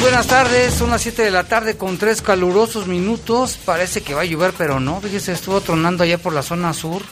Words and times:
Buenas 0.00 0.26
tardes, 0.26 0.74
son 0.74 0.90
las 0.90 1.02
7 1.02 1.22
de 1.22 1.30
la 1.30 1.44
tarde 1.44 1.76
con 1.76 1.98
tres 1.98 2.22
calurosos 2.22 2.86
minutos. 2.86 3.58
Parece 3.64 4.02
que 4.02 4.14
va 4.14 4.22
a 4.22 4.24
llover, 4.24 4.54
pero 4.56 4.80
no. 4.80 5.00
Fíjese, 5.00 5.32
estuvo 5.32 5.60
tronando 5.60 6.04
allá 6.04 6.16
por 6.18 6.32
la 6.32 6.42
zona 6.42 6.72
sur 6.72 7.02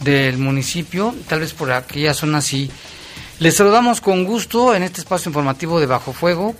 del 0.00 0.38
municipio, 0.38 1.14
tal 1.28 1.40
vez 1.40 1.52
por 1.52 1.72
aquella 1.72 2.14
zona 2.14 2.40
sí. 2.40 2.70
Les 3.40 3.56
saludamos 3.56 4.00
con 4.00 4.24
gusto 4.24 4.74
en 4.74 4.82
este 4.82 5.00
espacio 5.00 5.30
informativo 5.30 5.80
de 5.80 5.86
Bajo 5.86 6.12
Fuego. 6.12 6.54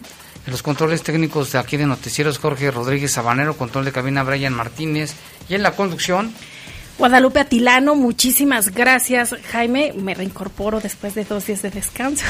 En 0.45 0.51
los 0.51 0.63
controles 0.63 1.03
técnicos 1.03 1.53
de 1.53 1.59
aquí 1.59 1.77
de 1.77 1.87
Noticieros, 1.87 2.39
Jorge 2.39 2.71
Rodríguez 2.71 3.13
Sabanero, 3.13 3.57
control 3.57 3.85
de 3.85 3.93
cabina 3.93 4.23
Brian 4.25 4.53
Martínez 4.53 5.15
y 5.49 5.55
en 5.55 5.63
la 5.63 5.73
conducción. 5.73 6.35
Guadalupe 6.99 7.41
Atilano, 7.41 7.97
muchísimas 7.97 8.73
gracias. 8.73 9.35
Jaime, 9.51 9.93
me 9.97 10.15
reincorporo 10.15 10.81
después 10.81 11.15
de 11.15 11.25
dos 11.25 11.47
días 11.47 11.63
de 11.63 11.71
descanso. 11.71 12.25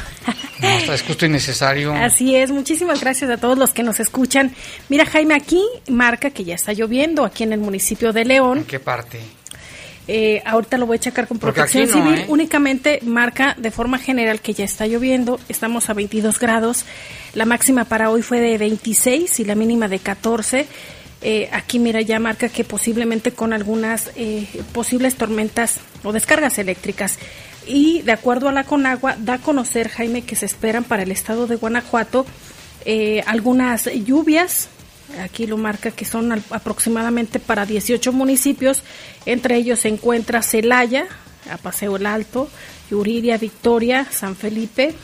No, 0.60 0.92
es 0.94 1.02
justo 1.02 1.26
y 1.26 1.28
necesario. 1.28 1.92
Así 1.92 2.34
es, 2.34 2.50
muchísimas 2.50 3.00
gracias 3.00 3.30
a 3.30 3.36
todos 3.36 3.58
los 3.58 3.70
que 3.74 3.82
nos 3.82 4.00
escuchan. 4.00 4.54
Mira, 4.88 5.04
Jaime, 5.04 5.34
aquí 5.34 5.62
marca 5.88 6.30
que 6.30 6.44
ya 6.44 6.54
está 6.54 6.72
lloviendo, 6.72 7.24
aquí 7.24 7.42
en 7.42 7.52
el 7.52 7.60
municipio 7.60 8.12
de 8.12 8.24
León. 8.24 8.58
¿En 8.58 8.64
qué 8.64 8.80
parte? 8.80 9.20
Eh, 10.06 10.42
ahorita 10.44 10.76
lo 10.76 10.86
voy 10.86 10.96
a 10.96 11.00
checar 11.00 11.26
con 11.26 11.38
protección 11.38 11.88
civil. 11.88 12.14
¿eh? 12.14 12.24
Únicamente 12.28 13.00
marca 13.02 13.54
de 13.58 13.70
forma 13.70 13.98
general 13.98 14.40
que 14.40 14.52
ya 14.52 14.64
está 14.64 14.86
lloviendo. 14.86 15.40
Estamos 15.48 15.88
a 15.88 15.94
22 15.94 16.38
grados. 16.38 16.84
La 17.34 17.46
máxima 17.46 17.84
para 17.84 18.10
hoy 18.10 18.22
fue 18.22 18.40
de 18.40 18.58
26 18.58 19.40
y 19.40 19.44
la 19.44 19.54
mínima 19.54 19.88
de 19.88 19.98
14. 19.98 20.66
Eh, 21.26 21.48
aquí 21.52 21.78
mira 21.78 22.02
ya 22.02 22.20
marca 22.20 22.50
que 22.50 22.64
posiblemente 22.64 23.32
con 23.32 23.54
algunas 23.54 24.10
eh, 24.14 24.46
posibles 24.72 25.16
tormentas 25.16 25.80
o 26.02 26.12
descargas 26.12 26.58
eléctricas. 26.58 27.18
Y 27.66 28.02
de 28.02 28.12
acuerdo 28.12 28.50
a 28.50 28.52
la 28.52 28.64
Conagua, 28.64 29.16
da 29.18 29.34
a 29.34 29.38
conocer, 29.38 29.88
Jaime, 29.88 30.20
que 30.20 30.36
se 30.36 30.44
esperan 30.44 30.84
para 30.84 31.02
el 31.02 31.10
estado 31.10 31.46
de 31.46 31.56
Guanajuato 31.56 32.26
eh, 32.84 33.24
algunas 33.26 33.86
lluvias. 34.04 34.68
Aquí 35.22 35.46
lo 35.46 35.56
marca 35.56 35.90
que 35.90 36.04
son 36.04 36.30
aproximadamente 36.50 37.40
para 37.40 37.64
18 37.64 38.12
municipios. 38.12 38.82
Entre 39.24 39.56
ellos 39.56 39.80
se 39.80 39.88
encuentra 39.88 40.42
Celaya, 40.42 41.06
a 41.50 41.56
Paseo 41.56 41.96
el 41.96 42.04
Alto, 42.04 42.50
Yuriria, 42.90 43.38
Victoria, 43.38 44.06
San 44.10 44.36
Felipe, 44.36 44.94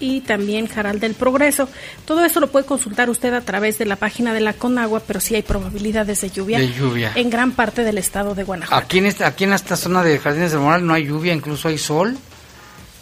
y 0.00 0.22
también 0.22 0.66
Jaral 0.66 0.98
del 0.98 1.14
Progreso. 1.14 1.68
Todo 2.04 2.24
eso 2.24 2.40
lo 2.40 2.50
puede 2.50 2.66
consultar 2.66 3.08
usted 3.10 3.32
a 3.34 3.42
través 3.42 3.78
de 3.78 3.84
la 3.84 3.96
página 3.96 4.34
de 4.34 4.40
la 4.40 4.54
Conagua, 4.54 5.02
pero 5.06 5.20
sí 5.20 5.36
hay 5.36 5.42
probabilidades 5.42 6.22
de 6.22 6.30
lluvia, 6.30 6.58
de 6.58 6.72
lluvia. 6.72 7.12
en 7.14 7.30
gran 7.30 7.52
parte 7.52 7.84
del 7.84 7.98
estado 7.98 8.34
de 8.34 8.42
Guanajuato. 8.42 8.82
Aquí 8.82 8.98
en, 8.98 9.06
esta, 9.06 9.26
aquí 9.26 9.44
en 9.44 9.52
esta 9.52 9.76
zona 9.76 10.02
de 10.02 10.18
Jardines 10.18 10.50
del 10.50 10.60
Moral 10.60 10.84
no 10.84 10.94
hay 10.94 11.06
lluvia, 11.06 11.32
incluso 11.32 11.68
hay 11.68 11.78
sol. 11.78 12.18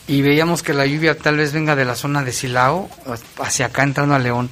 Y 0.07 0.23
veíamos 0.23 0.63
que 0.63 0.73
la 0.73 0.87
lluvia 0.87 1.17
tal 1.17 1.37
vez 1.37 1.53
venga 1.53 1.77
de 1.77 1.85
la 1.85 1.95
zona 1.95 2.25
de 2.25 2.33
Silao, 2.33 2.89
hacia 3.39 3.67
acá 3.67 3.83
entrando 3.83 4.15
a 4.15 4.19
León. 4.19 4.51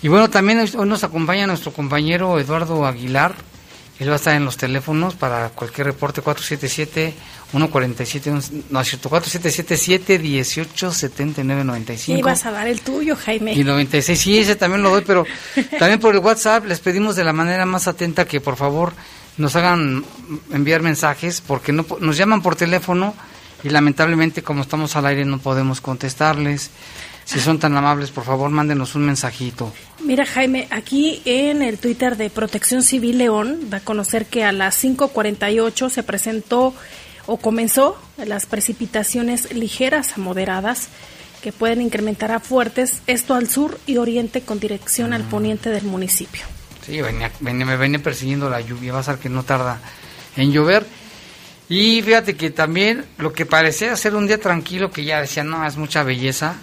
Y 0.00 0.08
bueno, 0.08 0.30
también 0.30 0.60
hoy 0.60 0.88
nos 0.88 1.02
acompaña 1.02 1.46
nuestro 1.46 1.72
compañero 1.72 2.38
Eduardo 2.38 2.86
Aguilar. 2.86 3.34
Él 3.98 4.08
va 4.08 4.14
a 4.14 4.16
estar 4.16 4.34
en 4.34 4.44
los 4.44 4.56
teléfonos 4.56 5.14
para 5.14 5.48
cualquier 5.50 5.86
reporte 5.86 6.20
477 6.20 7.14
147, 7.50 8.30
no 8.70 8.80
es 8.80 8.88
cierto, 8.88 9.08
4777 9.08 10.18
18 10.18 10.92
79 10.92 11.64
95. 11.64 12.18
Y 12.18 12.22
vas 12.22 12.44
a 12.44 12.50
dar 12.50 12.66
el 12.66 12.80
tuyo, 12.80 13.16
Jaime. 13.16 13.52
Y 13.54 13.62
96, 13.62 14.20
sí, 14.20 14.38
ese 14.38 14.56
también 14.56 14.82
lo 14.82 14.90
doy, 14.90 15.02
pero 15.06 15.24
también 15.78 16.00
por 16.00 16.14
el 16.14 16.20
WhatsApp 16.20 16.66
les 16.66 16.80
pedimos 16.80 17.16
de 17.16 17.24
la 17.24 17.32
manera 17.32 17.64
más 17.64 17.86
atenta 17.86 18.26
que 18.26 18.40
por 18.40 18.56
favor 18.56 18.92
nos 19.36 19.54
hagan 19.54 20.04
enviar 20.52 20.82
mensajes 20.82 21.40
porque 21.40 21.72
no 21.72 21.86
nos 22.00 22.16
llaman 22.16 22.42
por 22.42 22.56
teléfono 22.56 23.14
y 23.62 23.68
lamentablemente 23.68 24.42
como 24.42 24.62
estamos 24.62 24.96
al 24.96 25.06
aire 25.06 25.24
no 25.24 25.38
podemos 25.38 25.80
contestarles. 25.80 26.70
Si 27.26 27.40
son 27.40 27.58
tan 27.58 27.76
amables, 27.76 28.10
por 28.12 28.24
favor, 28.24 28.48
mándenos 28.50 28.94
un 28.94 29.04
mensajito. 29.04 29.72
Mira, 30.04 30.24
Jaime, 30.24 30.68
aquí 30.70 31.22
en 31.24 31.60
el 31.60 31.78
Twitter 31.78 32.16
de 32.16 32.30
Protección 32.30 32.82
Civil 32.82 33.18
León 33.18 33.68
da 33.68 33.78
a 33.78 33.80
conocer 33.80 34.26
que 34.26 34.44
a 34.44 34.52
las 34.52 34.76
5:48 34.82 35.90
se 35.90 36.04
presentó 36.04 36.72
o 37.26 37.36
comenzó 37.38 37.98
las 38.16 38.46
precipitaciones 38.46 39.52
ligeras 39.52 40.16
a 40.16 40.20
moderadas 40.20 40.88
que 41.42 41.50
pueden 41.50 41.82
incrementar 41.82 42.30
a 42.30 42.38
fuertes, 42.38 43.02
esto 43.08 43.34
al 43.34 43.48
sur 43.48 43.78
y 43.86 43.96
oriente 43.96 44.42
con 44.42 44.60
dirección 44.60 45.12
al 45.12 45.24
mm. 45.24 45.28
poniente 45.28 45.70
del 45.70 45.84
municipio. 45.84 46.42
Sí, 46.86 47.00
me 47.40 47.76
venía 47.76 47.98
persiguiendo 47.98 48.48
la 48.48 48.60
lluvia, 48.60 48.92
va 48.92 49.00
a 49.00 49.02
ser 49.02 49.18
que 49.18 49.28
no 49.28 49.42
tarda 49.42 49.80
en 50.36 50.52
llover. 50.52 50.86
Y 51.68 52.00
fíjate 52.02 52.36
que 52.36 52.50
también 52.50 53.04
lo 53.18 53.32
que 53.32 53.44
parecía 53.44 53.96
ser 53.96 54.14
un 54.14 54.28
día 54.28 54.40
tranquilo, 54.40 54.92
que 54.92 55.04
ya 55.04 55.20
decían, 55.20 55.50
no, 55.50 55.66
es 55.66 55.76
mucha 55.76 56.04
belleza, 56.04 56.54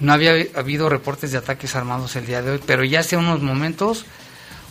no 0.00 0.12
había 0.12 0.32
habido 0.54 0.88
reportes 0.88 1.32
de 1.32 1.38
ataques 1.38 1.76
armados 1.76 2.16
el 2.16 2.26
día 2.26 2.42
de 2.42 2.52
hoy, 2.52 2.60
pero 2.66 2.84
ya 2.84 3.00
hace 3.00 3.16
unos 3.16 3.40
momentos 3.42 4.06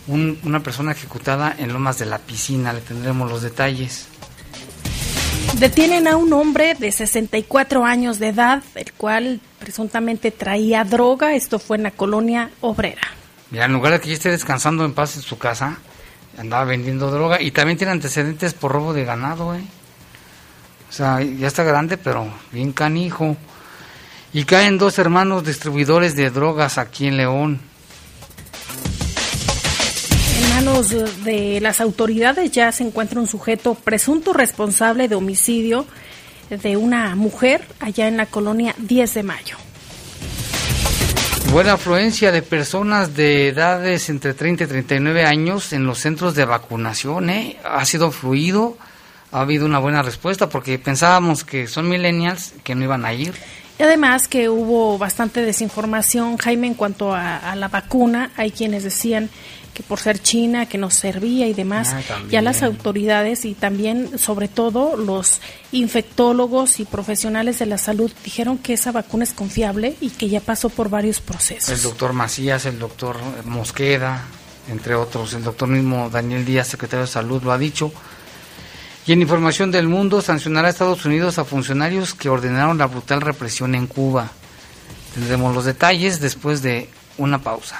una 0.08 0.62
persona 0.62 0.92
ejecutada 0.92 1.56
en 1.58 1.72
Lomas 1.72 2.00
de 2.00 2.08
la 2.08 2.18
Piscina, 2.18 2.74
le 2.74 2.82
tendremos 2.82 3.30
los 3.30 3.44
detalles. 3.44 4.08
Detienen 5.60 6.08
a 6.08 6.18
un 6.18 6.34
hombre 6.34 6.76
de 6.76 6.92
64 6.92 7.86
años 7.86 8.18
de 8.18 8.30
edad, 8.30 8.64
el 8.76 8.92
cual 8.94 9.40
presuntamente 9.60 10.32
traía 10.32 10.84
droga. 10.84 11.36
Esto 11.36 11.60
fue 11.60 11.78
en 11.78 11.84
la 11.84 11.92
colonia 11.92 12.50
obrera. 12.62 13.02
Mira, 13.52 13.66
en 13.66 13.74
lugar 13.74 13.94
de 13.94 14.00
que 14.00 14.10
ya 14.10 14.14
esté 14.14 14.30
descansando 14.30 14.86
en 14.86 14.94
paz 14.94 15.16
en 15.16 15.22
su 15.22 15.38
casa, 15.38 15.78
andaba 16.38 16.66
vendiendo 16.66 17.12
droga 17.12 17.42
y 17.42 17.52
también 17.52 17.78
tiene 17.78 17.92
antecedentes 17.92 18.54
por 18.54 18.72
robo 18.72 18.94
de 18.94 19.06
ganado, 19.06 19.54
¿eh? 19.56 19.64
O 20.90 20.92
sea, 20.92 21.22
ya 21.22 21.48
está 21.48 21.64
grande, 21.64 21.98
pero 21.98 22.28
bien 22.52 22.72
canijo. 22.72 23.36
Y 24.34 24.44
caen 24.44 24.78
dos 24.78 25.00
hermanos 25.00 25.46
distribuidores 25.46 26.16
de 26.16 26.30
drogas 26.30 26.78
aquí 26.78 27.08
en 27.08 27.18
León 27.18 27.70
de 31.24 31.60
las 31.62 31.82
autoridades 31.82 32.52
ya 32.52 32.72
se 32.72 32.84
encuentra 32.84 33.20
un 33.20 33.28
sujeto 33.28 33.76
presunto 33.76 34.34
responsable 34.34 35.08
de 35.08 35.16
homicidio 35.16 35.86
de 36.50 36.78
una 36.78 37.16
mujer 37.16 37.66
allá 37.80 38.08
en 38.08 38.18
la 38.18 38.28
colonia 38.28 38.76
10 38.78 39.14
de 39.16 39.24
mayo. 39.24 39.58
Buena 41.52 41.74
afluencia 41.74 42.32
de 42.32 42.44
personas 42.44 43.16
de 43.16 43.48
edades 43.48 44.10
entre 44.10 44.34
30 44.34 44.66
y 44.66 44.68
39 44.68 45.26
años 45.26 45.74
en 45.74 45.86
los 45.86 45.98
centros 45.98 46.36
de 46.36 46.46
vacunación, 46.46 47.30
¿eh? 47.30 47.58
Ha 47.64 47.84
sido 47.86 48.12
fluido, 48.12 48.78
ha 49.32 49.42
habido 49.42 49.66
una 49.66 49.80
buena 49.80 50.04
respuesta 50.04 50.50
porque 50.50 50.78
pensábamos 50.78 51.44
que 51.44 51.68
son 51.68 51.90
millennials 51.90 52.54
que 52.64 52.76
no 52.76 52.84
iban 52.84 53.06
a 53.06 53.14
ir. 53.14 53.34
Y 53.80 53.84
además 53.84 54.28
que 54.28 54.50
hubo 54.50 54.98
bastante 54.98 55.42
desinformación, 55.42 56.38
Jaime, 56.38 56.68
en 56.68 56.74
cuanto 56.74 57.14
a 57.14 57.56
la 57.56 57.70
vacuna. 57.70 58.32
Hay 58.36 58.52
quienes 58.52 58.84
decían 58.84 59.30
que 59.74 59.84
por 59.84 60.00
ser 60.02 60.22
China, 60.22 60.66
que 60.66 60.78
nos 60.78 60.96
servía 60.96 61.48
y 61.48 61.54
demás, 61.54 61.94
ah, 61.94 62.02
ya 62.30 62.42
las 62.42 62.64
autoridades 62.64 63.46
y 63.46 63.54
también, 63.54 64.20
sobre 64.20 64.50
todo, 64.50 64.98
los 64.98 65.40
infectólogos 65.72 66.82
y 66.82 66.86
profesionales 66.86 67.60
de 67.60 67.66
la 67.68 67.78
salud 67.78 68.12
dijeron 68.26 68.58
que 68.58 68.74
esa 68.74 68.92
vacuna 68.92 69.24
es 69.24 69.32
confiable 69.32 69.96
y 70.02 70.10
que 70.10 70.28
ya 70.28 70.42
pasó 70.42 70.68
por 70.68 70.90
varios 70.90 71.22
procesos. 71.22 71.70
El 71.70 71.82
doctor 71.82 72.12
Macías, 72.12 72.66
el 72.66 72.78
doctor 72.78 73.16
Mosqueda, 73.46 74.26
entre 74.70 74.96
otros, 74.96 75.34
el 75.34 75.46
doctor 75.46 75.70
mismo 75.70 76.10
Daniel 76.10 76.44
Díaz, 76.44 76.68
secretario 76.68 77.06
de 77.06 77.12
Salud, 77.12 77.42
lo 77.42 77.54
ha 77.54 77.58
dicho. 77.58 77.94
Y 79.06 79.14
en 79.14 79.22
información 79.22 79.72
del 79.72 79.88
mundo, 79.88 80.22
sancionará 80.22 80.68
a 80.68 80.72
Estados 80.72 81.06
Unidos 81.06 81.40
a 81.40 81.46
funcionarios 81.46 82.14
que 82.14 82.30
ordenaron 82.30 82.78
la 82.78 82.88
brutal 82.88 83.22
represión 83.22 83.74
en 83.76 83.88
Cuba. 83.88 84.32
Tendremos 85.14 85.56
los 85.56 85.66
detalles 85.66 86.20
después 86.20 86.62
de 86.62 86.90
una 87.18 87.40
pausa. 87.40 87.80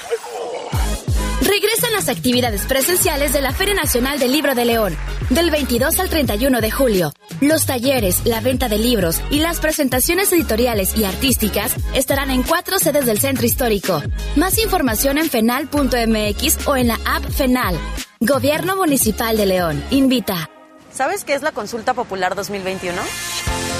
Regresan 1.41 1.91
las 1.93 2.07
actividades 2.07 2.65
presenciales 2.67 3.33
de 3.33 3.41
la 3.41 3.51
Feria 3.51 3.73
Nacional 3.73 4.19
del 4.19 4.31
Libro 4.31 4.53
de 4.53 4.63
León, 4.63 4.95
del 5.31 5.49
22 5.49 5.99
al 5.99 6.07
31 6.07 6.61
de 6.61 6.69
julio. 6.69 7.13
Los 7.41 7.65
talleres, 7.65 8.25
la 8.25 8.41
venta 8.41 8.69
de 8.69 8.77
libros 8.77 9.19
y 9.31 9.39
las 9.39 9.59
presentaciones 9.59 10.31
editoriales 10.31 10.95
y 10.95 11.03
artísticas 11.03 11.75
estarán 11.95 12.29
en 12.29 12.43
cuatro 12.43 12.77
sedes 12.77 13.07
del 13.07 13.19
centro 13.19 13.45
histórico. 13.45 14.03
Más 14.35 14.59
información 14.59 15.17
en 15.17 15.29
fenal.mx 15.29 16.67
o 16.67 16.75
en 16.75 16.87
la 16.87 16.99
app 17.05 17.23
Fenal. 17.31 17.75
Gobierno 18.19 18.75
Municipal 18.75 19.35
de 19.35 19.47
León. 19.47 19.83
Invita. 19.89 20.49
¿Sabes 20.93 21.23
qué 21.23 21.33
es 21.33 21.41
la 21.41 21.53
Consulta 21.53 21.95
Popular 21.95 22.35
2021? 22.35 23.01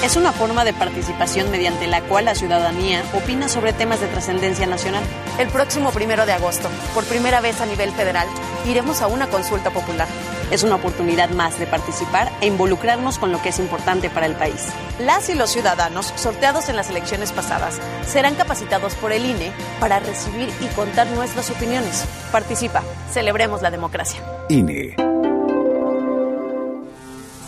Es 0.02 0.16
una 0.16 0.32
forma 0.32 0.64
de 0.64 0.72
participación 0.72 1.52
mediante 1.52 1.86
la 1.86 2.00
cual 2.02 2.24
la 2.24 2.34
ciudadanía 2.34 3.04
opina 3.14 3.48
sobre 3.48 3.72
temas 3.72 4.00
de 4.00 4.08
trascendencia 4.08 4.66
nacional. 4.66 5.04
El 5.38 5.46
próximo 5.46 5.92
primero 5.92 6.26
de 6.26 6.32
agosto, 6.32 6.68
por 6.92 7.04
primera 7.04 7.40
vez 7.40 7.60
a 7.60 7.66
nivel 7.66 7.92
federal, 7.92 8.26
iremos 8.66 9.00
a 9.00 9.06
una 9.06 9.28
consulta 9.28 9.70
popular. 9.70 10.08
Es 10.50 10.64
una 10.64 10.74
oportunidad 10.74 11.30
más 11.30 11.56
de 11.60 11.68
participar 11.68 12.32
e 12.40 12.48
involucrarnos 12.48 13.20
con 13.20 13.30
lo 13.30 13.40
que 13.40 13.50
es 13.50 13.60
importante 13.60 14.10
para 14.10 14.26
el 14.26 14.34
país. 14.34 14.70
Las 14.98 15.28
y 15.28 15.34
los 15.34 15.50
ciudadanos, 15.50 16.12
sorteados 16.16 16.68
en 16.68 16.74
las 16.74 16.90
elecciones 16.90 17.30
pasadas, 17.30 17.78
serán 18.04 18.34
capacitados 18.34 18.96
por 18.96 19.12
el 19.12 19.24
INE 19.24 19.52
para 19.78 20.00
recibir 20.00 20.50
y 20.60 20.66
contar 20.74 21.06
nuestras 21.08 21.48
opiniones. 21.50 22.04
Participa, 22.32 22.82
celebremos 23.12 23.62
la 23.62 23.70
democracia. 23.70 24.20
INE. 24.48 25.11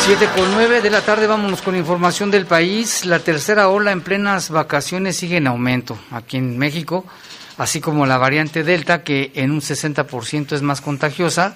7 0.06 0.30
con 0.36 0.54
9 0.54 0.82
de 0.82 0.92
la 0.92 1.02
tarde 1.02 1.26
vámonos 1.26 1.64
con 1.64 1.76
información 1.76 2.30
del 2.30 2.46
país. 2.46 3.06
La 3.06 3.18
tercera 3.18 3.70
ola 3.70 3.92
en 3.92 4.02
plenas 4.02 4.52
vacaciones 4.52 5.16
sigue 5.18 5.38
en 5.38 5.48
aumento 5.48 5.98
aquí 6.12 6.38
en 6.38 6.60
México, 6.60 7.06
así 7.58 7.82
como 7.82 8.06
la 8.06 8.20
variante 8.20 8.64
Delta 8.64 9.04
que 9.04 9.32
en 9.34 9.50
un 9.50 9.62
60% 9.62 10.52
es 10.52 10.62
más 10.62 10.82
contagiosa, 10.82 11.56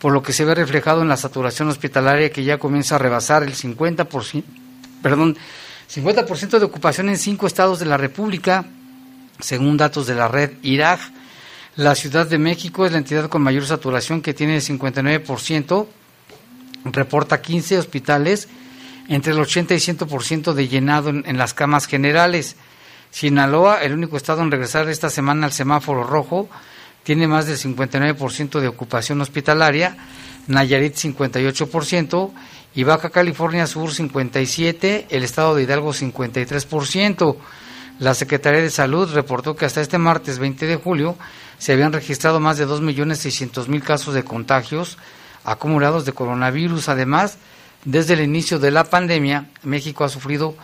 por 0.00 0.12
lo 0.12 0.24
que 0.24 0.32
se 0.32 0.44
ve 0.44 0.56
reflejado 0.56 1.02
en 1.02 1.08
la 1.08 1.16
saturación 1.16 1.68
hospitalaria 1.68 2.32
que 2.32 2.42
ya 2.42 2.58
comienza 2.58 2.96
a 2.96 2.98
rebasar 2.98 3.44
el 3.44 3.54
50%, 3.54 4.42
perdón, 5.00 5.38
50% 5.88 6.58
de 6.58 6.64
ocupación 6.64 7.08
en 7.10 7.16
cinco 7.16 7.46
estados 7.46 7.78
de 7.78 7.86
la 7.86 7.96
República, 7.96 8.64
según 9.38 9.76
datos 9.76 10.08
de 10.08 10.16
la 10.16 10.26
red 10.26 10.50
IRAG. 10.62 10.98
La 11.76 11.96
Ciudad 11.96 12.28
de 12.28 12.38
México 12.38 12.86
es 12.86 12.92
la 12.92 12.98
entidad 12.98 13.28
con 13.28 13.42
mayor 13.42 13.66
saturación 13.66 14.22
que 14.22 14.32
tiene 14.32 14.54
el 14.56 14.62
59%, 14.62 15.86
reporta 16.84 17.42
15 17.42 17.78
hospitales, 17.78 18.46
entre 19.08 19.32
el 19.32 19.40
80 19.40 19.74
y 19.74 19.78
100% 19.78 20.52
de 20.52 20.68
llenado 20.68 21.10
en, 21.10 21.36
las 21.36 21.52
camas 21.52 21.86
generales. 21.86 22.54
Sinaloa, 23.10 23.82
el 23.82 23.92
único 23.92 24.16
estado 24.16 24.42
en 24.42 24.52
regresar 24.52 24.88
esta 24.88 25.10
semana 25.10 25.46
al 25.46 25.52
semáforo 25.52 26.04
rojo, 26.04 26.48
tiene 27.02 27.26
más 27.26 27.46
del 27.46 27.58
59% 27.58 28.60
de 28.60 28.68
ocupación 28.68 29.20
hospitalaria, 29.20 29.96
Nayarit 30.46 30.94
58% 30.94 32.30
y 32.76 32.84
Baja 32.84 33.10
California 33.10 33.66
Sur 33.66 33.90
57%, 33.90 35.06
el 35.10 35.24
estado 35.24 35.56
de 35.56 35.64
Hidalgo 35.64 35.92
53%. 35.92 37.36
La 38.00 38.14
Secretaría 38.14 38.60
de 38.60 38.70
Salud 38.70 39.14
reportó 39.14 39.54
que 39.54 39.66
hasta 39.66 39.80
este 39.80 39.98
martes 39.98 40.40
20 40.40 40.66
de 40.66 40.74
julio 40.76 41.16
se 41.58 41.72
habían 41.72 41.92
registrado 41.92 42.40
más 42.40 42.58
de 42.58 42.66
2.600.000 42.66 43.82
casos 43.82 44.14
de 44.14 44.24
contagios, 44.24 44.98
acumulados 45.44 46.04
de 46.04 46.12
coronavirus. 46.12 46.88
Además, 46.88 47.38
desde 47.84 48.14
el 48.14 48.22
inicio 48.22 48.58
de 48.58 48.72
la 48.72 48.82
pandemia, 48.84 49.46
México 49.62 50.02
ha 50.02 50.08
sufrido 50.08 50.56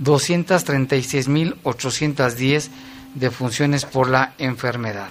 236.810 0.00 2.68
defunciones 3.16 3.84
por 3.84 4.08
la 4.08 4.34
enfermedad. 4.38 5.08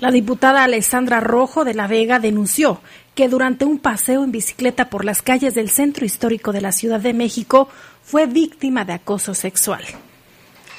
La 0.00 0.10
diputada 0.10 0.64
Alessandra 0.64 1.20
Rojo 1.20 1.64
de 1.64 1.72
la 1.72 1.86
Vega 1.86 2.18
denunció 2.18 2.82
que 3.14 3.30
durante 3.30 3.64
un 3.64 3.78
paseo 3.78 4.24
en 4.24 4.32
bicicleta 4.32 4.90
por 4.90 5.06
las 5.06 5.22
calles 5.22 5.54
del 5.54 5.70
centro 5.70 6.04
histórico 6.04 6.52
de 6.52 6.60
la 6.60 6.72
Ciudad 6.72 7.00
de 7.00 7.14
México 7.14 7.70
fue 8.02 8.26
víctima 8.26 8.84
de 8.84 8.92
acoso 8.92 9.32
sexual 9.34 9.82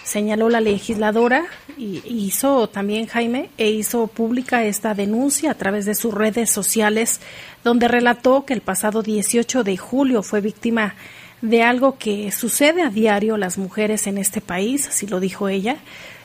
señaló 0.05 0.49
la 0.49 0.61
legisladora 0.61 1.45
y 1.77 2.01
hizo 2.05 2.69
también 2.69 3.07
Jaime 3.07 3.49
e 3.57 3.71
hizo 3.71 4.05
pública 4.07 4.63
esta 4.63 4.93
denuncia 4.93 5.51
a 5.51 5.55
través 5.55 5.85
de 5.85 5.95
sus 5.95 6.13
redes 6.13 6.51
sociales 6.51 7.19
donde 7.63 7.87
relató 7.87 8.45
que 8.45 8.53
el 8.53 8.61
pasado 8.61 9.01
18 9.01 9.63
de 9.63 9.75
julio 9.75 10.21
fue 10.21 10.41
víctima 10.41 10.93
de 11.41 11.63
algo 11.63 11.97
que 11.97 12.31
sucede 12.31 12.83
a 12.83 12.89
diario 12.89 13.35
las 13.35 13.57
mujeres 13.57 14.05
en 14.05 14.19
este 14.19 14.41
país, 14.41 14.87
así 14.87 15.07
lo 15.07 15.19
dijo 15.19 15.49
ella, 15.49 15.77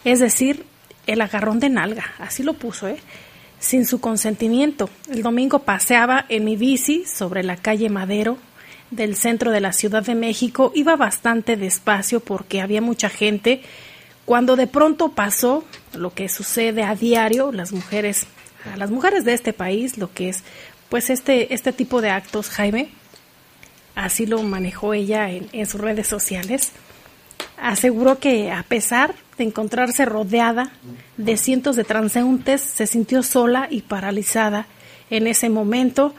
es 0.04 0.20
decir, 0.20 0.66
el 1.06 1.22
agarrón 1.22 1.58
de 1.58 1.70
nalga, 1.70 2.04
así 2.18 2.42
lo 2.42 2.52
puso, 2.52 2.86
¿eh? 2.86 2.98
sin 3.58 3.86
su 3.86 4.00
consentimiento. 4.00 4.88
El 5.10 5.22
domingo 5.22 5.60
paseaba 5.60 6.26
en 6.28 6.44
mi 6.44 6.56
bici 6.56 7.04
sobre 7.06 7.42
la 7.42 7.56
calle 7.56 7.88
Madero 7.88 8.38
del 8.90 9.16
centro 9.16 9.50
de 9.50 9.60
la 9.60 9.72
Ciudad 9.72 10.04
de 10.04 10.14
México 10.14 10.72
iba 10.74 10.96
bastante 10.96 11.56
despacio 11.56 12.20
porque 12.20 12.60
había 12.60 12.80
mucha 12.80 13.08
gente. 13.08 13.62
Cuando 14.24 14.56
de 14.56 14.66
pronto 14.66 15.12
pasó 15.12 15.64
lo 15.94 16.12
que 16.14 16.28
sucede 16.28 16.82
a 16.82 16.94
diario, 16.94 17.52
las 17.52 17.72
mujeres, 17.72 18.26
a 18.72 18.76
las 18.76 18.90
mujeres 18.90 19.24
de 19.24 19.32
este 19.32 19.52
país, 19.52 19.98
lo 19.98 20.12
que 20.12 20.28
es 20.28 20.44
pues 20.88 21.08
este, 21.08 21.54
este 21.54 21.72
tipo 21.72 22.00
de 22.00 22.10
actos, 22.10 22.48
Jaime, 22.48 22.90
así 23.94 24.26
lo 24.26 24.42
manejó 24.42 24.92
ella 24.92 25.30
en, 25.30 25.48
en 25.52 25.66
sus 25.66 25.80
redes 25.80 26.08
sociales, 26.08 26.72
aseguró 27.56 28.18
que 28.18 28.50
a 28.50 28.64
pesar 28.64 29.14
de 29.38 29.44
encontrarse 29.44 30.04
rodeada 30.04 30.72
de 31.16 31.36
cientos 31.36 31.76
de 31.76 31.84
transeúntes, 31.84 32.60
se 32.60 32.86
sintió 32.88 33.22
sola 33.22 33.68
y 33.70 33.82
paralizada 33.82 34.66
en 35.10 35.26
ese 35.26 35.48
momento 35.48 36.14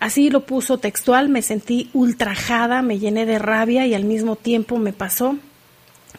Así 0.00 0.30
lo 0.30 0.46
puso 0.46 0.78
textual, 0.78 1.28
me 1.28 1.42
sentí 1.42 1.90
ultrajada, 1.92 2.82
me 2.82 2.98
llené 2.98 3.26
de 3.26 3.38
rabia 3.38 3.86
y 3.86 3.94
al 3.94 4.04
mismo 4.04 4.34
tiempo 4.34 4.78
me 4.78 4.92
pasó 4.92 5.36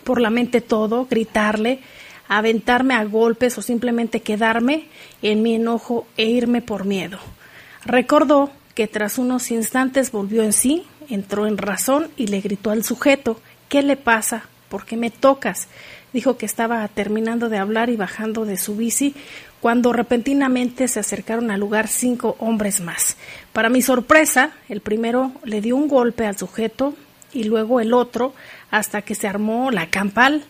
por 0.04 0.22
la 0.22 0.30
mente 0.30 0.62
todo, 0.62 1.08
gritarle 1.10 1.82
aventarme 2.32 2.94
a 2.94 3.04
golpes 3.04 3.58
o 3.58 3.62
simplemente 3.62 4.22
quedarme 4.22 4.86
en 5.22 5.42
mi 5.42 5.56
enojo 5.56 6.08
e 6.16 6.28
irme 6.28 6.62
por 6.62 6.86
miedo. 6.86 7.20
Recordó 7.84 8.52
que 8.74 8.88
tras 8.88 9.18
unos 9.18 9.52
instantes 9.52 10.14
volvió 10.14 10.42
en 10.42 10.54
sí, 10.54 10.86
entró 11.10 11.46
en 11.46 11.58
razón 11.58 12.10
y 12.16 12.28
le 12.28 12.40
gritó 12.40 12.72
al 12.72 12.86
sujeto 12.86 13.42
¿Qué 13.68 13.84
le 13.84 13.98
pasa? 13.98 14.44
¿Por 14.70 14.86
qué 14.86 14.96
me 14.96 15.12
tocas? 15.12 15.68
Dijo 16.14 16.38
que 16.38 16.46
estaba 16.46 16.86
terminando 16.90 17.48
de 17.48 17.58
hablar 17.58 17.90
y 17.90 17.96
bajando 17.96 18.46
de 18.46 18.58
su 18.58 18.76
bici 18.76 19.16
cuando 19.62 19.94
repentinamente 19.94 20.88
se 20.88 21.00
acercaron 21.00 21.52
al 21.52 21.60
lugar 21.60 21.88
cinco 21.88 22.36
hombres 22.40 22.82
más. 22.82 23.16
Para 23.54 23.70
mi 23.70 23.82
sorpresa, 23.82 24.52
el 24.68 24.82
primero 24.82 25.32
le 25.44 25.62
dio 25.62 25.76
un 25.76 25.88
golpe 25.88 26.26
al 26.26 26.38
sujeto 26.38 26.96
y 27.32 27.46
luego 27.46 27.80
el 27.80 27.94
otro 27.94 28.34
hasta 28.72 29.04
que 29.04 29.16
se 29.16 29.28
armó 29.28 29.72
la 29.72 29.88
campal. 29.88 30.44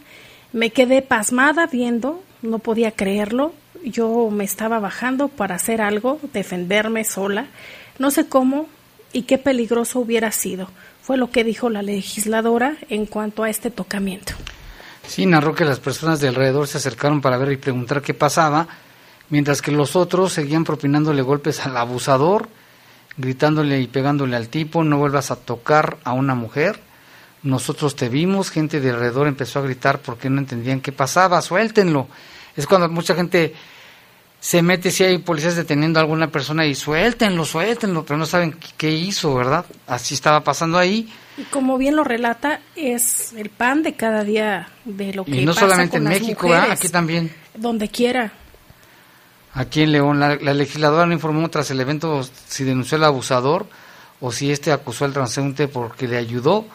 Me 0.54 0.72
quedé 0.72 1.02
pasmada 1.02 1.68
viendo, 1.68 2.24
no 2.42 2.60
podía 2.60 2.92
creerlo. 2.92 3.54
Yo 3.84 4.30
me 4.32 4.44
estaba 4.44 4.80
bajando 4.80 5.28
para 5.28 5.56
hacer 5.56 5.82
algo, 5.82 6.20
defenderme 6.34 7.04
sola. 7.04 7.48
No 8.00 8.12
sé 8.12 8.28
cómo 8.28 8.68
y 9.14 9.24
qué 9.24 9.38
peligroso 9.38 10.00
hubiera 10.00 10.32
sido. 10.32 10.70
Fue 11.02 11.18
lo 11.18 11.30
que 11.30 11.44
dijo 11.44 11.70
la 11.70 11.82
legisladora 11.82 12.78
en 12.90 13.06
cuanto 13.06 13.44
a 13.44 13.50
este 13.50 13.72
tocamiento. 13.72 14.34
Sí, 15.08 15.26
narró 15.26 15.54
que 15.54 15.66
las 15.66 15.80
personas 15.80 16.20
de 16.20 16.28
alrededor 16.28 16.68
se 16.68 16.78
acercaron 16.78 17.22
para 17.22 17.38
ver 17.38 17.52
y 17.52 17.58
preguntar 17.58 18.02
qué 18.02 18.14
pasaba, 18.14 18.68
mientras 19.30 19.62
que 19.62 19.72
los 19.72 19.96
otros 19.96 20.34
seguían 20.34 20.64
propinándole 20.64 21.22
golpes 21.22 21.66
al 21.66 21.76
abusador, 21.78 22.50
gritándole 23.18 23.82
y 23.82 23.88
pegándole 23.88 24.36
al 24.36 24.48
tipo, 24.48 24.84
no 24.84 24.98
vuelvas 24.98 25.32
a 25.32 25.36
tocar 25.36 25.98
a 26.04 26.14
una 26.14 26.36
mujer. 26.36 26.80
Nosotros 27.44 27.96
te 27.96 28.08
vimos, 28.08 28.52
gente 28.52 28.80
de 28.80 28.92
alrededor 28.92 29.28
empezó 29.28 29.60
a 29.60 29.64
gritar 29.64 30.00
porque 30.00 30.30
no 30.30 30.40
entendían 30.40 30.80
qué 30.80 30.92
pasaba, 30.92 31.42
suéltenlo. 31.42 32.08
Es 32.56 32.68
cuando 32.68 32.88
mucha 32.90 33.16
gente 33.16 33.54
se 34.40 34.62
mete 34.62 34.92
si 34.92 35.04
hay 35.04 35.18
policías 35.20 35.56
deteniendo 35.56 36.00
a 36.00 36.02
alguna 36.02 36.32
persona 36.32 36.66
y 36.66 36.76
suéltenlo, 36.76 37.46
suéltenlo, 37.46 38.06
pero 38.06 38.18
no 38.18 38.26
saben 38.26 38.58
qué 38.78 38.92
hizo, 38.92 39.36
¿verdad? 39.36 39.66
Así 39.88 40.14
estaba 40.14 40.44
pasando 40.44 40.78
ahí. 40.78 41.12
Y 41.38 41.44
como 41.44 41.78
bien 41.78 41.96
lo 41.96 42.04
relata, 42.04 42.60
es 42.76 43.34
el 43.34 43.50
pan 43.50 43.84
de 43.84 43.96
cada 43.96 44.24
día 44.24 44.68
de 44.86 45.14
lo 45.14 45.24
que 45.24 45.42
Y 45.42 45.46
no 45.46 45.54
solamente 45.54 45.98
en 45.98 46.04
México, 46.04 46.54
aquí 46.54 46.90
también. 46.90 47.34
Donde 47.56 47.90
quiera. 47.90 48.34
Aquí 49.54 49.82
en 49.82 49.92
León, 49.92 50.20
la, 50.20 50.36
legisladora 50.36 51.06
no 51.06 51.14
informó 51.14 51.50
tras 51.50 51.72
el 51.72 51.80
evento 51.80 52.24
si 52.48 52.64
denunció 52.64 52.98
al 52.98 53.04
abusador 53.06 53.68
o 54.20 54.32
si 54.32 54.52
éste 54.52 54.72
acusó 54.72 55.06
al 55.06 55.14
transeúnte 55.14 55.68
porque 55.68 56.08
le 56.08 56.18
ayudó 56.18 56.66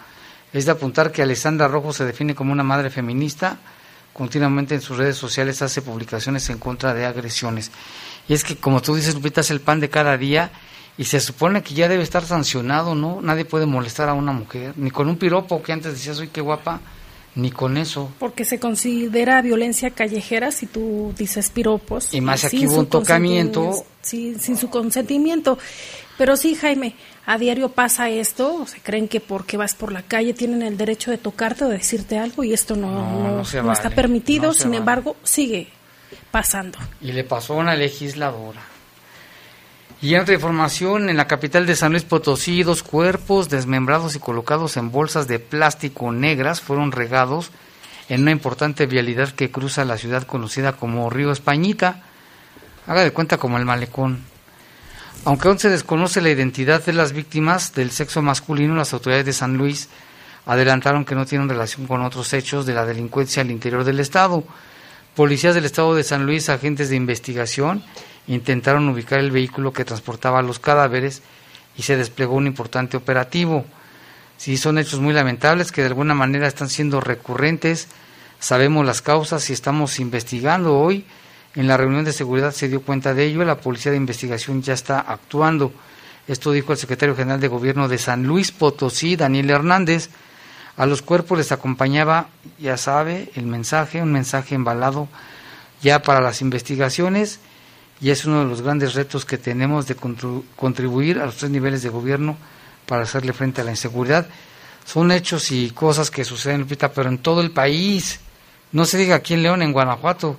es 0.52 0.66
de 0.66 0.72
apuntar 0.72 1.12
que 1.12 1.22
Alessandra 1.22 1.68
Rojo 1.68 1.92
se 1.92 2.04
define 2.04 2.34
como 2.34 2.52
una 2.52 2.62
madre 2.62 2.90
feminista, 2.90 3.58
continuamente 4.12 4.74
en 4.74 4.80
sus 4.80 4.96
redes 4.96 5.16
sociales 5.16 5.60
hace 5.62 5.82
publicaciones 5.82 6.48
en 6.50 6.58
contra 6.58 6.94
de 6.94 7.04
agresiones. 7.04 7.70
Y 8.28 8.34
es 8.34 8.42
que, 8.42 8.56
como 8.56 8.80
tú 8.80 8.94
dices, 8.94 9.14
Lupita, 9.14 9.42
es 9.42 9.50
el 9.50 9.60
pan 9.60 9.80
de 9.80 9.90
cada 9.90 10.16
día 10.16 10.50
y 10.98 11.04
se 11.04 11.20
supone 11.20 11.62
que 11.62 11.74
ya 11.74 11.88
debe 11.88 12.02
estar 12.02 12.24
sancionado, 12.24 12.94
¿no? 12.94 13.20
Nadie 13.20 13.44
puede 13.44 13.66
molestar 13.66 14.08
a 14.08 14.14
una 14.14 14.32
mujer, 14.32 14.72
ni 14.76 14.90
con 14.90 15.08
un 15.08 15.16
piropo 15.16 15.62
que 15.62 15.72
antes 15.72 15.92
decías, 15.92 16.18
uy, 16.18 16.28
qué 16.28 16.40
guapa, 16.40 16.80
ni 17.34 17.50
con 17.50 17.76
eso. 17.76 18.10
Porque 18.18 18.44
se 18.44 18.58
considera 18.58 19.42
violencia 19.42 19.90
callejera 19.90 20.50
si 20.50 20.66
tú 20.66 21.12
dices 21.16 21.50
piropos. 21.50 22.14
Y 22.14 22.20
más 22.22 22.44
aquí 22.44 22.66
hubo 22.66 22.78
un 22.78 22.86
tocamiento. 22.86 23.84
Sí, 24.00 24.36
sin 24.38 24.56
su 24.56 24.70
consentimiento. 24.70 25.58
Pero 26.16 26.36
sí, 26.38 26.54
Jaime, 26.54 26.94
a 27.26 27.36
diario 27.36 27.68
pasa 27.68 28.08
esto, 28.08 28.62
o 28.62 28.66
se 28.66 28.80
creen 28.80 29.06
que 29.06 29.20
porque 29.20 29.58
vas 29.58 29.74
por 29.74 29.92
la 29.92 30.02
calle 30.02 30.32
tienen 30.32 30.62
el 30.62 30.78
derecho 30.78 31.10
de 31.10 31.18
tocarte 31.18 31.64
o 31.64 31.68
de 31.68 31.76
decirte 31.76 32.18
algo 32.18 32.42
y 32.42 32.54
esto 32.54 32.74
no, 32.74 33.42
no, 33.42 33.72
está 33.72 33.90
permitido, 33.90 34.54
sin 34.54 34.72
embargo, 34.72 35.16
sigue 35.22 35.68
pasando. 36.30 36.78
Y 37.02 37.12
le 37.12 37.24
pasó 37.24 37.52
a 37.52 37.56
una 37.56 37.74
legisladora. 37.74 38.62
Y 40.02 40.14
en 40.14 40.20
otra 40.20 40.34
información, 40.34 41.08
en 41.08 41.16
la 41.16 41.26
capital 41.26 41.64
de 41.64 41.74
San 41.74 41.92
Luis 41.92 42.04
Potosí, 42.04 42.62
dos 42.62 42.82
cuerpos 42.82 43.48
desmembrados 43.48 44.14
y 44.14 44.18
colocados 44.18 44.76
en 44.76 44.90
bolsas 44.90 45.26
de 45.26 45.38
plástico 45.38 46.12
negras 46.12 46.60
fueron 46.60 46.92
regados 46.92 47.50
en 48.08 48.22
una 48.22 48.30
importante 48.30 48.86
vialidad 48.86 49.30
que 49.30 49.50
cruza 49.50 49.86
la 49.86 49.96
ciudad 49.96 50.24
conocida 50.24 50.74
como 50.74 51.08
Río 51.08 51.32
Españita. 51.32 52.02
Haga 52.86 53.02
de 53.02 53.10
cuenta 53.10 53.38
como 53.38 53.56
el 53.56 53.64
malecón. 53.64 54.24
Aunque 55.24 55.48
aún 55.48 55.58
se 55.58 55.70
desconoce 55.70 56.20
la 56.20 56.30
identidad 56.30 56.84
de 56.84 56.92
las 56.92 57.12
víctimas 57.12 57.72
del 57.72 57.90
sexo 57.90 58.20
masculino, 58.20 58.76
las 58.76 58.92
autoridades 58.92 59.26
de 59.26 59.32
San 59.32 59.56
Luis 59.56 59.88
adelantaron 60.44 61.04
que 61.04 61.14
no 61.14 61.26
tienen 61.26 61.48
relación 61.48 61.86
con 61.86 62.02
otros 62.02 62.32
hechos 62.32 62.66
de 62.66 62.74
la 62.74 62.84
delincuencia 62.84 63.42
al 63.42 63.50
interior 63.50 63.82
del 63.82 63.98
Estado. 63.98 64.44
Policías 65.16 65.54
del 65.54 65.64
Estado 65.64 65.94
de 65.94 66.04
San 66.04 66.26
Luis, 66.26 66.48
agentes 66.48 66.90
de 66.90 66.96
investigación, 66.96 67.82
intentaron 68.26 68.88
ubicar 68.88 69.18
el 69.18 69.30
vehículo 69.30 69.72
que 69.72 69.84
transportaba 69.84 70.42
los 70.42 70.58
cadáveres 70.58 71.22
y 71.76 71.82
se 71.82 71.96
desplegó 71.96 72.34
un 72.34 72.46
importante 72.46 72.96
operativo. 72.96 73.64
Sí, 74.36 74.56
son 74.56 74.78
hechos 74.78 75.00
muy 75.00 75.14
lamentables 75.14 75.72
que 75.72 75.82
de 75.82 75.88
alguna 75.88 76.14
manera 76.14 76.46
están 76.46 76.68
siendo 76.68 77.00
recurrentes. 77.00 77.88
Sabemos 78.38 78.84
las 78.84 79.02
causas 79.02 79.48
y 79.50 79.52
estamos 79.52 79.98
investigando 79.98 80.78
hoy 80.78 81.06
en 81.56 81.66
la 81.66 81.78
reunión 81.78 82.04
de 82.04 82.12
seguridad 82.12 82.52
se 82.52 82.68
dio 82.68 82.82
cuenta 82.82 83.14
de 83.14 83.24
ello, 83.24 83.42
la 83.42 83.56
Policía 83.56 83.90
de 83.90 83.96
Investigación 83.96 84.62
ya 84.62 84.74
está 84.74 85.00
actuando. 85.00 85.72
Esto 86.28 86.52
dijo 86.52 86.72
el 86.72 86.78
secretario 86.78 87.16
general 87.16 87.40
de 87.40 87.48
Gobierno 87.48 87.88
de 87.88 87.96
San 87.96 88.24
Luis 88.24 88.52
Potosí, 88.52 89.16
Daniel 89.16 89.48
Hernández. 89.48 90.10
A 90.76 90.84
los 90.84 91.00
cuerpos 91.00 91.38
les 91.38 91.52
acompañaba, 91.52 92.28
ya 92.58 92.76
sabe, 92.76 93.30
el 93.36 93.46
mensaje, 93.46 94.02
un 94.02 94.12
mensaje 94.12 94.54
embalado 94.54 95.08
ya 95.80 96.02
para 96.02 96.20
las 96.20 96.42
investigaciones 96.42 97.40
y 98.00 98.10
es 98.10 98.24
uno 98.24 98.40
de 98.40 98.46
los 98.46 98.62
grandes 98.62 98.94
retos 98.94 99.24
que 99.24 99.38
tenemos 99.38 99.86
de 99.86 99.96
contribuir 100.56 101.18
a 101.18 101.26
los 101.26 101.36
tres 101.36 101.50
niveles 101.50 101.82
de 101.82 101.88
gobierno 101.88 102.36
para 102.86 103.02
hacerle 103.02 103.32
frente 103.32 103.60
a 103.60 103.64
la 103.64 103.70
inseguridad. 103.70 104.26
Son 104.84 105.10
hechos 105.10 105.50
y 105.50 105.70
cosas 105.70 106.10
que 106.10 106.24
suceden, 106.24 106.60
Lupita, 106.60 106.92
pero 106.92 107.08
en 107.08 107.18
todo 107.18 107.40
el 107.40 107.50
país. 107.50 108.20
No 108.72 108.84
se 108.84 108.98
diga 108.98 109.16
aquí 109.16 109.34
en 109.34 109.42
León, 109.42 109.62
en 109.62 109.72
Guanajuato 109.72 110.38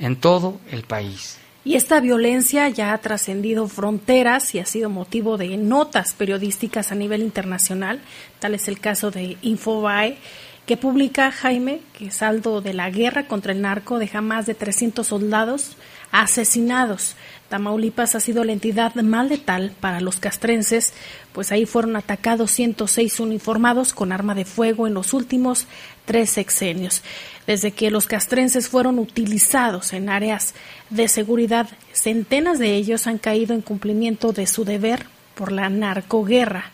en 0.00 0.16
todo 0.16 0.60
el 0.70 0.82
país. 0.82 1.36
Y 1.62 1.74
esta 1.74 2.00
violencia 2.00 2.68
ya 2.70 2.94
ha 2.94 2.98
trascendido 2.98 3.68
fronteras 3.68 4.54
y 4.54 4.58
ha 4.58 4.64
sido 4.64 4.88
motivo 4.88 5.36
de 5.36 5.56
notas 5.58 6.14
periodísticas 6.14 6.90
a 6.90 6.94
nivel 6.94 7.20
internacional. 7.20 8.00
Tal 8.38 8.54
es 8.54 8.66
el 8.66 8.80
caso 8.80 9.10
de 9.10 9.36
Infobae, 9.42 10.16
que 10.66 10.78
publica 10.78 11.30
Jaime 11.30 11.80
que 11.98 12.10
saldo 12.10 12.62
de 12.62 12.72
la 12.72 12.88
guerra 12.90 13.26
contra 13.26 13.52
el 13.52 13.60
narco 13.60 13.98
deja 13.98 14.22
más 14.22 14.46
de 14.46 14.54
300 14.54 15.06
soldados 15.06 15.76
asesinados. 16.12 17.16
Tamaulipas 17.48 18.14
ha 18.14 18.20
sido 18.20 18.44
la 18.44 18.52
entidad 18.52 18.94
más 18.94 19.28
letal 19.28 19.72
para 19.80 20.00
los 20.00 20.20
castrenses, 20.20 20.92
pues 21.32 21.50
ahí 21.50 21.66
fueron 21.66 21.96
atacados 21.96 22.52
106 22.52 23.18
uniformados 23.18 23.92
con 23.92 24.12
arma 24.12 24.34
de 24.34 24.44
fuego 24.44 24.86
en 24.86 24.94
los 24.94 25.12
últimos 25.12 25.66
tres 26.04 26.30
sexenios. 26.30 27.02
Desde 27.46 27.72
que 27.72 27.90
los 27.90 28.06
castrenses 28.06 28.68
fueron 28.68 28.98
utilizados 29.00 29.92
en 29.92 30.08
áreas 30.08 30.54
de 30.90 31.08
seguridad, 31.08 31.68
centenas 31.92 32.60
de 32.60 32.76
ellos 32.76 33.08
han 33.08 33.18
caído 33.18 33.54
en 33.54 33.62
cumplimiento 33.62 34.32
de 34.32 34.46
su 34.46 34.64
deber 34.64 35.06
por 35.34 35.50
la 35.50 35.68
narcoguerra. 35.68 36.70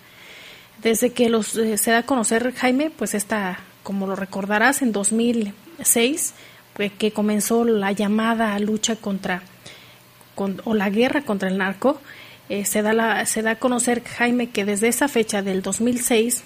Desde 0.83 1.13
que 1.13 1.31
los 1.31 1.57
eh, 1.57 1.79
se 1.79 1.91
da 1.91 1.99
a 1.99 2.03
conocer 2.03 2.53
Jaime, 2.55 2.91
pues 2.91 3.15
esta, 3.15 3.61
como 3.83 4.07
lo 4.07 4.17
recordarás, 4.17 4.83
en 4.83 4.93
2006, 4.93 6.35
que 6.99 7.13
comenzó 7.13 7.65
la 7.65 7.93
llamada 7.93 8.59
lucha 8.59 8.97
contra 8.97 9.43
o 10.37 10.75
la 10.75 10.91
guerra 10.91 11.23
contra 11.23 11.49
el 11.49 11.57
narco, 11.57 11.99
eh, 12.49 12.65
se, 12.65 12.83
da 12.83 12.93
la, 12.93 13.25
se 13.25 13.43
da 13.43 13.53
a 13.53 13.57
conocer 13.57 14.05
Jaime 14.05 14.51
que 14.51 14.65
desde 14.65 14.89
esa 14.89 15.09
fecha 15.09 15.43
del 15.43 15.63
2006 15.63 16.45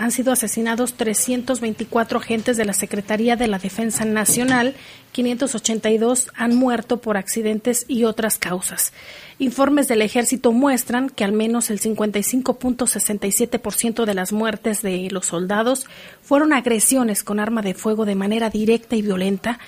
han 0.00 0.10
sido 0.12 0.32
asesinados 0.32 0.94
324 0.94 2.20
agentes 2.20 2.56
de 2.56 2.64
la 2.64 2.72
Secretaría 2.72 3.36
de 3.36 3.48
la 3.48 3.58
Defensa 3.58 4.06
Nacional, 4.06 4.74
582 5.12 6.30
han 6.34 6.56
muerto 6.56 7.02
por 7.02 7.18
accidentes 7.18 7.84
y 7.86 8.04
otras 8.04 8.38
causas. 8.38 8.94
Informes 9.38 9.88
del 9.88 10.00
ejército 10.00 10.52
muestran 10.52 11.10
que 11.10 11.24
al 11.24 11.32
menos 11.32 11.68
el 11.68 11.80
55.67% 11.80 14.06
de 14.06 14.14
las 14.14 14.32
muertes 14.32 14.80
de 14.80 15.10
los 15.10 15.26
soldados 15.26 15.84
fueron 16.22 16.54
agresiones 16.54 17.22
con 17.22 17.38
arma 17.38 17.60
de 17.60 17.74
fuego 17.74 18.06
de 18.06 18.14
manera 18.14 18.48
directa 18.48 18.96
y 18.96 19.02
violenta 19.02 19.58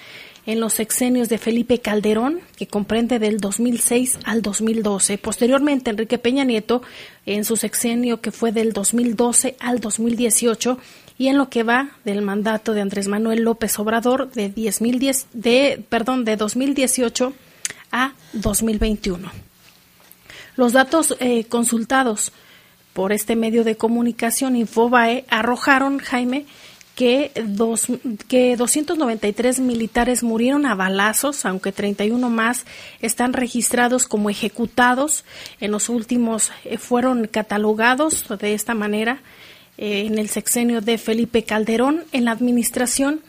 en 0.44 0.60
los 0.60 0.74
sexenios 0.74 1.28
de 1.28 1.38
Felipe 1.38 1.80
Calderón, 1.80 2.40
que 2.56 2.66
comprende 2.66 3.18
del 3.18 3.38
2006 3.38 4.18
al 4.24 4.42
2012. 4.42 5.18
Posteriormente, 5.18 5.90
Enrique 5.90 6.18
Peña 6.18 6.44
Nieto, 6.44 6.82
en 7.26 7.44
su 7.44 7.56
sexenio 7.56 8.20
que 8.20 8.32
fue 8.32 8.50
del 8.50 8.72
2012 8.72 9.56
al 9.60 9.80
2018, 9.80 10.78
y 11.18 11.28
en 11.28 11.38
lo 11.38 11.48
que 11.48 11.62
va 11.62 11.90
del 12.04 12.22
mandato 12.22 12.74
de 12.74 12.80
Andrés 12.80 13.06
Manuel 13.06 13.42
López 13.42 13.78
Obrador 13.78 14.32
de, 14.32 14.48
10, 14.48 14.80
de, 15.32 15.84
perdón, 15.88 16.24
de 16.24 16.36
2018 16.36 17.32
a 17.92 18.14
2021. 18.32 19.30
Los 20.56 20.72
datos 20.72 21.16
eh, 21.20 21.44
consultados 21.44 22.32
por 22.92 23.12
este 23.12 23.36
medio 23.36 23.64
de 23.64 23.76
comunicación 23.76 24.56
Infobae 24.56 25.24
arrojaron, 25.28 25.98
Jaime, 25.98 26.46
que, 26.94 27.32
dos, 27.46 27.86
que 28.28 28.56
293 28.56 29.60
militares 29.60 30.22
murieron 30.22 30.66
a 30.66 30.74
balazos, 30.74 31.44
aunque 31.46 31.72
31 31.72 32.28
más 32.28 32.64
están 33.00 33.32
registrados 33.32 34.06
como 34.06 34.30
ejecutados. 34.30 35.24
En 35.60 35.70
los 35.70 35.88
últimos 35.88 36.52
eh, 36.64 36.78
fueron 36.78 37.26
catalogados 37.26 38.26
de 38.38 38.54
esta 38.54 38.74
manera 38.74 39.22
eh, 39.78 40.04
en 40.06 40.18
el 40.18 40.28
sexenio 40.28 40.80
de 40.80 40.98
Felipe 40.98 41.44
Calderón. 41.44 42.04
En 42.12 42.26
la 42.26 42.32
administración 42.32 43.20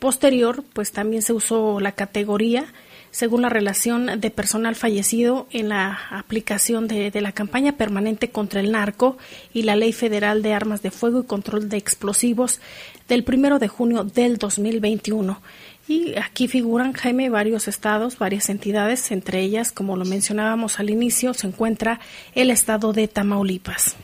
posterior, 0.00 0.64
pues 0.72 0.92
también 0.92 1.22
se 1.22 1.32
usó 1.32 1.80
la 1.80 1.92
categoría 1.92 2.66
según 3.14 3.42
la 3.42 3.48
relación 3.48 4.20
de 4.20 4.30
personal 4.32 4.74
fallecido 4.74 5.46
en 5.52 5.68
la 5.68 6.00
aplicación 6.10 6.88
de, 6.88 7.12
la 7.20 7.30
campaña 7.30 7.76
permanente 7.76 8.30
contra 8.30 8.58
el 8.58 8.72
narco 8.72 9.16
y 9.52 9.62
la 9.62 9.76
Ley 9.76 9.92
Federal 9.92 10.42
de 10.42 10.52
Armas 10.52 10.82
de 10.82 10.90
Fuego 10.90 11.20
y 11.20 11.24
Control 11.24 11.68
de 11.68 11.76
Explosivos 11.76 12.60
del 13.06 13.22
primero 13.22 13.60
de 13.60 13.68
junio 13.68 14.02
del 14.02 14.36
2021. 14.36 15.40
Y 15.86 16.18
aquí 16.18 16.48
figuran, 16.48 16.92
Jaime, 16.92 17.30
varios 17.30 17.68
estados, 17.68 18.18
varias 18.18 18.48
entidades, 18.48 19.12
entre 19.12 19.42
ellas, 19.42 19.70
como 19.70 19.96
lo 19.96 20.04
mencionábamos 20.04 20.80
al 20.80 20.90
inicio, 20.90 21.34
se 21.34 21.46
encuentra 21.46 22.00
el 22.34 22.50
estado 22.50 22.92
de 22.92 23.06
Tamaulipas. 23.06 23.94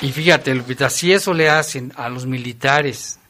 Y 0.00 0.10
fíjate, 0.10 0.52
Lupita, 0.56 0.90
si 0.90 1.12
eso 1.12 1.32
le 1.32 1.50
hacen 1.50 1.92
a 1.94 2.08
los 2.08 2.26
militares 2.26 3.20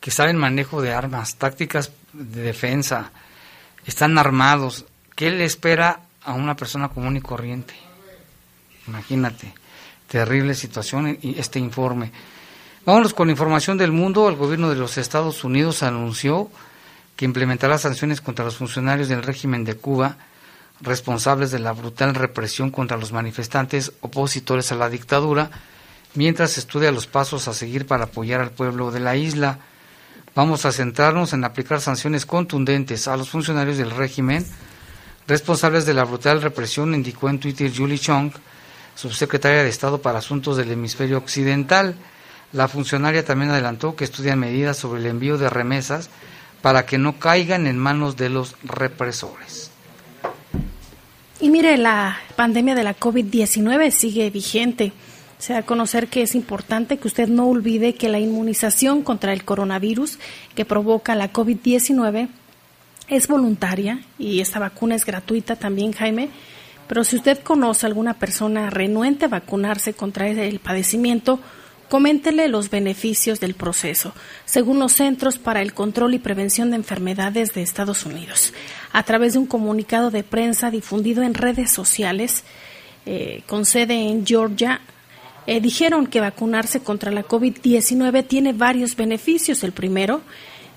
que 0.00 0.10
saben 0.10 0.36
manejo 0.36 0.82
de 0.82 0.92
armas, 0.92 1.36
tácticas 1.36 1.92
de 2.12 2.42
defensa, 2.42 3.12
están 3.90 4.16
armados. 4.18 4.86
¿Qué 5.16 5.30
le 5.30 5.44
espera 5.44 6.00
a 6.22 6.32
una 6.32 6.56
persona 6.56 6.88
común 6.88 7.16
y 7.16 7.20
corriente? 7.20 7.74
Imagínate, 8.86 9.52
terrible 10.08 10.54
situación 10.54 11.18
y 11.20 11.38
este 11.38 11.58
informe. 11.58 12.12
Vámonos 12.86 13.12
con 13.12 13.30
información 13.30 13.76
del 13.76 13.92
mundo. 13.92 14.28
El 14.28 14.36
gobierno 14.36 14.70
de 14.70 14.76
los 14.76 14.96
Estados 14.96 15.44
Unidos 15.44 15.82
anunció 15.82 16.50
que 17.16 17.24
implementará 17.24 17.76
sanciones 17.78 18.20
contra 18.20 18.44
los 18.44 18.56
funcionarios 18.56 19.08
del 19.08 19.22
régimen 19.22 19.64
de 19.64 19.74
Cuba 19.74 20.16
responsables 20.80 21.50
de 21.50 21.58
la 21.58 21.72
brutal 21.72 22.14
represión 22.14 22.70
contra 22.70 22.96
los 22.96 23.12
manifestantes 23.12 23.92
opositores 24.00 24.72
a 24.72 24.76
la 24.76 24.88
dictadura, 24.88 25.50
mientras 26.14 26.56
estudia 26.56 26.90
los 26.90 27.06
pasos 27.06 27.48
a 27.48 27.52
seguir 27.52 27.86
para 27.86 28.04
apoyar 28.04 28.40
al 28.40 28.50
pueblo 28.50 28.90
de 28.90 29.00
la 29.00 29.16
isla. 29.16 29.58
Vamos 30.40 30.64
a 30.64 30.72
centrarnos 30.72 31.34
en 31.34 31.44
aplicar 31.44 31.82
sanciones 31.82 32.24
contundentes 32.24 33.08
a 33.08 33.16
los 33.18 33.28
funcionarios 33.28 33.76
del 33.76 33.90
régimen 33.90 34.42
responsables 35.28 35.84
de 35.84 35.92
la 35.92 36.04
brutal 36.04 36.40
represión, 36.40 36.94
indicó 36.94 37.28
en 37.28 37.38
Twitter 37.38 37.70
Julie 37.70 37.98
Chong, 37.98 38.32
subsecretaria 38.94 39.62
de 39.62 39.68
Estado 39.68 40.00
para 40.00 40.20
Asuntos 40.20 40.56
del 40.56 40.70
Hemisferio 40.70 41.18
Occidental. 41.18 41.94
La 42.54 42.68
funcionaria 42.68 43.22
también 43.22 43.50
adelantó 43.50 43.94
que 43.96 44.04
estudian 44.04 44.38
medidas 44.38 44.78
sobre 44.78 45.00
el 45.00 45.08
envío 45.08 45.36
de 45.36 45.50
remesas 45.50 46.08
para 46.62 46.86
que 46.86 46.96
no 46.96 47.18
caigan 47.18 47.66
en 47.66 47.76
manos 47.76 48.16
de 48.16 48.30
los 48.30 48.56
represores. 48.62 49.70
Y 51.38 51.50
mire, 51.50 51.76
la 51.76 52.18
pandemia 52.36 52.74
de 52.74 52.84
la 52.84 52.96
COVID-19 52.96 53.90
sigue 53.90 54.30
vigente. 54.30 54.94
Se 55.40 55.54
da 55.54 55.60
a 55.60 55.62
conocer 55.62 56.08
que 56.08 56.20
es 56.20 56.34
importante 56.34 56.98
que 56.98 57.08
usted 57.08 57.26
no 57.26 57.48
olvide 57.48 57.94
que 57.94 58.10
la 58.10 58.18
inmunización 58.20 59.00
contra 59.00 59.32
el 59.32 59.42
coronavirus 59.42 60.18
que 60.54 60.66
provoca 60.66 61.14
la 61.14 61.32
COVID-19 61.32 62.28
es 63.08 63.26
voluntaria 63.26 64.02
y 64.18 64.40
esta 64.40 64.58
vacuna 64.58 64.96
es 64.96 65.06
gratuita 65.06 65.56
también, 65.56 65.92
Jaime. 65.92 66.28
Pero 66.86 67.04
si 67.04 67.16
usted 67.16 67.38
conoce 67.42 67.86
a 67.86 67.88
alguna 67.88 68.18
persona 68.18 68.68
renuente 68.68 69.24
a 69.24 69.28
vacunarse 69.28 69.94
contra 69.94 70.28
el 70.28 70.58
padecimiento, 70.58 71.40
coméntele 71.88 72.48
los 72.48 72.68
beneficios 72.68 73.40
del 73.40 73.54
proceso, 73.54 74.12
según 74.44 74.78
los 74.78 74.92
Centros 74.92 75.38
para 75.38 75.62
el 75.62 75.72
Control 75.72 76.12
y 76.12 76.18
Prevención 76.18 76.68
de 76.68 76.76
Enfermedades 76.76 77.54
de 77.54 77.62
Estados 77.62 78.04
Unidos. 78.04 78.52
A 78.92 79.04
través 79.04 79.32
de 79.32 79.38
un 79.38 79.46
comunicado 79.46 80.10
de 80.10 80.22
prensa 80.22 80.70
difundido 80.70 81.22
en 81.22 81.32
redes 81.32 81.70
sociales, 81.70 82.44
eh, 83.06 83.42
con 83.46 83.64
sede 83.64 84.08
en 84.08 84.26
Georgia, 84.26 84.82
eh, 85.50 85.60
dijeron 85.60 86.06
que 86.06 86.20
vacunarse 86.20 86.78
contra 86.78 87.10
la 87.10 87.24
COVID-19 87.26 88.24
tiene 88.24 88.52
varios 88.52 88.94
beneficios. 88.94 89.64
El 89.64 89.72
primero, 89.72 90.20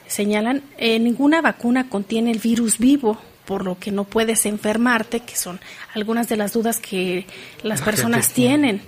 señalan, 0.07 0.63
eh, 0.79 0.97
ninguna 0.97 1.43
vacuna 1.43 1.89
contiene 1.89 2.31
el 2.31 2.39
virus 2.39 2.79
vivo, 2.79 3.19
por 3.45 3.63
lo 3.65 3.77
que 3.77 3.91
no 3.91 4.03
puedes 4.03 4.47
enfermarte, 4.47 5.19
que 5.19 5.35
son 5.35 5.59
algunas 5.93 6.27
de 6.27 6.37
las 6.37 6.53
dudas 6.53 6.79
que 6.79 7.27
las 7.61 7.83
personas 7.83 8.33
tienen. 8.33 8.81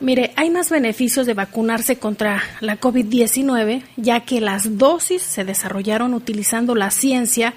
Mire, 0.00 0.32
hay 0.34 0.48
más 0.48 0.70
beneficios 0.70 1.26
de 1.26 1.34
vacunarse 1.34 1.96
contra 1.96 2.42
la 2.60 2.80
COVID-19, 2.80 3.82
ya 3.98 4.20
que 4.20 4.40
las 4.40 4.78
dosis 4.78 5.20
se 5.20 5.44
desarrollaron 5.44 6.14
utilizando 6.14 6.74
la 6.74 6.90
ciencia 6.90 7.52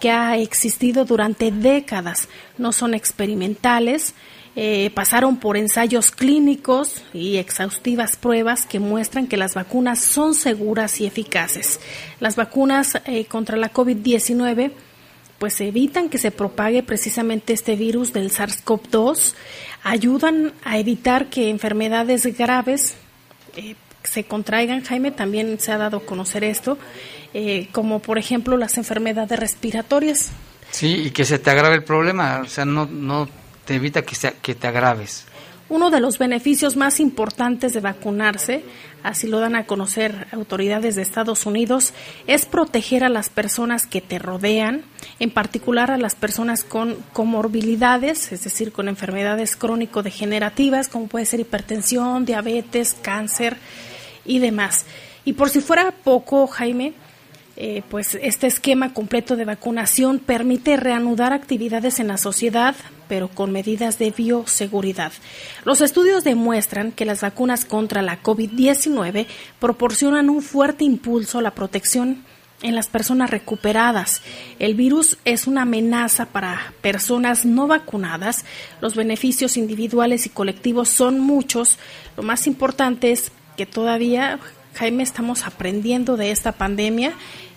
que 0.00 0.10
ha 0.10 0.36
existido 0.38 1.04
durante 1.04 1.52
décadas. 1.52 2.28
No 2.58 2.72
son 2.72 2.94
experimentales, 2.94 4.12
eh, 4.56 4.90
pasaron 4.94 5.36
por 5.36 5.56
ensayos 5.56 6.10
clínicos 6.10 7.02
y 7.14 7.36
exhaustivas 7.36 8.16
pruebas 8.16 8.66
que 8.66 8.80
muestran 8.80 9.28
que 9.28 9.36
las 9.36 9.54
vacunas 9.54 10.00
son 10.00 10.34
seguras 10.34 11.00
y 11.00 11.06
eficaces. 11.06 11.78
Las 12.18 12.34
vacunas 12.34 13.00
eh, 13.04 13.26
contra 13.26 13.56
la 13.56 13.72
COVID-19 13.72 14.72
pues 15.38 15.60
evitan 15.60 16.08
que 16.10 16.18
se 16.18 16.32
propague 16.32 16.82
precisamente 16.82 17.52
este 17.52 17.74
virus 17.74 18.12
del 18.12 18.30
SARS-CoV-2, 18.30 19.34
ayudan 19.84 20.52
a 20.64 20.78
evitar 20.78 21.30
que 21.30 21.48
enfermedades 21.48 22.36
graves 22.36 22.96
eh, 23.56 23.76
se 24.02 24.24
contraigan. 24.24 24.84
Jaime, 24.84 25.12
también 25.12 25.58
se 25.58 25.72
ha 25.72 25.78
dado 25.78 25.98
a 25.98 26.04
conocer 26.04 26.44
esto, 26.44 26.76
como 27.72 28.00
por 28.00 28.18
ejemplo 28.18 28.58
las 28.58 28.76
enfermedades 28.76 29.38
respiratorias. 29.38 30.30
Sí, 30.72 31.04
y 31.06 31.10
que 31.10 31.24
se 31.24 31.38
te 31.38 31.50
agrave 31.50 31.76
el 31.76 31.84
problema, 31.84 32.42
o 32.44 32.48
sea, 32.48 32.64
no, 32.64 32.84
no 32.86 33.28
evita 33.74 34.02
que, 34.02 34.14
sea, 34.14 34.32
que 34.32 34.54
te 34.54 34.66
agraves. 34.66 35.26
Uno 35.70 35.90
de 35.90 36.00
los 36.00 36.18
beneficios 36.18 36.76
más 36.76 36.98
importantes 36.98 37.72
de 37.72 37.78
vacunarse, 37.78 38.64
así 39.04 39.28
lo 39.28 39.38
dan 39.38 39.54
a 39.54 39.66
conocer 39.66 40.26
autoridades 40.32 40.96
de 40.96 41.02
Estados 41.02 41.46
Unidos, 41.46 41.94
es 42.26 42.44
proteger 42.44 43.04
a 43.04 43.08
las 43.08 43.28
personas 43.28 43.86
que 43.86 44.00
te 44.00 44.18
rodean, 44.18 44.82
en 45.20 45.30
particular 45.30 45.92
a 45.92 45.96
las 45.96 46.16
personas 46.16 46.64
con 46.64 46.96
comorbilidades, 47.12 48.32
es 48.32 48.42
decir, 48.42 48.72
con 48.72 48.88
enfermedades 48.88 49.54
crónico-degenerativas, 49.54 50.88
como 50.88 51.06
puede 51.06 51.24
ser 51.24 51.38
hipertensión, 51.38 52.24
diabetes, 52.24 52.96
cáncer 53.00 53.56
y 54.24 54.40
demás. 54.40 54.86
Y 55.24 55.34
por 55.34 55.50
si 55.50 55.60
fuera 55.60 55.92
poco, 55.92 56.48
Jaime, 56.48 56.94
eh, 57.62 57.82
pues 57.90 58.16
este 58.22 58.46
esquema 58.46 58.94
completo 58.94 59.36
de 59.36 59.44
vacunación 59.44 60.18
permite 60.18 60.78
reanudar 60.78 61.34
actividades 61.34 62.00
en 62.00 62.08
la 62.08 62.16
sociedad, 62.16 62.74
pero 63.06 63.28
con 63.28 63.52
medidas 63.52 63.98
de 63.98 64.12
bioseguridad. 64.12 65.12
Los 65.66 65.82
estudios 65.82 66.24
demuestran 66.24 66.90
que 66.90 67.04
las 67.04 67.20
vacunas 67.20 67.66
contra 67.66 68.00
la 68.00 68.22
COVID-19 68.22 69.26
proporcionan 69.58 70.30
un 70.30 70.40
fuerte 70.40 70.84
impulso 70.84 71.38
a 71.38 71.42
la 71.42 71.50
protección 71.50 72.24
en 72.62 72.74
las 72.74 72.88
personas 72.88 73.28
recuperadas. 73.28 74.22
El 74.58 74.74
virus 74.74 75.18
es 75.26 75.46
una 75.46 75.62
amenaza 75.62 76.24
para 76.24 76.72
personas 76.80 77.44
no 77.44 77.66
vacunadas. 77.66 78.46
Los 78.80 78.94
beneficios 78.94 79.58
individuales 79.58 80.24
y 80.24 80.30
colectivos 80.30 80.88
son 80.88 81.20
muchos. 81.20 81.76
Lo 82.16 82.22
más 82.22 82.46
importante 82.46 83.12
es 83.12 83.32
que 83.58 83.66
todavía, 83.66 84.38
Jaime, 84.76 85.02
estamos 85.02 85.44
aprendiendo 85.46 86.16
de 86.16 86.30
esta 86.30 86.52
pandemia 86.52 87.12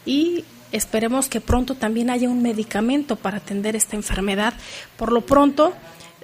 y 0.06 0.44
esperemos 0.72 1.30
que 1.30 1.40
pronto 1.40 1.76
también 1.76 2.10
haya 2.10 2.30
un 2.30 2.42
medicamento 2.42 3.16
para 3.16 3.38
atender 3.38 3.76
esta 3.76 3.96
enfermedad. 3.96 4.54
Por 4.98 5.12
lo 5.12 5.22
pronto, 5.22 5.74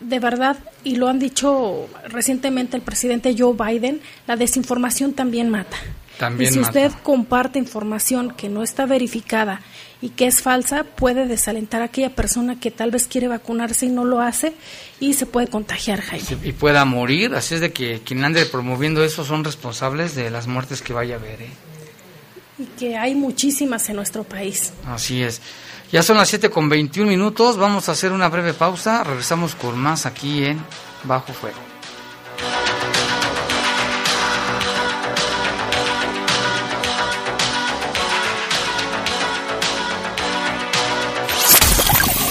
de 0.01 0.19
verdad, 0.19 0.57
y 0.83 0.95
lo 0.95 1.07
han 1.07 1.19
dicho 1.19 1.87
recientemente 2.07 2.75
el 2.75 2.83
presidente 2.83 3.35
Joe 3.37 3.53
Biden, 3.53 4.01
la 4.27 4.35
desinformación 4.35 5.13
también 5.13 5.49
mata. 5.49 5.77
También 6.17 6.49
y 6.51 6.53
si 6.53 6.59
usted 6.59 6.91
comparte 7.01 7.59
información 7.59 8.33
que 8.35 8.49
no 8.49 8.61
está 8.61 8.85
verificada 8.85 9.61
y 10.01 10.09
que 10.09 10.27
es 10.27 10.41
falsa, 10.41 10.83
puede 10.83 11.27
desalentar 11.27 11.81
a 11.81 11.85
aquella 11.85 12.13
persona 12.13 12.59
que 12.59 12.71
tal 12.71 12.91
vez 12.91 13.07
quiere 13.07 13.29
vacunarse 13.29 13.85
y 13.85 13.89
no 13.89 14.03
lo 14.03 14.19
hace 14.19 14.53
y 14.99 15.13
se 15.13 15.25
puede 15.25 15.47
contagiar, 15.47 16.01
Jaime. 16.01 16.25
y 16.43 16.51
pueda 16.51 16.83
morir, 16.83 17.35
así 17.35 17.55
es 17.55 17.61
de 17.61 17.71
que 17.71 18.01
quien 18.03 18.25
ande 18.25 18.45
promoviendo 18.45 19.01
eso 19.03 19.23
son 19.23 19.45
responsables 19.45 20.13
de 20.13 20.29
las 20.29 20.47
muertes 20.47 20.81
que 20.81 20.91
vaya 20.91 21.15
a 21.15 21.19
haber. 21.19 21.41
¿eh? 21.41 21.49
Y 22.59 22.65
que 22.77 22.97
hay 22.97 23.15
muchísimas 23.15 23.89
en 23.89 23.95
nuestro 23.95 24.23
país. 24.23 24.73
Así 24.85 25.23
es. 25.23 25.41
Ya 25.91 26.03
son 26.03 26.17
las 26.17 26.29
7 26.29 26.51
con 26.51 26.69
21 26.69 27.09
minutos, 27.09 27.57
vamos 27.57 27.89
a 27.89 27.93
hacer 27.93 28.11
una 28.11 28.29
breve 28.29 28.53
pausa, 28.53 29.03
regresamos 29.03 29.55
con 29.55 29.77
más 29.79 30.05
aquí 30.05 30.43
en 30.43 30.61
Bajo 31.03 31.33
Fuego. 31.33 31.57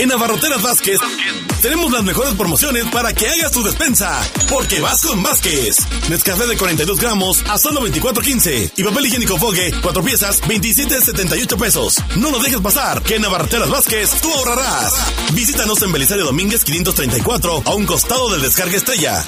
en 0.00 0.10
Abarroteras 0.12 0.62
Vázquez 0.62 0.98
tenemos 1.60 1.92
las 1.92 2.02
mejores 2.02 2.32
promociones 2.34 2.86
para 2.86 3.12
que 3.12 3.28
hagas 3.28 3.52
tu 3.52 3.62
despensa. 3.62 4.18
Porque 4.48 4.80
vas 4.80 5.02
con 5.02 5.22
Vázquez. 5.22 5.76
Nescafé 6.08 6.46
de 6.46 6.56
42 6.56 6.98
gramos 6.98 7.44
a 7.46 7.58
solo 7.58 7.82
24.15. 7.82 8.72
Y 8.76 8.82
papel 8.82 9.06
higiénico 9.06 9.36
Fogue, 9.36 9.70
4 9.82 10.02
piezas, 10.02 10.42
27.78 10.42 11.58
pesos. 11.58 12.02
No 12.16 12.30
lo 12.30 12.38
dejes 12.38 12.60
pasar, 12.60 13.02
que 13.02 13.16
en 13.16 13.26
Abarroteras 13.26 13.68
Vázquez 13.68 14.10
tú 14.22 14.32
ahorrarás. 14.32 14.94
Visítanos 15.34 15.82
en 15.82 15.92
Belisario 15.92 16.24
Domínguez 16.24 16.64
534, 16.64 17.62
a 17.66 17.74
un 17.74 17.84
costado 17.84 18.30
del 18.30 18.40
Descarga 18.40 18.76
Estrella. 18.76 19.22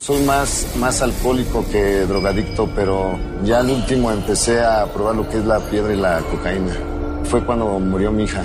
Soy 0.00 0.20
más, 0.20 0.66
más 0.76 1.00
alcohólico 1.00 1.66
que 1.70 2.04
drogadicto, 2.04 2.70
pero 2.76 3.18
ya 3.42 3.60
al 3.60 3.70
último 3.70 4.12
empecé 4.12 4.60
a 4.60 4.84
probar 4.92 5.14
lo 5.14 5.26
que 5.30 5.38
es 5.38 5.46
la 5.46 5.60
piedra 5.60 5.94
y 5.94 5.96
la 5.96 6.20
cocaína. 6.20 6.76
Fue 7.24 7.42
cuando 7.42 7.78
murió 7.78 8.12
mi 8.12 8.24
hija. 8.24 8.44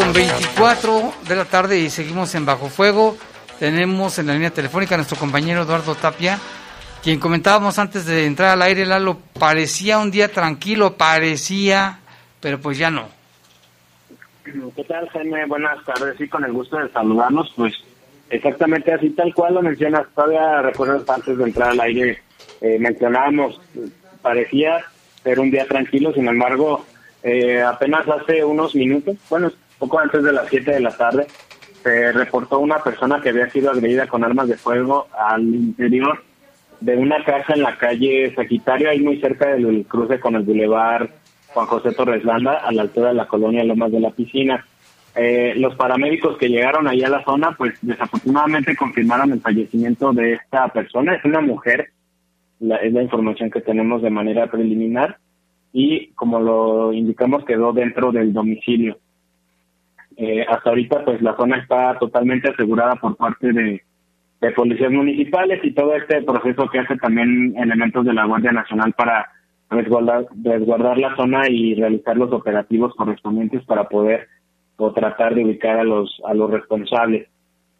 Con 0.00 0.14
24 0.14 1.12
de 1.28 1.36
la 1.36 1.44
tarde 1.44 1.78
y 1.78 1.90
seguimos 1.90 2.34
en 2.34 2.46
Bajo 2.46 2.68
Fuego. 2.68 3.18
Tenemos 3.58 4.18
en 4.18 4.28
la 4.28 4.32
línea 4.32 4.50
telefónica 4.50 4.94
a 4.94 4.98
nuestro 4.98 5.18
compañero 5.18 5.62
Eduardo 5.62 5.94
Tapia, 5.94 6.38
quien 7.02 7.20
comentábamos 7.20 7.78
antes 7.78 8.06
de 8.06 8.24
entrar 8.24 8.50
al 8.50 8.62
aire, 8.62 8.86
Lalo, 8.86 9.18
parecía 9.38 9.98
un 9.98 10.10
día 10.10 10.28
tranquilo, 10.28 10.94
parecía, 10.96 11.98
pero 12.40 12.58
pues 12.58 12.78
ya 12.78 12.90
no. 12.90 13.08
¿Qué 14.74 14.84
tal, 14.84 15.06
Jaime? 15.10 15.44
Buenas 15.44 15.84
tardes, 15.84 16.16
sí, 16.16 16.26
con 16.28 16.44
el 16.44 16.52
gusto 16.52 16.78
de 16.78 16.88
saludarnos, 16.88 17.52
pues 17.54 17.74
exactamente 18.30 18.94
así 18.94 19.10
tal 19.10 19.34
cual 19.34 19.54
lo 19.54 19.62
mencionas, 19.62 20.06
todavía 20.14 20.62
recuerdo 20.62 21.04
antes 21.12 21.36
de 21.36 21.44
entrar 21.44 21.70
al 21.70 21.80
aire, 21.80 22.22
eh, 22.62 22.78
mencionábamos, 22.78 23.60
parecía 24.22 24.82
ser 25.22 25.40
un 25.40 25.50
día 25.50 25.66
tranquilo, 25.66 26.14
sin 26.14 26.26
embargo, 26.26 26.86
eh, 27.22 27.60
apenas 27.60 28.08
hace 28.08 28.42
unos 28.42 28.74
minutos, 28.74 29.16
bueno, 29.28 29.52
poco 29.80 29.98
antes 29.98 30.22
de 30.22 30.32
las 30.32 30.46
7 30.48 30.70
de 30.70 30.80
la 30.80 30.96
tarde, 30.96 31.26
se 31.82 32.12
reportó 32.12 32.58
una 32.58 32.78
persona 32.78 33.20
que 33.20 33.30
había 33.30 33.48
sido 33.48 33.70
agredida 33.70 34.06
con 34.06 34.22
armas 34.22 34.46
de 34.46 34.56
fuego 34.56 35.08
al 35.18 35.42
interior 35.42 36.22
de 36.80 36.96
una 36.96 37.24
casa 37.24 37.54
en 37.54 37.62
la 37.62 37.76
calle 37.76 38.32
Sagitario, 38.34 38.90
ahí 38.90 39.00
muy 39.00 39.20
cerca 39.20 39.54
del 39.54 39.86
cruce 39.86 40.20
con 40.20 40.34
el 40.36 40.42
bulevar 40.42 41.10
Juan 41.52 41.66
José 41.66 41.92
Torres 41.92 42.24
Landa, 42.24 42.58
a 42.58 42.72
la 42.72 42.82
altura 42.82 43.08
de 43.08 43.14
la 43.14 43.26
colonia 43.26 43.64
Lomas 43.64 43.90
de 43.90 44.00
la 44.00 44.10
Piscina. 44.10 44.64
Eh, 45.16 45.54
los 45.56 45.74
paramédicos 45.74 46.38
que 46.38 46.48
llegaron 46.48 46.86
ahí 46.86 47.02
a 47.02 47.08
la 47.08 47.24
zona, 47.24 47.52
pues 47.56 47.74
desafortunadamente 47.82 48.76
confirmaron 48.76 49.32
el 49.32 49.40
fallecimiento 49.40 50.12
de 50.12 50.34
esta 50.34 50.68
persona. 50.68 51.16
Es 51.16 51.24
una 51.24 51.40
mujer, 51.40 51.90
es 52.60 52.92
la 52.92 53.02
información 53.02 53.50
que 53.50 53.60
tenemos 53.60 54.02
de 54.02 54.10
manera 54.10 54.50
preliminar 54.50 55.18
y 55.72 56.08
como 56.12 56.40
lo 56.40 56.92
indicamos 56.92 57.44
quedó 57.44 57.72
dentro 57.72 58.12
del 58.12 58.32
domicilio. 58.32 58.98
Eh, 60.22 60.44
hasta 60.46 60.68
ahorita 60.68 61.02
pues 61.02 61.22
la 61.22 61.34
zona 61.34 61.56
está 61.56 61.98
totalmente 61.98 62.50
asegurada 62.50 62.94
por 62.96 63.16
parte 63.16 63.52
de, 63.54 63.82
policías 64.54 64.92
municipales 64.92 65.60
y 65.62 65.72
todo 65.72 65.94
este 65.94 66.22
proceso 66.22 66.68
que 66.68 66.78
hace 66.78 66.96
también 66.96 67.54
elementos 67.56 68.04
de 68.04 68.12
la 68.12 68.26
Guardia 68.26 68.52
Nacional 68.52 68.92
para 68.92 69.30
resguardar, 69.70 70.26
resguardar 70.42 70.98
la 70.98 71.16
zona 71.16 71.48
y 71.48 71.74
realizar 71.74 72.16
los 72.18 72.32
operativos 72.32 72.94
correspondientes 72.96 73.64
para 73.64 73.88
poder 73.88 74.28
o 74.76 74.92
tratar 74.92 75.34
de 75.34 75.44
ubicar 75.44 75.78
a 75.78 75.84
los 75.84 76.20
a 76.26 76.34
los 76.34 76.50
responsables. 76.50 77.28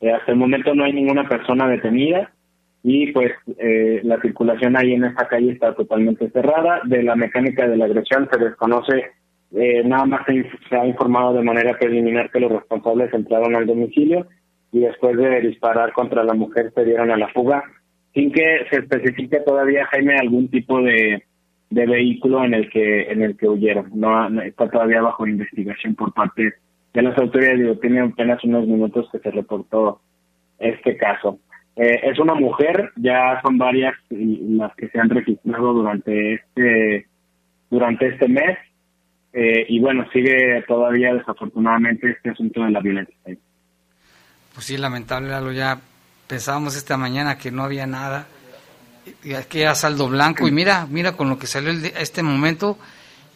Eh, 0.01 0.11
hasta 0.11 0.33
el 0.33 0.39
momento 0.39 0.75
no 0.75 0.85
hay 0.85 0.95
ninguna 0.95 1.29
persona 1.29 1.69
detenida, 1.69 2.31
y 2.83 3.13
pues 3.13 3.33
eh, 3.59 4.01
la 4.05 4.21
circulación 4.21 4.77
ahí 4.77 4.95
en 4.95 5.05
esta 5.05 5.29
calle 5.29 5.53
está 5.53 5.75
totalmente 5.75 6.31
cerrada. 6.31 6.81
De 6.85 7.03
la 7.03 7.15
mecánica 7.15 7.69
de 7.69 7.77
la 7.77 7.85
agresión 7.85 8.29
se 8.33 8.39
desconoce, 8.39 9.11
eh, 9.53 9.83
nada 9.85 10.07
más 10.07 10.27
se, 10.27 10.77
ha 10.77 10.87
informado 10.87 11.35
de 11.35 11.43
manera 11.43 11.77
preliminar 11.79 12.31
que 12.31 12.41
los 12.41 12.53
responsables 12.53 13.13
entraron 13.13 13.57
al 13.57 13.67
domicilio 13.67 14.27
y 14.73 14.81
después 14.81 15.17
de 15.17 15.41
disparar 15.41 15.93
contra 15.93 16.23
la 16.23 16.35
mujer 16.35 16.73
se 16.75 16.85
dieron 16.85 17.11
a 17.11 17.17
la 17.17 17.29
fuga, 17.29 17.65
sin 18.15 18.31
que 18.31 18.67
se 18.71 18.77
especifique 18.77 19.41
todavía, 19.41 19.87
Jaime, 19.87 20.17
algún 20.17 20.49
tipo 20.49 20.81
de, 20.81 21.25
de 21.71 21.87
vehículo 21.87 22.45
en 22.45 22.55
el 22.55 22.71
que 22.71 23.11
en 23.11 23.23
el 23.23 23.37
que 23.37 23.49
huyeron. 23.49 23.91
No, 23.95 24.41
está 24.43 24.69
todavía 24.69 25.03
bajo 25.03 25.27
investigación 25.27 25.97
por 25.97 26.13
parte 26.13 26.55
de 26.93 27.03
las 27.03 27.19
autoridades. 27.19 27.81
tiene 27.81 28.01
apenas 28.01 28.43
unos 28.45 28.67
minutos 28.69 29.09
que 29.11 29.19
se 29.19 29.31
reportó 29.33 30.01
este 30.61 30.97
caso. 30.97 31.41
Eh, 31.75 32.01
es 32.05 32.19
una 32.19 32.35
mujer, 32.35 32.91
ya 32.97 33.41
son 33.43 33.59
varias 33.59 33.95
las 34.11 34.75
que 34.77 34.89
se 34.89 35.01
han 35.01 35.11
registrado 35.11 35.73
durante 35.73 36.35
este 36.35 37.07
durante 37.71 38.09
este 38.09 38.29
mes 38.29 38.59
eh, 39.33 39.67
y 39.69 39.79
bueno 39.81 40.07
sigue 40.13 40.63
todavía 40.67 41.15
desafortunadamente 41.15 42.11
este 42.11 42.31
asunto 42.31 42.63
de 42.65 42.71
la 42.71 42.81
violencia. 42.81 43.15
Pues 43.25 44.67
sí, 44.67 44.77
lamentable, 44.77 45.29
lo 45.41 45.53
ya 45.53 45.81
pensábamos 46.27 46.77
esta 46.77 46.97
mañana 46.97 47.39
que 47.39 47.51
no 47.51 47.63
había 47.63 47.87
nada, 47.87 48.27
y 49.25 49.35
que 49.49 49.63
era 49.63 49.75
saldo 49.75 50.09
blanco 50.09 50.47
y 50.47 50.53
mira, 50.53 50.87
mira 50.89 51.17
con 51.17 51.29
lo 51.29 51.39
que 51.39 51.47
salió 51.47 51.71
el, 51.71 51.85
este 51.85 52.23
momento 52.23 52.77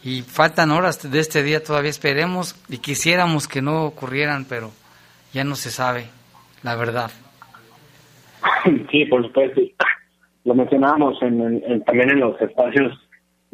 y 0.03 0.21
faltan 0.21 0.71
horas 0.71 1.09
de 1.09 1.19
este 1.19 1.43
día 1.43 1.63
todavía 1.63 1.89
esperemos 1.89 2.55
y 2.69 2.77
quisiéramos 2.77 3.47
que 3.47 3.61
no 3.61 3.85
ocurrieran, 3.85 4.45
pero 4.45 4.71
ya 5.33 5.43
no 5.43 5.55
se 5.55 5.71
sabe 5.71 6.05
la 6.63 6.75
verdad. 6.75 7.11
Sí, 8.91 9.05
por 9.05 9.23
supuesto. 9.23 9.61
Lo 10.43 10.53
mencionábamos 10.53 11.21
en, 11.21 11.83
también 11.85 12.11
en 12.11 12.19
los 12.19 12.39
espacios 12.39 12.93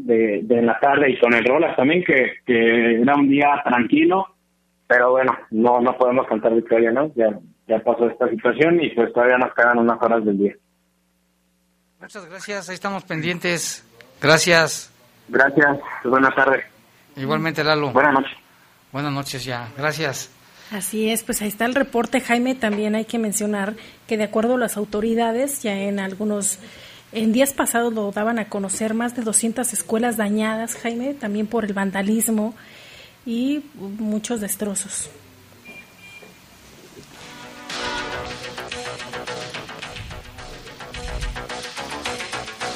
de, 0.06 0.42
de 0.44 0.62
la 0.62 0.80
tarde 0.80 1.12
y 1.12 1.20
con 1.20 1.34
el 1.34 1.46
Rolas 1.46 1.76
también, 1.76 2.04
que, 2.04 2.34
que 2.46 3.02
era 3.02 3.16
un 3.16 3.30
día 3.30 3.62
tranquilo, 3.64 4.36
pero 4.88 5.12
bueno, 5.12 5.38
no 5.52 5.80
no 5.82 5.98
podemos 5.98 6.28
cantar 6.28 6.54
victoria, 6.54 6.92
¿no? 6.92 7.12
Ya, 7.16 7.38
ya 7.68 7.80
pasó 7.80 8.10
esta 8.10 8.30
situación 8.30 8.84
y 8.84 8.90
pues 8.90 9.14
todavía 9.14 9.38
nos 9.38 9.54
quedan 9.54 9.80
unas 9.80 10.02
horas 10.02 10.26
del 10.26 10.38
día. 10.38 10.54
Muchas 12.00 12.26
gracias, 12.28 12.70
ahí 12.70 12.76
estamos 12.76 13.04
pendientes. 13.04 13.86
Gracias. 14.22 14.92
Gracias, 15.30 15.80
buenas 16.04 16.36
tardes. 16.36 16.66
Igualmente, 17.16 17.64
Lalo. 17.64 17.92
Buenas 17.92 18.14
noches. 18.14 18.38
Buenas 18.92 19.14
noches 19.14 19.46
ya. 19.46 19.70
Gracias. 19.78 20.30
Así 20.72 21.10
es, 21.10 21.24
pues 21.24 21.42
ahí 21.42 21.50
está 21.50 21.66
el 21.66 21.76
reporte, 21.76 22.22
Jaime. 22.22 22.56
También 22.56 22.96
hay 22.96 23.04
que 23.06 23.20
mencionar 23.20 23.74
que 24.08 24.18
de 24.18 24.24
acuerdo 24.24 24.56
a 24.56 24.58
las 24.58 24.78
autoridades, 24.78 25.62
ya 25.64 25.74
en 25.74 26.00
algunos, 26.00 26.60
en 27.12 27.34
días 27.34 27.54
pasados 27.54 27.94
lo 27.94 28.12
daban 28.12 28.40
a 28.40 28.50
conocer 28.50 28.94
más 28.94 29.16
de 29.16 29.22
200 29.24 29.74
escuelas 29.74 30.18
dañadas, 30.18 30.76
Jaime, 30.76 31.14
también 31.14 31.48
por 31.48 31.66
el 31.66 31.74
vandalismo 31.74 32.54
y 33.26 33.64
muchos 33.76 34.42
destrozos. 34.42 35.10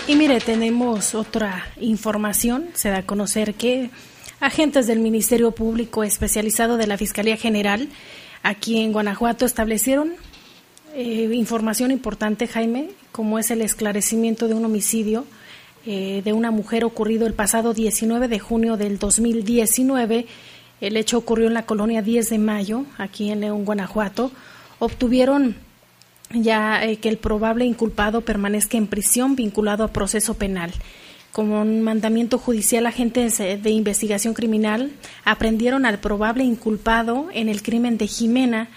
Y 0.08 0.16
mire, 0.16 0.40
tenemos 0.40 1.16
otra 1.16 1.66
información. 1.78 2.70
Se 2.74 2.90
da 2.90 2.98
a 2.98 3.06
conocer 3.08 3.56
que 3.56 3.90
agentes 4.40 4.86
del 4.86 5.00
Ministerio 5.00 5.52
Público 5.52 6.04
especializado 6.04 6.78
de 6.78 6.86
la 6.86 6.98
Fiscalía 6.98 7.38
General 7.38 7.90
aquí 8.44 8.80
en 8.80 8.94
Guanajuato 8.94 9.46
establecieron 9.46 10.14
eh, 10.96 11.30
información 11.34 11.92
importante, 11.92 12.48
Jaime, 12.48 12.90
como 13.12 13.38
es 13.38 13.52
el 13.52 13.62
esclarecimiento 13.62 14.48
de 14.48 14.54
un 14.54 14.64
homicidio 14.64 15.26
eh, 15.86 16.22
de 16.24 16.34
una 16.34 16.52
mujer 16.52 16.84
ocurrido 16.86 17.28
el 17.28 17.34
pasado 17.34 17.74
19 17.74 18.28
de 18.28 18.40
junio 18.40 18.78
del 18.78 18.98
2019. 18.98 20.26
El 20.82 20.98
hecho 20.98 21.18
ocurrió 21.18 21.48
en 21.48 21.54
la 21.54 21.66
colonia 21.66 22.02
10 22.02 22.30
de 22.30 22.38
Mayo, 22.40 22.86
aquí 22.98 23.30
en 23.30 23.42
León, 23.42 23.66
Guanajuato. 23.66 24.32
Obtuvieron 24.80 25.58
ya 26.32 26.84
eh, 26.84 26.98
que 26.98 27.10
el 27.10 27.18
probable 27.18 27.66
inculpado 27.66 28.22
permanezca 28.22 28.78
en 28.78 28.88
prisión 28.88 29.36
vinculado 29.36 29.84
a 29.84 29.90
proceso 29.90 30.34
penal. 30.36 30.72
Como 31.32 31.62
un 31.62 31.82
mandamiento 31.82 32.38
judicial, 32.38 32.86
agentes 32.86 33.38
de 33.38 33.70
investigación 33.70 34.34
criminal 34.34 34.94
aprendieron 35.26 35.86
al 35.86 36.00
probable 36.00 36.46
inculpado 36.46 37.28
en 37.34 37.50
el 37.50 37.62
crimen 37.62 37.98
de 37.98 38.08
Jimena, 38.08 38.70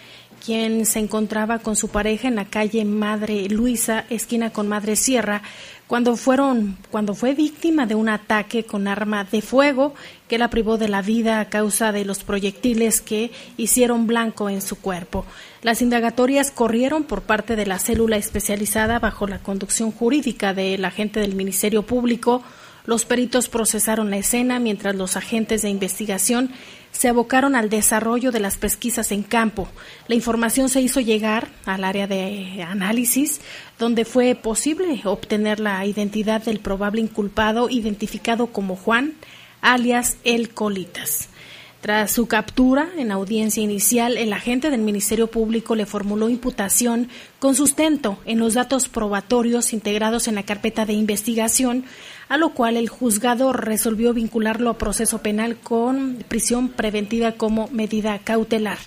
quien 0.44 0.86
se 0.86 0.98
encontraba 0.98 1.58
con 1.58 1.76
su 1.76 1.88
pareja 1.88 2.28
en 2.28 2.36
la 2.36 2.46
calle 2.46 2.84
Madre 2.84 3.48
Luisa, 3.48 4.04
esquina 4.10 4.50
con 4.50 4.68
Madre 4.68 4.96
Sierra, 4.96 5.42
cuando 5.86 6.16
fueron 6.16 6.76
cuando 6.90 7.14
fue 7.14 7.34
víctima 7.34 7.86
de 7.86 7.94
un 7.94 8.08
ataque 8.08 8.64
con 8.64 8.86
arma 8.86 9.24
de 9.24 9.40
fuego 9.40 9.94
que 10.28 10.38
la 10.38 10.50
privó 10.50 10.76
de 10.76 10.88
la 10.88 11.00
vida 11.00 11.40
a 11.40 11.48
causa 11.48 11.92
de 11.92 12.04
los 12.04 12.22
proyectiles 12.24 13.00
que 13.00 13.32
hicieron 13.56 14.06
blanco 14.06 14.50
en 14.50 14.60
su 14.60 14.76
cuerpo. 14.76 15.24
Las 15.62 15.80
indagatorias 15.80 16.50
corrieron 16.50 17.04
por 17.04 17.22
parte 17.22 17.56
de 17.56 17.66
la 17.66 17.78
célula 17.78 18.18
especializada 18.18 18.98
bajo 18.98 19.26
la 19.26 19.38
conducción 19.38 19.90
jurídica 19.90 20.52
del 20.52 20.84
agente 20.84 21.20
del 21.20 21.34
Ministerio 21.34 21.82
Público. 21.82 22.42
Los 22.84 23.06
peritos 23.06 23.48
procesaron 23.48 24.10
la 24.10 24.18
escena 24.18 24.58
mientras 24.58 24.94
los 24.94 25.16
agentes 25.16 25.62
de 25.62 25.70
investigación 25.70 26.50
se 26.98 27.06
abocaron 27.06 27.54
al 27.54 27.70
desarrollo 27.70 28.32
de 28.32 28.40
las 28.40 28.56
pesquisas 28.56 29.12
en 29.12 29.22
campo. 29.22 29.68
La 30.08 30.16
información 30.16 30.68
se 30.68 30.80
hizo 30.80 30.98
llegar 30.98 31.46
al 31.64 31.84
área 31.84 32.08
de 32.08 32.64
análisis, 32.68 33.40
donde 33.78 34.04
fue 34.04 34.34
posible 34.34 35.00
obtener 35.04 35.60
la 35.60 35.86
identidad 35.86 36.42
del 36.42 36.58
probable 36.58 37.00
inculpado 37.00 37.70
identificado 37.70 38.48
como 38.48 38.74
Juan, 38.74 39.14
alias 39.60 40.16
El 40.24 40.50
Colitas. 40.50 41.28
Tras 41.80 42.10
su 42.10 42.26
captura 42.26 42.88
en 42.96 43.12
audiencia 43.12 43.62
inicial, 43.62 44.16
el 44.16 44.32
agente 44.32 44.68
del 44.68 44.80
Ministerio 44.80 45.28
Público 45.28 45.76
le 45.76 45.86
formuló 45.86 46.28
imputación 46.28 47.08
con 47.38 47.54
sustento 47.54 48.18
en 48.24 48.40
los 48.40 48.54
datos 48.54 48.88
probatorios 48.88 49.72
integrados 49.72 50.26
en 50.26 50.34
la 50.34 50.42
carpeta 50.42 50.84
de 50.84 50.94
investigación, 50.94 51.84
a 52.28 52.36
lo 52.36 52.50
cual 52.50 52.76
el 52.76 52.88
juzgado 52.88 53.52
resolvió 53.52 54.12
vincularlo 54.12 54.70
a 54.70 54.78
proceso 54.78 55.18
penal 55.18 55.56
con 55.56 56.24
prisión 56.28 56.68
preventiva 56.68 57.32
como 57.32 57.68
medida 57.68 58.18
cautelar. 58.18 58.78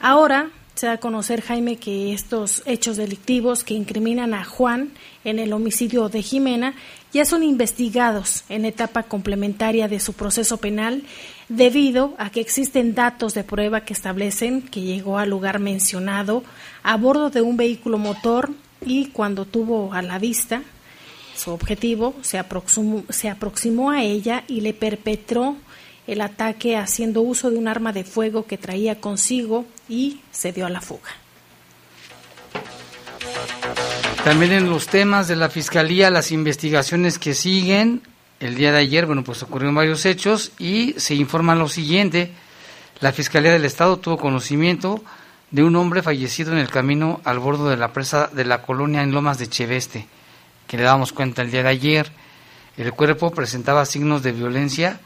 Ahora 0.00 0.50
se 0.74 0.86
da 0.86 0.94
a 0.94 0.98
conocer, 0.98 1.42
Jaime, 1.42 1.76
que 1.76 2.12
estos 2.12 2.62
hechos 2.64 2.96
delictivos 2.96 3.62
que 3.62 3.74
incriminan 3.74 4.34
a 4.34 4.44
Juan 4.44 4.90
en 5.22 5.38
el 5.38 5.52
homicidio 5.52 6.08
de 6.08 6.22
Jimena 6.22 6.74
ya 7.12 7.24
son 7.24 7.42
investigados 7.42 8.44
en 8.48 8.64
etapa 8.64 9.02
complementaria 9.02 9.86
de 9.86 10.00
su 10.00 10.14
proceso 10.14 10.56
penal 10.56 11.02
debido 11.48 12.14
a 12.18 12.30
que 12.30 12.40
existen 12.40 12.94
datos 12.94 13.34
de 13.34 13.44
prueba 13.44 13.82
que 13.82 13.92
establecen 13.92 14.62
que 14.62 14.80
llegó 14.80 15.18
al 15.18 15.30
lugar 15.30 15.58
mencionado 15.58 16.42
a 16.82 16.96
bordo 16.96 17.28
de 17.28 17.42
un 17.42 17.56
vehículo 17.56 17.98
motor 17.98 18.50
y 18.84 19.06
cuando 19.06 19.44
tuvo 19.44 19.92
a 19.92 20.00
la 20.00 20.18
vista 20.18 20.62
su 21.36 21.50
objetivo, 21.50 22.14
se 22.22 22.38
aproximó, 22.38 23.04
se 23.08 23.28
aproximó 23.28 23.90
a 23.90 24.02
ella 24.02 24.44
y 24.48 24.60
le 24.60 24.74
perpetró 24.74 25.56
el 26.06 26.20
ataque 26.20 26.76
haciendo 26.76 27.20
uso 27.20 27.50
de 27.50 27.56
un 27.56 27.68
arma 27.68 27.92
de 27.92 28.04
fuego 28.04 28.46
que 28.46 28.58
traía 28.58 29.00
consigo 29.00 29.66
y 29.88 30.20
se 30.30 30.52
dio 30.52 30.66
a 30.66 30.70
la 30.70 30.80
fuga. 30.80 31.10
También 34.24 34.52
en 34.52 34.70
los 34.70 34.86
temas 34.86 35.26
de 35.26 35.36
la 35.36 35.48
Fiscalía, 35.48 36.10
las 36.10 36.30
investigaciones 36.30 37.18
que 37.18 37.34
siguen, 37.34 38.02
el 38.38 38.54
día 38.54 38.72
de 38.72 38.78
ayer, 38.78 39.06
bueno, 39.06 39.24
pues 39.24 39.42
ocurrieron 39.42 39.74
varios 39.74 40.06
hechos 40.06 40.52
y 40.58 40.94
se 40.96 41.14
informa 41.14 41.54
lo 41.54 41.68
siguiente, 41.68 42.32
la 43.00 43.12
Fiscalía 43.12 43.52
del 43.52 43.64
Estado 43.64 43.98
tuvo 43.98 44.18
conocimiento 44.18 45.02
de 45.50 45.64
un 45.64 45.74
hombre 45.74 46.02
fallecido 46.02 46.52
en 46.52 46.58
el 46.58 46.70
camino 46.70 47.20
al 47.24 47.40
bordo 47.40 47.68
de 47.68 47.76
la 47.76 47.92
presa 47.92 48.28
de 48.32 48.44
la 48.44 48.62
colonia 48.62 49.02
en 49.02 49.12
Lomas 49.12 49.38
de 49.38 49.48
Cheveste, 49.48 50.06
que 50.66 50.76
le 50.76 50.82
dábamos 50.82 51.12
cuenta 51.12 51.42
el 51.42 51.50
día 51.50 51.62
de 51.62 51.68
ayer. 51.68 52.12
El 52.76 52.92
cuerpo 52.92 53.30
presentaba 53.30 53.84
signos 53.84 54.22
de 54.22 54.32
violencia 54.32 55.00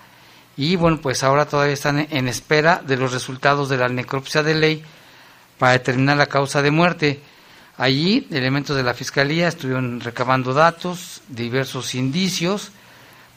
y 0.56 0.76
bueno, 0.76 1.00
pues 1.00 1.22
ahora 1.22 1.46
todavía 1.46 1.74
están 1.74 2.06
en 2.10 2.28
espera 2.28 2.82
de 2.86 2.96
los 2.96 3.12
resultados 3.12 3.68
de 3.68 3.76
la 3.76 3.88
necropsia 3.88 4.42
de 4.42 4.54
ley 4.54 4.82
para 5.58 5.72
determinar 5.72 6.16
la 6.16 6.26
causa 6.26 6.62
de 6.62 6.70
muerte. 6.70 7.20
Allí, 7.76 8.26
elementos 8.30 8.74
de 8.74 8.82
la 8.82 8.94
Fiscalía 8.94 9.48
estuvieron 9.48 10.00
recabando 10.00 10.54
datos, 10.54 11.20
diversos 11.28 11.94
indicios, 11.94 12.70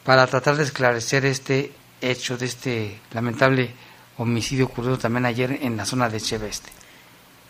para 0.04 0.26
tratar 0.26 0.56
de 0.56 0.64
esclarecer 0.64 1.26
este 1.26 1.72
hecho 2.00 2.38
de 2.38 2.46
este 2.46 3.00
lamentable 3.12 3.70
homicidio 4.16 4.66
ocurrido 4.66 4.98
también 4.98 5.26
ayer 5.26 5.58
en 5.62 5.76
la 5.76 5.84
zona 5.84 6.08
de 6.08 6.20
Cheveste. 6.20 6.70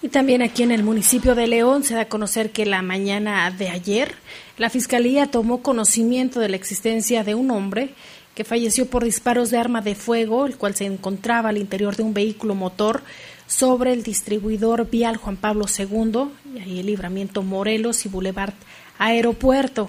Y 0.03 0.09
también 0.09 0.43
aquí 0.43 0.63
en 0.63 0.71
el 0.73 0.83
municipio 0.83 1.35
de 1.35 1.47
León 1.47 1.85
se 1.85 1.95
da 1.95 2.03
a 2.03 2.09
conocer 2.09 2.53
que 2.53 2.65
la 2.65 2.81
mañana 2.81 3.51
de 3.51 3.69
ayer 3.69 4.15
la 4.61 4.69
Fiscalía 4.69 5.31
tomó 5.31 5.63
conocimiento 5.63 6.39
de 6.39 6.51
la 6.51 6.57
existencia 6.57 7.25
de 7.25 7.35
un 7.35 7.51
hombre 7.51 7.95
que 8.35 8.45
falleció 8.45 8.85
por 8.85 9.03
disparos 9.03 9.51
de 9.51 9.57
arma 9.57 9.81
de 9.81 9.95
fuego, 9.95 10.45
el 10.45 10.59
cual 10.59 10.75
se 10.75 10.85
encontraba 10.85 11.49
al 11.49 11.57
interior 11.57 11.97
de 11.97 12.03
un 12.03 12.13
vehículo 12.13 12.55
motor 12.55 13.03
sobre 13.47 13.95
el 13.95 14.03
distribuidor 14.03 14.91
vial 14.91 15.17
Juan 15.17 15.39
Pablo 15.39 15.65
II, 15.65 16.29
y 16.55 16.59
ahí 16.59 16.81
el 16.81 16.87
libramiento 16.87 17.43
Morelos 17.43 18.05
y 18.05 18.11
Boulevard 18.11 18.53
Aeropuerto. 18.99 19.89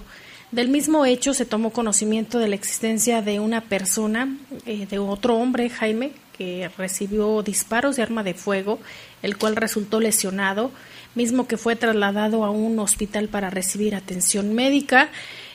Del 0.53 0.69
mismo 0.69 1.05
hecho 1.05 1.33
se 1.33 1.45
tomó 1.45 1.71
conocimiento 1.71 2.39
de 2.39 2.47
la 2.47 2.55
existencia 2.55 3.21
de 3.21 3.41
una 3.41 3.59
persona, 3.59 4.37
eh, 4.65 4.85
de 4.89 4.99
otro 4.99 5.35
hombre, 5.35 5.69
Jaime, 5.69 6.13
que 6.37 6.69
recibió 6.77 7.41
disparos 7.41 7.97
de 7.97 8.03
arma 8.03 8.23
de 8.23 8.35
fuego, 8.35 8.79
el 9.21 9.37
cual 9.37 9.57
resultó 9.57 9.99
lesionado, 9.99 10.71
mismo 11.15 11.47
que 11.47 11.57
fue 11.57 11.75
trasladado 11.75 12.43
a 12.45 12.51
un 12.51 12.79
hospital 12.79 13.27
para 13.27 13.49
recibir 13.49 13.95
atención 13.95 14.53
médica. 14.53 15.09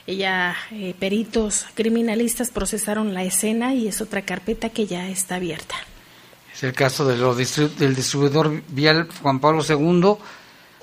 Ya 0.07 0.55
eh, 0.71 0.95
peritos 0.97 1.65
criminalistas 1.73 2.49
procesaron 2.49 3.13
la 3.13 3.23
escena 3.23 3.73
y 3.73 3.87
es 3.87 3.99
otra 4.01 4.21
carpeta 4.21 4.69
que 4.69 4.85
ya 4.85 5.09
está 5.09 5.35
abierta. 5.35 5.75
Es 6.53 6.63
el 6.63 6.73
caso 6.73 7.05
de 7.05 7.17
lo 7.17 7.35
del 7.35 7.95
distribuidor 7.95 8.63
vial 8.69 9.07
Juan 9.21 9.39
Pablo 9.39 9.63
II, 9.67 10.15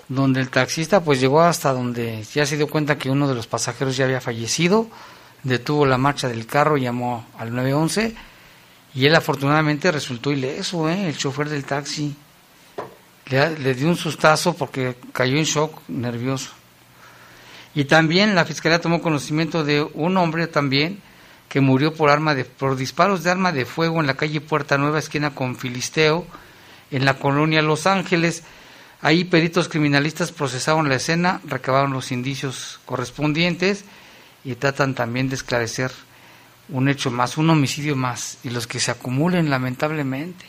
donde 0.09 0.41
el 0.41 0.51
taxista 0.51 1.03
pues 1.03 1.21
llegó 1.21 1.41
hasta 1.41 1.73
donde 1.73 2.23
ya 2.33 2.47
se 2.47 2.57
dio 2.57 2.69
cuenta 2.69 2.99
que 2.99 3.11
uno 3.11 3.27
de 3.27 3.35
los 3.35 3.47
pasajeros 3.47 3.97
ya 3.97 4.05
había 4.05 4.21
fallecido, 4.21 4.89
detuvo 5.43 5.87
la 5.87 5.99
marcha 5.99 6.29
del 6.29 6.47
carro, 6.47 6.77
llamó 6.77 7.27
al 7.39 7.55
911 7.55 8.15
y 8.95 9.07
él 9.07 9.15
afortunadamente 9.17 9.91
resultó 9.91 10.31
ileso, 10.31 10.89
¿eh? 10.89 11.09
el 11.09 11.17
chofer 11.17 11.49
del 11.49 11.65
taxi. 11.65 12.15
Le, 13.27 13.59
le 13.59 13.75
dio 13.75 13.89
un 13.89 13.97
sustazo 13.97 14.55
porque 14.55 14.97
cayó 15.13 15.37
en 15.37 15.45
shock, 15.45 15.81
nervioso. 15.89 16.51
Y 17.75 17.85
también 17.85 18.35
la 18.35 18.45
fiscalía 18.45 18.81
tomó 18.81 19.03
conocimiento 19.03 19.65
de 19.65 19.83
un 19.83 20.17
hombre 20.17 20.47
también 20.47 21.01
que 21.49 21.61
murió 21.61 21.95
por 21.95 22.11
arma 22.11 22.35
de 22.35 22.45
por 22.45 22.77
disparos 22.77 23.23
de 23.23 23.31
arma 23.31 23.53
de 23.53 23.65
fuego 23.65 24.01
en 24.01 24.07
la 24.07 24.15
calle 24.15 24.41
Puerta 24.41 24.79
Nueva 24.79 24.99
esquina 24.99 25.35
con 25.35 25.57
Filisteo 25.57 26.27
en 26.91 27.05
la 27.05 27.15
colonia 27.15 27.63
Los 27.63 27.87
Ángeles. 27.87 28.45
Ahí 29.01 29.25
peritos 29.25 29.69
criminalistas 29.69 30.33
procesaron 30.33 30.89
la 30.89 30.97
escena, 30.97 31.41
recabaron 31.45 31.93
los 31.93 32.13
indicios 32.13 32.81
correspondientes 32.87 33.85
y 34.45 34.55
tratan 34.55 34.95
también 34.95 35.29
de 35.29 35.35
esclarecer 35.35 35.91
un 36.69 36.89
hecho 36.89 37.11
más, 37.11 37.37
un 37.37 37.51
homicidio 37.51 37.97
más 37.97 38.39
y 38.45 38.51
los 38.51 38.67
que 38.67 38.81
se 38.81 38.91
acumulen 38.91 39.51
lamentablemente. 39.51 40.47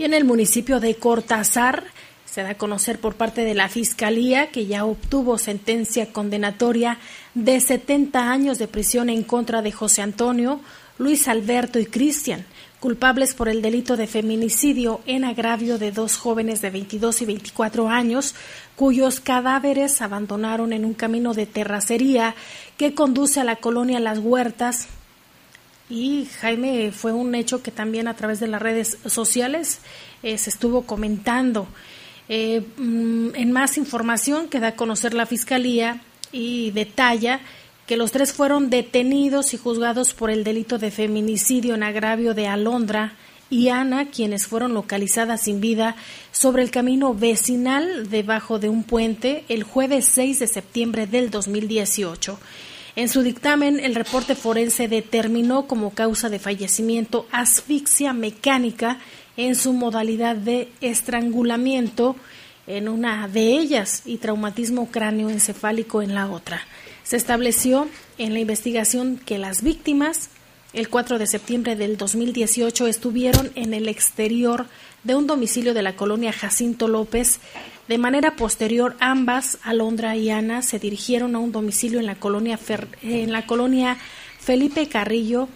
Y 0.00 0.04
en 0.04 0.14
el 0.14 0.24
municipio 0.24 0.80
de 0.80 0.94
Cortázar 0.94 1.84
se 2.24 2.42
da 2.42 2.52
a 2.52 2.54
conocer 2.54 2.98
por 3.00 3.16
parte 3.16 3.44
de 3.44 3.52
la 3.52 3.68
Fiscalía 3.68 4.50
que 4.50 4.64
ya 4.64 4.86
obtuvo 4.86 5.36
sentencia 5.36 6.10
condenatoria 6.10 6.96
de 7.34 7.60
70 7.60 8.30
años 8.30 8.56
de 8.56 8.66
prisión 8.66 9.10
en 9.10 9.22
contra 9.24 9.60
de 9.60 9.72
José 9.72 10.00
Antonio, 10.00 10.60
Luis 10.96 11.28
Alberto 11.28 11.78
y 11.78 11.84
Cristian, 11.84 12.46
culpables 12.80 13.34
por 13.34 13.50
el 13.50 13.60
delito 13.60 13.98
de 13.98 14.06
feminicidio 14.06 15.02
en 15.04 15.22
agravio 15.22 15.76
de 15.76 15.92
dos 15.92 16.16
jóvenes 16.16 16.62
de 16.62 16.70
22 16.70 17.20
y 17.20 17.26
24 17.26 17.90
años, 17.90 18.34
cuyos 18.76 19.20
cadáveres 19.20 20.00
abandonaron 20.00 20.72
en 20.72 20.86
un 20.86 20.94
camino 20.94 21.34
de 21.34 21.44
terracería 21.44 22.34
que 22.78 22.94
conduce 22.94 23.38
a 23.38 23.44
la 23.44 23.56
colonia 23.56 24.00
Las 24.00 24.18
Huertas. 24.18 24.88
Y 25.90 26.26
Jaime 26.40 26.92
fue 26.92 27.12
un 27.12 27.34
hecho 27.34 27.62
que 27.62 27.72
también 27.72 28.06
a 28.06 28.14
través 28.14 28.38
de 28.38 28.46
las 28.46 28.62
redes 28.62 28.96
sociales 29.06 29.80
eh, 30.22 30.38
se 30.38 30.48
estuvo 30.50 30.82
comentando. 30.82 31.66
Eh, 32.28 32.64
mm, 32.76 33.34
en 33.34 33.50
más 33.50 33.76
información 33.76 34.48
que 34.48 34.60
da 34.60 34.68
a 34.68 34.76
conocer 34.76 35.14
la 35.14 35.26
Fiscalía 35.26 36.00
y 36.30 36.70
detalla 36.70 37.40
que 37.88 37.96
los 37.96 38.12
tres 38.12 38.32
fueron 38.32 38.70
detenidos 38.70 39.52
y 39.52 39.56
juzgados 39.56 40.14
por 40.14 40.30
el 40.30 40.44
delito 40.44 40.78
de 40.78 40.92
feminicidio 40.92 41.74
en 41.74 41.82
agravio 41.82 42.34
de 42.34 42.46
Alondra 42.46 43.14
y 43.50 43.68
Ana, 43.68 44.10
quienes 44.10 44.46
fueron 44.46 44.74
localizadas 44.74 45.40
sin 45.40 45.60
vida 45.60 45.96
sobre 46.30 46.62
el 46.62 46.70
camino 46.70 47.14
vecinal 47.14 48.08
debajo 48.08 48.60
de 48.60 48.68
un 48.68 48.84
puente 48.84 49.44
el 49.48 49.64
jueves 49.64 50.04
6 50.04 50.38
de 50.38 50.46
septiembre 50.46 51.08
del 51.08 51.30
2018. 51.30 52.38
En 52.96 53.08
su 53.08 53.22
dictamen, 53.22 53.80
el 53.80 53.94
reporte 53.94 54.34
forense 54.34 54.88
determinó 54.88 55.66
como 55.66 55.90
causa 55.90 56.28
de 56.28 56.38
fallecimiento 56.38 57.26
asfixia 57.30 58.12
mecánica 58.12 58.98
en 59.36 59.54
su 59.54 59.72
modalidad 59.72 60.36
de 60.36 60.68
estrangulamiento 60.80 62.16
en 62.66 62.88
una 62.88 63.26
de 63.28 63.58
ellas 63.58 64.02
y 64.04 64.18
traumatismo 64.18 64.90
cráneoencefálico 64.90 66.02
en 66.02 66.14
la 66.14 66.28
otra. 66.28 66.62
Se 67.04 67.16
estableció 67.16 67.88
en 68.18 68.34
la 68.34 68.40
investigación 68.40 69.18
que 69.24 69.38
las 69.38 69.62
víctimas 69.62 70.30
el 70.72 70.88
4 70.88 71.18
de 71.18 71.26
septiembre 71.26 71.74
del 71.74 71.96
2018 71.96 72.86
estuvieron 72.86 73.50
en 73.56 73.74
el 73.74 73.88
exterior 73.88 74.66
de 75.02 75.16
un 75.16 75.26
domicilio 75.26 75.74
de 75.74 75.82
la 75.82 75.96
colonia 75.96 76.32
Jacinto 76.32 76.86
López. 76.86 77.40
De 77.90 77.98
manera 77.98 78.36
posterior, 78.36 78.94
ambas, 79.00 79.58
Alondra 79.64 80.14
y 80.14 80.30
Ana, 80.30 80.62
se 80.62 80.78
dirigieron 80.78 81.34
a 81.34 81.40
un 81.40 81.50
domicilio 81.50 81.98
en 81.98 82.06
la 82.06 82.14
colonia, 82.14 82.56
en 83.02 83.32
la 83.32 83.46
colonia 83.46 83.98
Felipe 84.38 84.88
Carrillo 84.88 85.48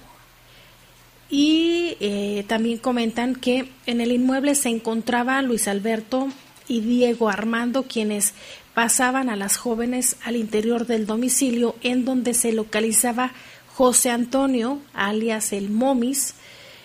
y 1.31 1.97
eh, 2.01 2.45
también 2.49 2.79
comentan 2.79 3.37
que 3.37 3.69
en 3.87 4.01
el 4.01 4.11
inmueble 4.11 4.57
se 4.57 4.69
encontraba 4.69 5.41
Luis 5.43 5.69
Alberto 5.69 6.27
y 6.67 6.81
Diego 6.81 7.29
Armando, 7.29 7.85
quienes 7.85 8.35
pasaban 8.75 9.31
a 9.31 9.37
las 9.37 9.57
jóvenes 9.57 10.17
al 10.25 10.35
interior 10.35 10.89
del 10.89 11.07
domicilio 11.07 11.77
en 11.83 12.05
donde 12.05 12.35
se 12.35 12.51
localizaba 12.51 13.31
José 13.69 14.11
Antonio, 14.11 14.81
alias 14.93 15.53
el 15.53 15.71
Momis, 15.71 16.35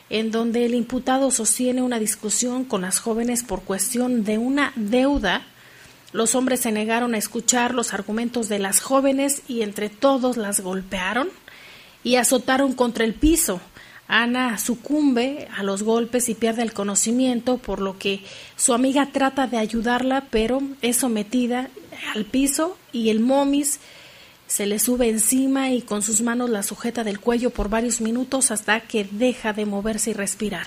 en 0.10 0.32
donde 0.32 0.65
el 0.65 0.74
imputado 0.74 1.32
sostiene 1.32 1.82
una 1.82 2.00
discusión 2.00 2.65
con 2.65 2.82
las 2.82 3.00
jóvenes 3.00 3.43
por 3.43 3.62
cuestión 3.62 4.24
de 4.24 4.38
una 4.38 4.74
deuda. 4.76 5.43
Los 6.12 6.34
hombres 6.36 6.62
se 6.62 6.72
negaron 6.72 7.13
a 7.13 7.17
escuchar 7.17 7.74
los 7.74 7.93
argumentos 7.93 8.50
de 8.50 8.60
las 8.60 8.80
jóvenes 8.80 9.43
y 9.48 9.62
entre 9.62 9.89
todos 9.89 10.38
las 10.38 10.62
golpearon 10.62 11.30
y 12.04 12.15
azotaron 12.15 12.74
contra 12.74 13.06
el 13.06 13.13
piso. 13.13 13.62
Ana 14.08 14.58
sucumbe 14.58 15.48
a 15.56 15.62
los 15.62 15.84
golpes 15.84 16.30
y 16.30 16.34
pierde 16.34 16.63
el 16.63 16.74
conocimiento, 16.74 17.58
por 17.58 17.80
lo 17.80 18.00
que 18.00 18.24
su 18.56 18.74
amiga 18.74 19.10
trata 19.12 19.45
de 19.45 19.58
ayudarla, 19.58 20.26
pero 20.32 20.63
es 20.82 20.98
sometida 20.98 21.69
al 22.15 22.26
piso 22.26 22.76
y 22.91 23.10
el 23.10 23.19
momis 23.19 23.80
se 24.49 24.65
le 24.65 24.79
sube 24.79 25.07
encima 25.09 25.69
y 25.69 25.83
con 25.83 26.01
sus 26.01 26.21
manos 26.21 26.49
la 26.49 26.63
sujeta 26.63 27.03
del 27.03 27.19
cuello 27.19 27.51
por 27.51 27.69
varios 27.69 28.01
minutos 28.01 28.49
hasta 28.49 28.79
que 28.81 29.07
deja 29.09 29.53
de 29.53 29.67
moverse 29.67 30.09
y 30.09 30.13
respirar. 30.13 30.65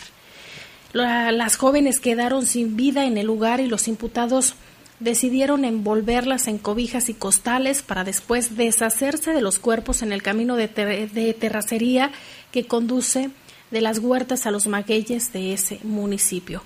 las 0.92 1.56
jóvenes 1.56 1.98
quedaron 1.98 2.46
sin 2.46 2.76
vida 2.76 3.06
en 3.06 3.18
el 3.18 3.26
lugar 3.26 3.60
y 3.60 3.66
los 3.66 3.88
imputados 3.88 4.54
decidieron 5.00 5.64
envolverlas 5.64 6.46
en 6.46 6.58
cobijas 6.58 7.08
y 7.08 7.14
costales 7.14 7.82
para 7.82 8.04
después 8.04 8.56
deshacerse 8.56 9.32
de 9.32 9.40
los 9.40 9.58
cuerpos 9.58 10.02
en 10.02 10.12
el 10.12 10.22
camino 10.22 10.54
de, 10.54 10.68
de 10.68 11.34
terracería 11.34 12.12
que 12.52 12.66
conduce 12.66 13.30
de 13.72 13.80
las 13.80 13.98
huertas 13.98 14.46
a 14.46 14.52
los 14.52 14.68
magueyes 14.68 15.32
de 15.32 15.54
ese 15.54 15.80
municipio. 15.82 16.62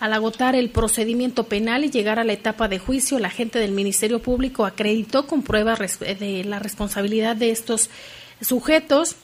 Al 0.00 0.12
agotar 0.12 0.54
el 0.54 0.70
procedimiento 0.70 1.44
penal 1.44 1.84
y 1.84 1.90
llegar 1.90 2.18
a 2.18 2.24
la 2.24 2.32
etapa 2.32 2.68
de 2.68 2.78
juicio, 2.78 3.18
la 3.18 3.30
gente 3.30 3.58
del 3.58 3.72
Ministerio 3.72 4.22
Público 4.22 4.64
acreditó 4.64 5.26
con 5.26 5.42
pruebas 5.42 5.98
de 5.98 6.44
la 6.44 6.60
responsabilidad 6.60 7.34
de 7.34 7.50
estos 7.50 7.90
sujetos 8.40 9.16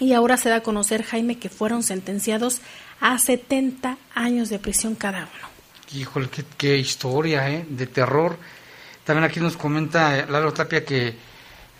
y 0.00 0.14
ahora 0.14 0.36
se 0.36 0.48
da 0.48 0.56
a 0.56 0.62
conocer, 0.62 1.04
Jaime, 1.04 1.38
que 1.38 1.48
fueron 1.48 1.84
sentenciados 1.84 2.60
a 3.00 3.16
70 3.16 3.96
años 4.14 4.48
de 4.48 4.58
prisión 4.58 4.96
cada 4.96 5.20
uno. 5.20 5.52
Híjole, 5.94 6.28
qué, 6.56 6.76
historia, 6.76 7.48
¿eh? 7.50 7.64
De 7.68 7.86
terror. 7.86 8.36
También 9.04 9.24
aquí 9.24 9.38
nos 9.38 9.56
comenta 9.56 10.26
Lalo 10.26 10.52
Tapia 10.52 10.84
que 10.84 11.14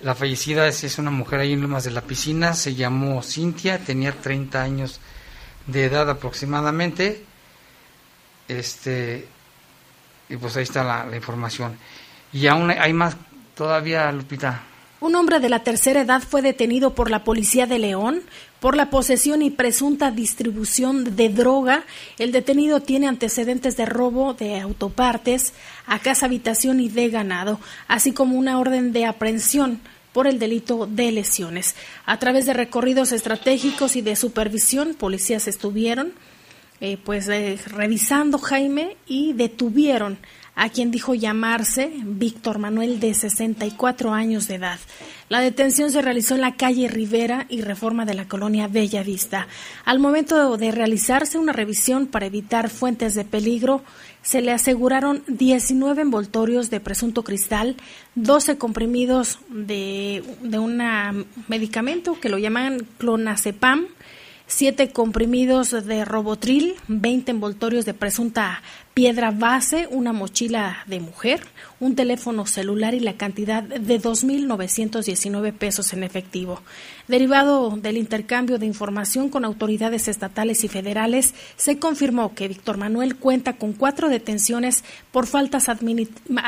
la 0.01 0.15
fallecida 0.15 0.69
es, 0.69 0.99
una 0.99 1.11
mujer 1.11 1.41
ahí 1.41 1.53
en 1.53 1.63
Lomas 1.63 1.85
de 1.85 1.91
la 1.91 2.03
Piscina, 2.03 2.55
se 2.55 2.75
llamó 2.75 3.23
Cintia, 3.23 3.79
tenía 3.79 4.13
30 4.13 4.63
años 4.63 5.01
de 5.67 5.85
edad 5.85 6.09
aproximadamente. 6.11 7.25
Este, 8.59 9.27
y 10.29 10.37
pues 10.37 10.57
ahí 10.57 10.65
está 10.65 10.85
la, 10.85 11.05
la 11.07 11.17
información. 11.17 11.77
Y 12.33 12.47
aún 12.47 12.71
hay 12.71 12.93
más 12.93 13.17
todavía, 13.55 14.11
Lupita. 14.13 14.63
Un 15.01 15.15
hombre 15.17 15.41
de 15.41 15.49
la 15.49 15.65
tercera 15.65 16.03
edad 16.03 16.23
fue 16.23 16.43
detenido 16.43 16.95
por 16.95 17.11
la 17.11 17.25
policía 17.25 17.67
de 17.67 17.79
León 17.79 18.23
por 18.63 18.77
la 18.77 18.91
posesión 18.91 19.43
y 19.43 19.51
presunta 19.51 20.13
distribución 20.13 21.17
de 21.17 21.29
droga. 21.31 21.83
El 22.17 22.31
detenido 22.31 22.79
tiene 22.79 23.09
antecedentes 23.09 23.77
de 23.77 23.87
robo 23.87 24.35
de 24.35 24.61
autopartes 24.61 25.53
a 25.85 25.99
casa 25.99 26.27
habitación 26.27 26.79
y 26.79 26.89
de 26.89 27.11
ganado, 27.11 27.59
así 27.89 28.13
como 28.13 28.39
una 28.39 28.61
orden 28.61 28.93
de 28.93 29.05
aprehensión 29.05 29.81
por 30.13 30.29
el 30.29 30.39
delito 30.39 30.87
de 30.87 31.11
lesiones. 31.11 31.75
A 32.07 32.21
través 32.21 32.47
de 32.47 32.53
recorridos 32.53 33.11
estratégicos 33.11 33.97
y 33.97 34.01
de 34.01 34.15
supervisión, 34.15 34.95
policías 34.95 35.49
estuvieron 35.49 36.13
eh, 36.83 36.99
pues 37.03 37.29
eh, 37.29 37.57
revisando 37.65 38.39
Jaime 38.39 38.97
y 39.07 39.35
detuvieron 39.35 40.19
a 40.57 40.69
quien 40.69 40.91
dijo 40.91 41.15
llamarse 41.15 41.93
Víctor 42.05 42.59
Manuel 42.59 42.99
de 42.99 43.15
64 43.15 44.13
años 44.13 44.49
de 44.49 44.57
edad. 44.57 44.81
La 45.29 45.41
detención 45.41 45.93
se 45.93 46.03
realizó 46.03 46.35
en 46.35 46.41
la 46.41 46.57
calle 46.57 46.89
Rivera 46.89 47.47
y 47.49 47.61
Reforma 47.61 48.05
de 48.05 48.15
la 48.15 48.27
colonia 48.27 48.67
Bella 48.67 49.05
Vista. 49.05 49.47
Al 49.85 50.01
momento 50.01 50.57
de 50.57 50.73
realizarse 50.73 51.39
una 51.39 51.53
revisión 51.53 52.09
para 52.09 52.27
evitar 52.27 52.69
fuentes 52.69 53.15
de 53.15 53.25
peligro, 53.25 53.85
se 54.21 54.43
le 54.43 54.51
aseguraron 54.51 55.23
19 55.29 56.03
envoltorios 56.03 56.69
de 56.69 56.81
presunto 56.81 57.23
cristal, 57.23 57.77
12 58.17 58.59
comprimidos 58.59 59.39
de, 59.51 60.25
de 60.43 60.59
un 60.59 60.83
medicamento 61.47 62.19
que 62.19 62.29
lo 62.29 62.39
llaman 62.39 62.89
clonazepam, 62.99 63.87
7 64.53 64.93
comprimidos 64.93 65.71
de 65.71 66.05
robotril, 66.05 66.77
20 66.87 67.31
envoltorios 67.31 67.87
de 67.87 67.95
presunta 67.95 68.63
piedra 68.95 69.31
base, 69.31 69.89
una 69.91 70.13
mochila 70.13 70.85
de 70.87 71.01
mujer, 71.01 71.41
un 71.81 71.97
teléfono 71.97 72.47
celular 72.47 72.95
y 72.95 73.01
la 73.01 73.17
cantidad 73.17 73.63
de 73.63 74.01
2.919 74.01 75.53
pesos 75.53 75.93
en 75.93 76.05
efectivo. 76.05 76.61
Derivado 77.09 77.71
del 77.77 77.97
intercambio 77.97 78.59
de 78.59 78.67
información 78.67 79.29
con 79.29 79.45
autoridades 79.45 80.09
estatales 80.09 80.63
y 80.63 80.69
federales, 80.69 81.35
se 81.57 81.79
confirmó 81.79 82.35
que 82.35 82.49
Víctor 82.49 82.77
Manuel 82.77 83.17
cuenta 83.17 83.55
con 83.55 83.73
cuatro 83.73 84.09
detenciones 84.09 84.85
por 85.11 85.27
faltas, 85.27 85.69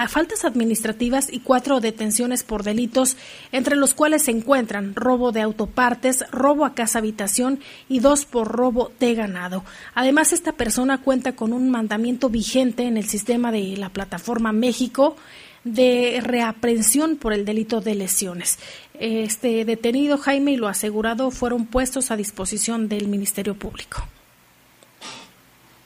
faltas 0.09 0.45
administrativas 0.45 1.33
y 1.33 1.41
cuatro 1.41 1.81
detenciones 1.81 2.45
por 2.45 2.63
delitos, 2.63 3.17
entre 3.53 3.77
los 3.77 3.95
cuales 3.95 4.23
se 4.23 4.31
encuentran 4.31 4.95
robo 4.95 5.33
de 5.33 5.41
autopartes, 5.41 6.25
robo 6.31 6.65
a 6.65 6.75
casa 6.75 6.99
habitación 6.99 7.59
y 7.89 7.99
dos 7.99 8.25
por 8.25 8.49
robo 8.49 8.93
de 9.01 9.15
ganado. 9.15 9.65
Además, 9.95 10.33
esta 10.33 10.53
persona 10.53 10.99
cuenta 10.99 11.33
con 11.33 11.53
un 11.53 11.71
mandamiento 11.71 12.31
vigente 12.35 12.83
en 12.83 12.97
el 12.97 13.09
sistema 13.09 13.53
de 13.53 13.77
la 13.77 13.91
plataforma 13.91 14.53
México 14.53 15.17
de 15.63 16.21
reaprensión 16.21 17.17
por 17.17 17.33
el 17.33 17.45
delito 17.45 17.81
de 17.81 17.95
lesiones. 17.95 18.59
Este 18.99 19.65
detenido 19.65 20.19
Jaime 20.19 20.51
y 20.51 20.57
lo 20.57 20.67
asegurado 20.67 21.31
fueron 21.31 21.67
puestos 21.67 22.11
a 22.11 22.17
disposición 22.17 22.89
del 22.89 23.07
Ministerio 23.07 23.55
Público. 23.55 24.05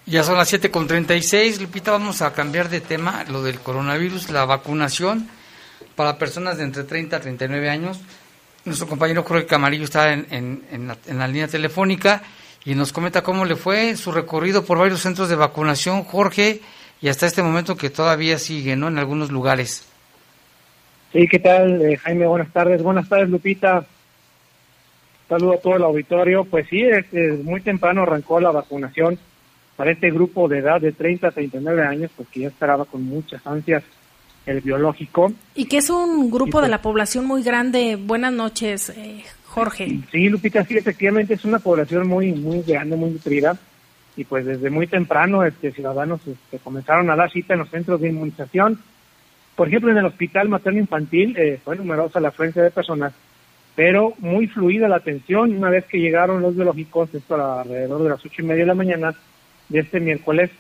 Ya 0.07 0.24
son 0.24 0.38
las 0.38 0.51
7.36, 0.51 1.61
Lupita, 1.61 1.90
vamos 1.90 2.22
a 2.22 2.32
cambiar 2.32 2.70
de 2.70 2.80
tema, 2.80 3.24
lo 3.28 3.42
del 3.42 3.61
coronavirus, 3.61 4.30
la 4.30 4.46
vacunación 4.46 5.28
para 5.96 6.16
personas 6.16 6.57
de 6.57 6.64
entre 6.64 6.84
30 6.84 7.16
a 7.16 7.20
39 7.20 7.68
años. 7.68 8.01
Nuestro 8.64 8.88
compañero 8.88 9.22
Jorge 9.22 9.44
Camarillo 9.44 9.84
está 9.84 10.14
en, 10.14 10.64
en, 10.70 10.88
la, 10.88 10.96
en 11.07 11.18
la 11.18 11.28
línea 11.28 11.46
telefónica 11.46 12.22
y 12.64 12.74
nos 12.74 12.92
comenta 12.92 13.22
cómo 13.22 13.44
le 13.44 13.56
fue 13.56 13.96
su 13.96 14.12
recorrido 14.12 14.64
por 14.64 14.78
varios 14.78 15.00
centros 15.00 15.28
de 15.28 15.36
vacunación. 15.36 16.04
Jorge, 16.04 16.61
y 17.00 17.09
hasta 17.09 17.26
este 17.26 17.42
momento 17.42 17.76
que 17.76 17.90
todavía 17.90 18.38
sigue, 18.38 18.76
¿no? 18.76 18.88
En 18.88 18.98
algunos 18.98 19.30
lugares. 19.30 19.86
Sí, 21.12 21.26
¿qué 21.28 21.38
tal, 21.38 21.80
eh, 21.82 21.96
Jaime? 21.96 22.26
Buenas 22.26 22.52
tardes. 22.52 22.82
Buenas 22.82 23.09
tardes, 23.09 23.30
Lupita. 23.30 23.86
Saludo 25.28 25.54
a 25.54 25.59
todo 25.59 25.76
el 25.76 25.82
auditorio. 25.82 26.44
Pues 26.44 26.66
sí, 26.68 26.82
muy 27.42 27.61
temprano 27.61 28.02
arrancó 28.02 28.40
la 28.40 28.50
vacunación 28.50 29.18
para 29.76 29.92
este 29.92 30.11
grupo 30.11 30.48
de 30.48 30.59
edad 30.59 30.80
de 30.80 30.92
30 30.92 31.28
a 31.28 31.30
39 31.30 31.86
años, 31.86 32.11
pues 32.16 32.28
que 32.28 32.40
ya 32.40 32.48
esperaba 32.48 32.84
con 32.84 33.04
muchas 33.04 33.46
ansias 33.46 33.84
el 34.44 34.61
biológico. 34.61 35.32
Y 35.54 35.66
que 35.66 35.78
es 35.78 35.90
un 35.90 36.30
grupo 36.30 36.59
de 36.59 36.62
pues 36.62 36.70
la 36.70 36.82
población 36.82 37.26
muy 37.26 37.42
grande. 37.42 37.96
Buenas 37.96 38.32
noches, 38.32 38.90
eh, 38.90 39.24
Sí, 40.11 40.28
Lupita, 40.28 40.64
sí, 40.64 40.76
efectivamente 40.76 41.34
es 41.34 41.44
una 41.44 41.59
población 41.59 42.06
muy, 42.06 42.32
muy 42.32 42.62
grande, 42.62 42.96
muy 42.96 43.11
nutrida. 43.11 43.56
Y 44.16 44.24
pues 44.24 44.44
desde 44.44 44.70
muy 44.70 44.86
temprano 44.86 45.44
este, 45.44 45.72
ciudadanos 45.72 46.20
este, 46.26 46.59
comenzaron 46.59 47.09
a 47.11 47.16
dar 47.16 47.30
cita 47.30 47.54
en 47.54 47.61
los 47.61 47.70
centros 47.70 48.00
de 48.00 48.09
inmunización. 48.09 48.80
Por 49.54 49.68
ejemplo, 49.68 49.90
en 49.90 49.98
el 49.98 50.06
Hospital 50.06 50.48
Materno 50.48 50.78
Infantil 50.78 51.36
eh, 51.36 51.61
fue 51.64 51.76
numerosa 51.76 52.20
la 52.20 52.28
afluencia 52.28 52.62
de 52.62 52.70
personas, 52.70 53.12
pero 53.74 54.14
muy 54.18 54.46
fluida 54.46 54.88
la 54.88 54.96
atención. 54.96 55.56
Una 55.56 55.70
vez 55.70 55.84
que 55.86 55.98
llegaron 55.98 56.42
los 56.42 56.54
biológicos, 56.54 57.14
esto 57.14 57.34
alrededor 57.34 58.02
de 58.02 58.11
las 58.11 58.24
ocho 58.24 58.42
y 58.42 58.44
media 58.44 58.62
de 58.62 58.68
la 58.68 58.74
mañana, 58.74 59.14
de 59.68 59.80
este 59.80 60.00
miércoles 60.00 60.50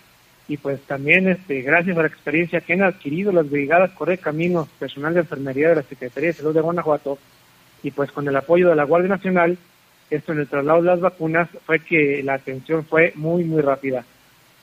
y 0.48 0.56
pues 0.56 0.80
también 0.82 1.28
este 1.28 1.60
gracias 1.60 1.96
a 1.96 2.02
la 2.02 2.08
experiencia 2.08 2.60
que 2.60 2.72
han 2.72 2.82
adquirido 2.82 3.32
las 3.32 3.50
brigadas 3.50 3.90
Corre 3.92 4.18
Caminos, 4.18 4.68
personal 4.78 5.14
de 5.14 5.20
enfermería 5.20 5.68
de 5.68 5.76
la 5.76 5.82
Secretaría 5.82 6.28
de 6.28 6.34
Salud 6.34 6.54
de 6.54 6.60
Guanajuato 6.60 7.18
y 7.82 7.90
pues 7.90 8.12
con 8.12 8.26
el 8.28 8.36
apoyo 8.36 8.68
de 8.68 8.76
la 8.76 8.84
Guardia 8.84 9.08
Nacional, 9.08 9.58
esto 10.10 10.32
en 10.32 10.40
el 10.40 10.48
traslado 10.48 10.82
de 10.82 10.88
las 10.88 11.00
vacunas 11.00 11.48
fue 11.66 11.80
que 11.80 12.22
la 12.22 12.34
atención 12.34 12.84
fue 12.84 13.12
muy 13.14 13.44
muy 13.44 13.62
rápida. 13.62 14.04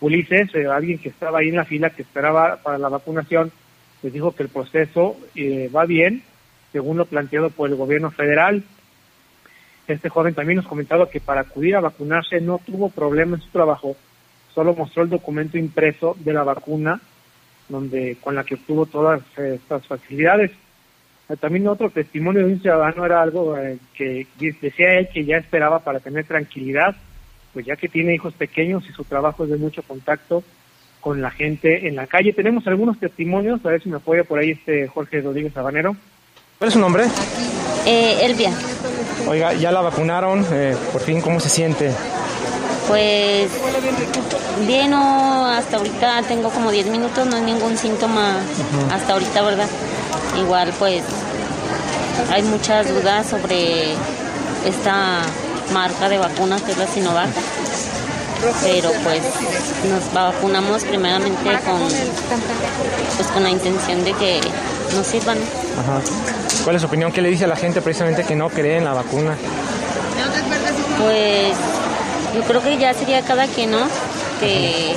Ulises, 0.02 0.54
eh, 0.56 0.68
alguien 0.68 1.00
que 1.00 1.10
estaba 1.10 1.40
ahí 1.40 1.50
en 1.50 1.56
la 1.56 1.66
fila 1.66 1.90
que 1.90 2.02
esperaba 2.02 2.58
para 2.58 2.78
la 2.78 2.90
vacunación, 2.90 3.52
les 4.04 4.14
dijo 4.14 4.34
que 4.34 4.44
el 4.44 4.50
proceso 4.50 5.18
eh, 5.36 5.70
va 5.74 5.86
bien, 5.86 6.24
según 6.72 6.98
lo 6.98 7.06
planteado 7.06 7.50
por 7.50 7.70
el 7.70 7.76
gobierno 7.76 8.12
federal. 8.12 8.64
Este 9.88 10.10
joven 10.10 10.34
también 10.34 10.58
nos 10.58 10.68
comentaba 10.68 11.10
que 11.10 11.22
para 11.22 11.42
acudir 11.42 11.76
a 11.76 11.80
vacunarse 11.82 12.42
no 12.42 12.60
tuvo 12.66 12.90
problema 12.90 13.36
en 13.36 13.42
su 13.42 13.50
trabajo, 13.50 13.96
solo 14.54 14.74
mostró 14.74 15.04
el 15.04 15.10
documento 15.10 15.58
impreso 15.58 16.16
de 16.20 16.34
la 16.34 16.44
vacuna 16.44 17.00
donde 17.70 18.18
con 18.22 18.36
la 18.36 18.44
que 18.44 18.56
obtuvo 18.56 18.86
todas 18.86 19.22
estas 19.38 19.86
facilidades. 19.88 20.52
También 21.40 21.68
otro 21.68 21.90
testimonio 21.90 22.46
de 22.46 22.54
un 22.54 22.62
ciudadano 22.62 23.04
era 23.04 23.22
algo 23.22 23.58
eh, 23.58 23.80
que 23.96 24.28
decía 24.62 24.94
él 25.00 25.10
que 25.12 25.26
ya 25.26 25.38
esperaba 25.38 25.80
para 25.80 26.00
tener 26.00 26.26
tranquilidad, 26.26 26.96
pues 27.52 27.66
ya 27.66 27.76
que 27.76 27.90
tiene 27.90 28.14
hijos 28.14 28.34
pequeños 28.36 28.84
y 28.88 28.94
su 28.94 29.04
trabajo 29.04 29.44
es 29.44 29.50
de 29.50 29.58
mucho 29.58 29.82
contacto 29.82 30.44
con 31.02 31.22
la 31.22 31.32
gente 31.32 31.88
en 31.88 31.96
la 31.96 32.06
calle. 32.06 32.34
Tenemos 32.34 32.68
algunos 32.68 33.00
testimonios, 33.00 33.66
a 33.66 33.70
ver 33.70 33.82
si 33.82 33.90
me 33.90 33.98
apoya 33.98 34.24
por 34.24 34.40
ahí 34.40 34.52
este 34.52 34.88
Jorge 34.88 35.22
Rodríguez 35.22 35.54
Sabanero. 35.54 35.96
¿Cuál 36.60 36.68
es 36.68 36.74
su 36.74 36.80
nombre? 36.80 37.06
Eh, 37.86 38.26
Elvia. 38.26 38.52
Oiga, 39.28 39.54
ya 39.54 39.72
la 39.72 39.82
vacunaron, 39.82 40.46
eh, 40.52 40.76
por 40.92 41.02
fin, 41.02 41.22
¿cómo 41.22 41.40
se 41.40 41.50
siente? 41.50 41.92
Pues 42.88 43.50
bien, 44.68 44.92
no, 44.92 45.46
hasta 45.48 45.78
ahorita 45.78 46.22
tengo 46.28 46.50
como 46.50 46.72
10 46.72 46.88
minutos, 46.88 47.28
no 47.28 47.36
hay 47.36 47.42
ningún 47.44 47.78
síntoma 47.78 48.38
hasta 48.92 49.14
ahorita, 49.14 49.42
¿verdad? 49.42 49.68
Igual 50.38 50.74
pues 50.78 51.04
hay 52.32 52.44
muchas 52.44 52.88
dudas 52.88 53.28
sobre 53.28 53.94
esta 54.66 55.22
marca 55.74 56.10
de 56.10 56.18
vacunas 56.18 56.62
que 56.62 56.72
es 56.72 56.78
la 56.78 56.88
Sinovac, 56.88 57.30
pero 58.64 58.92
pues 59.04 59.22
nos 59.90 60.14
vacunamos 60.14 60.84
primeramente 60.84 61.50
con, 61.66 61.80
pues, 63.16 63.28
con 63.34 63.44
la 63.44 63.50
intención 63.50 64.04
de 64.04 64.14
que 64.14 64.42
nos 64.96 65.08
sirvan. 65.08 65.38
¿Cuál 66.64 66.76
es 66.76 66.82
su 66.82 66.88
opinión? 66.88 67.12
¿Qué 67.12 67.22
le 67.22 67.30
dice 67.30 67.46
a 67.46 67.48
la 67.48 67.56
gente 67.56 67.82
precisamente 67.82 68.24
que 68.24 68.36
no 68.36 68.50
cree 68.50 68.78
en 68.78 68.86
la 68.86 68.94
vacuna? 68.94 69.36
Pues 71.02 71.56
yo 72.34 72.42
creo 72.42 72.62
que 72.62 72.78
ya 72.78 72.94
sería 72.94 73.22
cada 73.22 73.48
quien, 73.48 73.72
¿no? 73.72 73.88
Que 74.40 74.96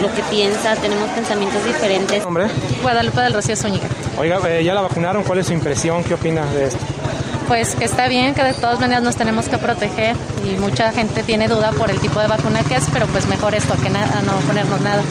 lo 0.00 0.12
que 0.14 0.22
piensa, 0.30 0.74
tenemos 0.76 1.08
pensamientos 1.10 1.64
diferentes. 1.64 2.24
¿Hombre? 2.24 2.46
Guadalupe 2.82 3.20
del 3.20 3.32
Rocío 3.32 3.56
Zúñiga. 3.56 3.86
Oiga, 4.18 4.38
eh, 4.48 4.64
ya 4.64 4.74
la 4.74 4.80
vacunaron, 4.82 5.22
¿cuál 5.24 5.38
es 5.38 5.46
su 5.46 5.52
impresión? 5.52 6.04
¿Qué 6.04 6.14
opina 6.14 6.44
de 6.46 6.66
esto? 6.66 6.78
Pues 7.48 7.74
que 7.74 7.84
está 7.84 8.08
bien, 8.08 8.34
que 8.34 8.42
de 8.42 8.54
todas 8.54 8.80
maneras 8.80 9.02
nos 9.02 9.16
tenemos 9.16 9.48
que 9.48 9.58
proteger 9.58 10.16
y 10.44 10.58
mucha 10.58 10.92
gente 10.92 11.22
tiene 11.22 11.46
duda 11.46 11.72
por 11.72 11.90
el 11.90 12.00
tipo 12.00 12.18
de 12.20 12.26
vacuna 12.26 12.62
que 12.62 12.76
es, 12.76 12.84
pero 12.92 13.06
pues 13.06 13.26
mejor 13.26 13.54
esto 13.54 13.74
que 13.82 13.90
nada, 13.90 14.22
no 14.22 14.32
ponernos 14.46 14.80
nada. 14.80 15.02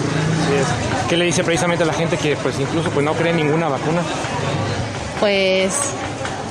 ¿Qué 1.08 1.16
le 1.16 1.26
dice 1.26 1.44
precisamente 1.44 1.84
a 1.84 1.88
la 1.88 1.94
gente 1.94 2.18
que 2.18 2.36
pues 2.36 2.60
incluso 2.60 2.90
pues 2.90 3.06
no 3.06 3.14
cree 3.14 3.32
en 3.32 3.38
ninguna 3.38 3.70
vacuna? 3.70 4.02
Pues 5.20 5.92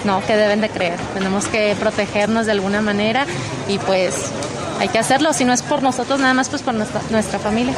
no, 0.05 0.25
que 0.25 0.37
deben 0.37 0.61
de 0.61 0.69
creer. 0.69 0.99
Tenemos 1.15 1.47
que 1.47 1.75
protegernos 1.79 2.47
de 2.47 2.53
alguna 2.53 2.81
manera 2.81 3.27
y 3.69 3.79
pues 3.79 4.31
hay 4.79 4.89
que 4.89 4.99
hacerlo, 4.99 5.33
si 5.33 5.45
no 5.45 5.53
es 5.53 5.63
por 5.63 5.83
nosotros, 5.83 6.19
nada 6.21 6.35
más 6.35 6.49
pues 6.49 6.63
por 6.63 6.75
nuestra, 6.75 7.01
nuestra 7.11 7.39
familia. 7.39 7.75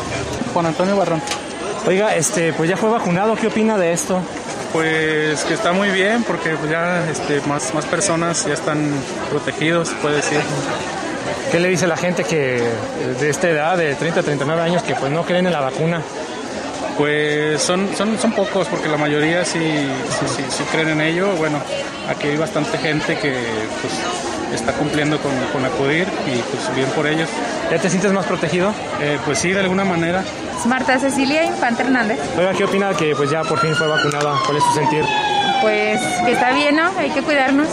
Juan 0.53 0.67
Antonio 0.67 0.97
Barrón. 0.97 1.21
Oiga, 1.87 2.15
este, 2.17 2.53
pues 2.55 2.71
ya 2.71 2.77
fue 2.77 2.91
vacunado, 2.91 3.37
¿qué 3.37 3.49
opina 3.49 3.77
de 3.77 3.93
esto? 3.93 4.21
Pues 4.73 5.45
que 5.45 5.55
está 5.55 5.73
muy 5.73 5.91
bien 5.91 6.25
porque 6.25 6.57
pues 6.57 6.71
ya 6.71 7.09
este, 7.11 7.41
más, 7.43 7.75
más 7.75 7.85
personas 7.85 8.47
ya 8.47 8.55
están 8.55 8.91
protegidos, 9.31 9.91
puede 10.01 10.17
decir. 10.17 10.41
¿Qué 11.53 11.61
le 11.61 11.69
dice 11.69 11.87
la 11.87 11.97
gente 11.97 12.25
que 12.25 12.63
de 13.21 13.31
esta 13.31 13.49
edad, 13.49 13.77
de 13.77 13.95
30 13.95 14.21
a 14.21 14.23
39 14.23 14.63
años, 14.63 14.83
que 14.83 14.95
pues 14.95 15.13
no 15.13 15.25
creen 15.25 15.47
en 15.47 15.53
la 15.53 15.61
vacuna? 15.61 16.03
Pues 16.97 17.63
son, 17.63 17.89
son, 17.97 18.19
son 18.19 18.33
pocos, 18.33 18.67
porque 18.69 18.89
la 18.89 18.97
mayoría 18.97 19.45
sí, 19.45 19.61
sí, 19.61 20.45
sí, 20.49 20.65
creen 20.73 20.89
en 20.89 21.01
ello. 21.01 21.35
Bueno, 21.37 21.59
aquí 22.09 22.29
hay 22.29 22.37
bastante 22.37 22.79
gente 22.79 23.17
que 23.19 23.33
pues, 23.81 23.93
está 24.55 24.73
cumpliendo 24.73 25.19
con, 25.19 25.33
con, 25.53 25.65
acudir 25.65 26.07
y 26.27 26.39
pues 26.39 26.75
bien 26.75 26.89
por 26.91 27.07
ellos. 27.07 27.29
¿Ya 27.71 27.79
te 27.79 27.91
sientes 27.91 28.13
más 28.13 28.27
protegido? 28.27 28.73
Eh, 29.01 29.19
pues 29.25 29.39
sí, 29.39 29.53
de 29.53 29.61
alguna 29.61 29.85
manera. 29.85 30.25
Marta 30.67 30.99
Cecilia 30.99 31.45
Infante 31.45 31.83
Hernández. 31.83 32.19
Oiga, 32.39 32.53
¿qué 32.53 32.65
opina 32.65 32.95
que 32.95 33.15
pues 33.15 33.31
ya 33.31 33.43
por 33.43 33.59
fin 33.61 33.75
fue 33.75 33.87
vacunada? 33.87 34.39
¿Cuál 34.45 34.59
es 34.59 34.65
su 34.65 34.73
sentir? 34.75 35.05
Pues 35.61 36.01
que 36.25 36.33
está 36.33 36.53
bien, 36.53 36.77
¿no? 36.77 36.91
Hay 36.99 37.11
que 37.11 37.23
cuidarnos, 37.23 37.69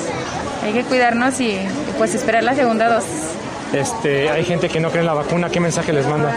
hay 0.63 0.73
que 0.73 0.83
cuidarnos 0.83 1.39
y 1.39 1.57
pues 1.97 2.15
esperar 2.15 2.43
la 2.43 2.55
segunda 2.55 2.89
dosis. 2.89 3.30
Este, 3.73 4.29
hay 4.29 4.43
gente 4.43 4.67
que 4.67 4.79
no 4.81 4.89
cree 4.89 5.01
en 5.01 5.07
la 5.07 5.13
vacuna, 5.13 5.49
¿qué 5.49 5.61
mensaje 5.61 5.93
les 5.93 6.05
manda? 6.05 6.35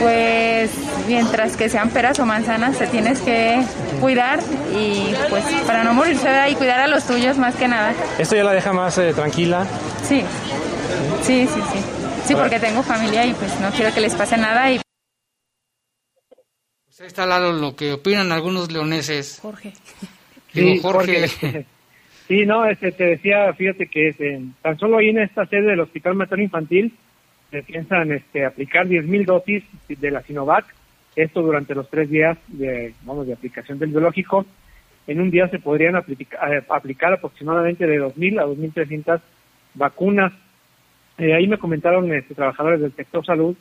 Pues 0.00 0.70
mientras 1.08 1.56
que 1.56 1.68
sean 1.70 1.88
peras 1.90 2.18
o 2.18 2.26
manzanas, 2.26 2.76
te 2.76 2.86
tienes 2.86 3.20
que 3.20 3.62
cuidar 4.00 4.40
y 4.74 5.14
pues 5.30 5.44
para 5.66 5.82
no 5.82 5.94
morirse 5.94 6.28
y 6.50 6.54
cuidar 6.56 6.80
a 6.80 6.86
los 6.88 7.04
tuyos 7.04 7.38
más 7.38 7.54
que 7.54 7.68
nada. 7.68 7.94
¿Esto 8.18 8.36
ya 8.36 8.44
la 8.44 8.52
deja 8.52 8.72
más 8.72 8.98
eh, 8.98 9.14
tranquila? 9.14 9.66
Sí, 10.06 10.22
sí, 11.22 11.46
sí, 11.46 11.60
sí. 11.72 11.78
Sí, 12.26 12.34
porque 12.34 12.60
tengo 12.60 12.82
familia 12.82 13.24
y 13.24 13.32
pues 13.32 13.58
no 13.60 13.70
quiero 13.70 13.92
que 13.94 14.00
les 14.00 14.14
pase 14.14 14.36
nada 14.36 14.70
y... 14.70 14.80
Pues 16.84 17.00
ahí 17.00 17.06
está 17.06 17.22
al 17.22 17.30
lado 17.30 17.52
lo 17.52 17.74
que 17.74 17.94
opinan 17.94 18.30
algunos 18.30 18.70
leoneses. 18.70 19.38
Jorge. 19.40 19.72
Digo, 20.52 20.82
Jorge. 20.82 21.66
Sí, 22.30 22.46
no, 22.46 22.64
este, 22.64 22.92
te 22.92 23.06
decía, 23.06 23.52
fíjate 23.54 23.88
que 23.88 24.14
tan 24.62 24.78
solo 24.78 24.98
ahí 24.98 25.08
en 25.08 25.18
esta 25.18 25.46
sede 25.46 25.62
del 25.62 25.80
Hospital 25.80 26.14
Materno 26.14 26.44
Infantil 26.44 26.94
se 27.50 27.64
piensan 27.64 28.12
este, 28.12 28.44
aplicar 28.44 28.86
10.000 28.86 29.24
dosis 29.24 29.64
de 29.88 30.10
la 30.12 30.22
Sinovac, 30.22 30.64
esto 31.16 31.42
durante 31.42 31.74
los 31.74 31.90
tres 31.90 32.08
días 32.08 32.38
de, 32.46 32.94
vamos, 33.02 33.26
de 33.26 33.32
aplicación 33.32 33.80
del 33.80 33.90
biológico. 33.90 34.46
En 35.08 35.20
un 35.20 35.32
día 35.32 35.48
se 35.48 35.58
podrían 35.58 35.96
aplicar, 35.96 36.54
eh, 36.54 36.62
aplicar 36.68 37.14
aproximadamente 37.14 37.84
de 37.84 38.00
2.000 38.00 38.40
a 38.40 38.46
2.300 38.46 39.20
vacunas. 39.74 40.32
Eh, 41.18 41.34
ahí 41.34 41.48
me 41.48 41.58
comentaron 41.58 42.14
este, 42.14 42.36
trabajadores 42.36 42.80
del 42.80 42.94
sector 42.94 43.26
salud 43.26 43.56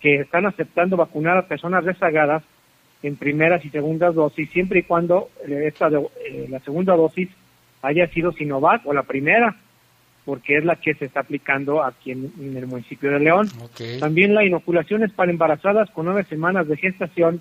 que 0.00 0.20
están 0.20 0.46
aceptando 0.46 0.96
vacunar 0.96 1.36
a 1.36 1.46
personas 1.46 1.84
rezagadas 1.84 2.42
en 3.02 3.16
primeras 3.16 3.62
y 3.66 3.68
segundas 3.68 4.14
dosis, 4.14 4.48
siempre 4.48 4.78
y 4.78 4.84
cuando 4.84 5.28
eh, 5.46 5.64
esta, 5.66 5.90
la 5.90 6.60
segunda 6.60 6.96
dosis 6.96 7.28
haya 7.84 8.08
sido 8.08 8.32
Sinovac 8.32 8.86
o 8.86 8.92
la 8.92 9.02
primera, 9.02 9.56
porque 10.24 10.56
es 10.56 10.64
la 10.64 10.76
que 10.76 10.94
se 10.94 11.04
está 11.04 11.20
aplicando 11.20 11.82
aquí 11.82 12.12
en, 12.12 12.32
el 12.56 12.66
municipio 12.66 13.10
de 13.10 13.20
León. 13.20 13.48
También 14.00 14.34
la 14.34 14.44
inoculación 14.44 15.02
es 15.04 15.12
para 15.12 15.30
embarazadas 15.30 15.90
con 15.90 16.06
nueve 16.06 16.24
semanas 16.24 16.66
de 16.66 16.76
gestación 16.76 17.40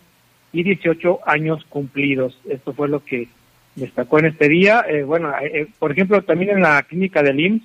y 0.51 0.63
18 0.63 1.19
años 1.25 1.65
cumplidos. 1.69 2.37
Esto 2.49 2.73
fue 2.73 2.89
lo 2.89 3.03
que 3.03 3.29
destacó 3.75 4.19
en 4.19 4.25
este 4.25 4.49
día. 4.49 4.85
Eh, 4.87 5.03
bueno, 5.03 5.31
eh, 5.39 5.61
eh, 5.61 5.67
por 5.79 5.91
ejemplo, 5.91 6.21
también 6.23 6.51
en 6.51 6.61
la 6.61 6.83
clínica 6.83 7.23
del 7.23 7.39
IMSS 7.39 7.63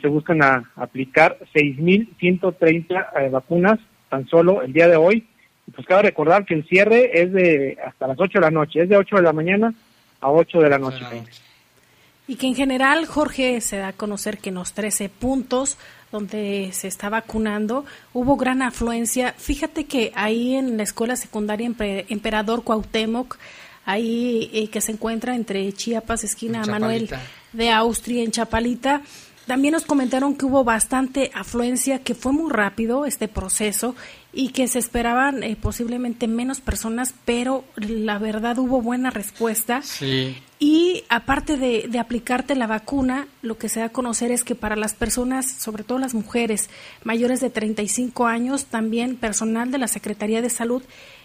se 0.00 0.08
buscan 0.08 0.42
a, 0.42 0.70
aplicar 0.76 1.38
6.130 1.52 3.30
vacunas 3.30 3.80
tan 4.08 4.28
solo 4.28 4.62
el 4.62 4.72
día 4.72 4.86
de 4.86 4.96
hoy. 4.96 5.26
Pues 5.74 5.86
cabe 5.86 6.02
recordar 6.02 6.44
que 6.44 6.54
el 6.54 6.64
cierre 6.66 7.20
es 7.20 7.32
de 7.32 7.78
hasta 7.84 8.06
las 8.06 8.18
8 8.18 8.38
de 8.38 8.44
la 8.44 8.50
noche, 8.50 8.82
es 8.82 8.88
de 8.88 8.96
8 8.96 9.16
de 9.16 9.22
la 9.22 9.32
mañana 9.32 9.74
a 10.20 10.30
8 10.30 10.60
de 10.60 10.68
la 10.68 10.78
noche. 10.78 11.04
Y 12.30 12.36
que 12.36 12.46
en 12.46 12.54
general, 12.54 13.06
Jorge, 13.06 13.60
se 13.60 13.78
da 13.78 13.88
a 13.88 13.92
conocer 13.92 14.38
que 14.38 14.50
en 14.50 14.54
los 14.54 14.72
13 14.72 15.08
puntos 15.08 15.76
donde 16.12 16.70
se 16.72 16.86
está 16.86 17.08
vacunando 17.08 17.84
hubo 18.12 18.36
gran 18.36 18.62
afluencia. 18.62 19.34
Fíjate 19.36 19.86
que 19.86 20.12
ahí 20.14 20.54
en 20.54 20.76
la 20.76 20.84
escuela 20.84 21.16
secundaria 21.16 21.68
Emperador 22.08 22.62
Cuauhtémoc, 22.62 23.36
ahí 23.84 24.48
eh, 24.52 24.68
que 24.68 24.80
se 24.80 24.92
encuentra 24.92 25.34
entre 25.34 25.72
Chiapas, 25.72 26.22
esquina 26.22 26.64
Manuel 26.66 27.10
de 27.52 27.70
Austria, 27.72 28.22
en 28.22 28.30
Chapalita, 28.30 29.02
También 29.48 29.72
nos 29.72 29.84
comentaron 29.84 30.36
que 30.36 30.44
hubo 30.44 30.62
bastante 30.62 31.32
afluencia, 31.34 31.98
que 31.98 32.14
fue 32.14 32.30
muy 32.30 32.52
rápido 32.52 33.06
este 33.06 33.26
proceso 33.26 33.96
y 34.32 34.50
que 34.50 34.68
se 34.68 34.78
esperaban 34.78 35.42
eh, 35.42 35.56
posiblemente 35.60 36.28
menos 36.28 36.60
personas, 36.60 37.12
pero 37.24 37.64
la 37.74 38.20
verdad 38.20 38.56
hubo 38.60 38.80
buena 38.80 39.10
respuesta. 39.10 39.82
Sí. 39.82 40.36
Y 40.62 41.04
aparte 41.08 41.56
de, 41.56 41.86
de, 41.88 41.98
aplicarte 41.98 42.54
la 42.54 42.66
vacuna, 42.66 43.26
lo 43.40 43.56
que 43.56 43.70
se 43.70 43.80
da 43.80 43.86
a 43.86 43.92
conocer 43.92 44.30
es 44.30 44.44
que 44.44 44.54
para 44.54 44.76
las 44.76 44.92
personas, 44.92 45.50
sobre 45.50 45.84
todo 45.84 45.98
las 45.98 46.12
mujeres 46.12 46.68
mayores 47.02 47.40
de 47.40 47.48
35 47.48 48.26
años, 48.26 48.66
también 48.66 49.16
personal 49.16 49.70
de 49.70 49.78
la 49.78 49.88
Secretaría 49.88 50.42
de 50.42 50.50
Salud 50.50 50.82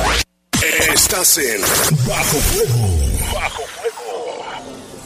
Estás 0.94 1.40
en 1.40 1.62
Bajo 2.08 2.38
Fuego. 2.38 2.88
Bajo 3.34 3.64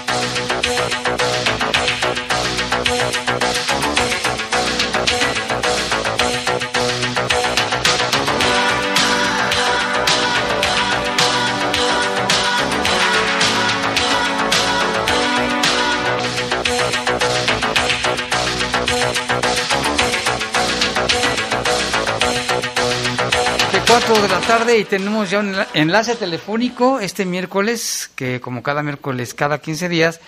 De 24.21 24.27
la 24.27 24.39
tarde 24.41 24.77
y 24.77 24.85
tenemos 24.85 25.31
ya 25.31 25.39
un 25.39 25.55
enlace 25.73 26.15
telefónico 26.15 26.99
este 26.99 27.25
miércoles, 27.25 28.11
que 28.15 28.39
como 28.39 28.61
cada 28.61 28.83
miércoles, 28.83 29.33
cada 29.33 29.59
15 29.59 29.89
días, 29.89 30.19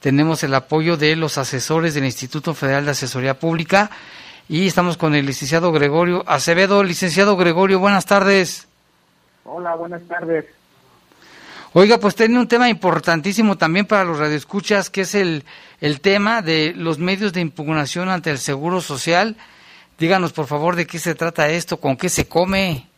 tenemos 0.00 0.42
el 0.44 0.54
apoyo 0.54 0.96
de 0.96 1.14
los 1.14 1.36
asesores 1.36 1.92
del 1.92 2.06
Instituto 2.06 2.54
Federal 2.54 2.86
de 2.86 2.92
Asesoría 2.92 3.38
Pública 3.38 3.90
y 4.48 4.66
estamos 4.66 4.96
con 4.96 5.14
el 5.14 5.26
licenciado 5.26 5.72
Gregorio 5.72 6.24
Acevedo. 6.26 6.82
Licenciado 6.82 7.36
Gregorio, 7.36 7.80
buenas 7.80 8.06
tardes. 8.06 8.66
Hola, 9.44 9.74
buenas 9.74 10.00
tardes. 10.08 10.46
Oiga, 11.74 11.98
pues 11.98 12.14
tiene 12.14 12.38
un 12.38 12.48
tema 12.48 12.70
importantísimo 12.70 13.58
también 13.58 13.84
para 13.84 14.04
los 14.04 14.18
radioescuchas, 14.18 14.88
que 14.88 15.02
es 15.02 15.14
el, 15.14 15.44
el 15.82 16.00
tema 16.00 16.40
de 16.40 16.72
los 16.74 16.98
medios 16.98 17.34
de 17.34 17.42
impugnación 17.42 18.08
ante 18.08 18.30
el 18.30 18.38
Seguro 18.38 18.80
Social. 18.80 19.36
Díganos, 19.98 20.32
por 20.32 20.46
favor, 20.46 20.76
de 20.76 20.86
qué 20.86 20.98
se 20.98 21.14
trata 21.14 21.50
esto, 21.50 21.78
con 21.78 21.98
qué 21.98 22.08
se 22.08 22.26
come. 22.26 22.88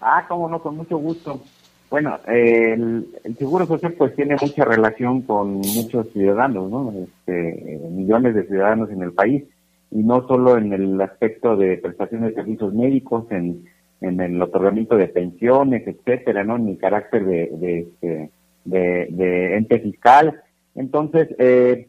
Ah, 0.00 0.24
cómo 0.28 0.48
no, 0.48 0.60
con 0.60 0.76
mucho 0.76 0.98
gusto. 0.98 1.42
Bueno, 1.90 2.18
el, 2.26 3.06
Seguro 3.38 3.66
Social 3.66 3.94
pues 3.94 4.14
tiene 4.14 4.36
mucha 4.40 4.64
relación 4.64 5.22
con 5.22 5.54
muchos 5.54 6.10
ciudadanos, 6.12 6.70
¿no? 6.70 6.92
Este, 6.92 7.80
millones 7.90 8.34
de 8.34 8.46
ciudadanos 8.46 8.90
en 8.90 9.02
el 9.02 9.12
país 9.12 9.44
y 9.90 10.02
no 10.02 10.26
solo 10.28 10.58
en 10.58 10.72
el 10.74 11.00
aspecto 11.00 11.56
de 11.56 11.78
prestaciones 11.78 12.30
de 12.30 12.34
servicios 12.34 12.74
médicos, 12.74 13.24
en, 13.30 13.64
en 14.02 14.20
el 14.20 14.40
otorgamiento 14.42 14.96
de 14.96 15.08
pensiones, 15.08 15.86
etcétera, 15.86 16.44
¿no? 16.44 16.58
Ni 16.58 16.76
carácter 16.76 17.24
de, 17.24 17.50
de, 17.52 17.78
este, 17.80 18.30
de, 18.64 19.08
de 19.10 19.56
ente 19.56 19.80
fiscal. 19.80 20.42
Entonces, 20.74 21.28
eh, 21.38 21.88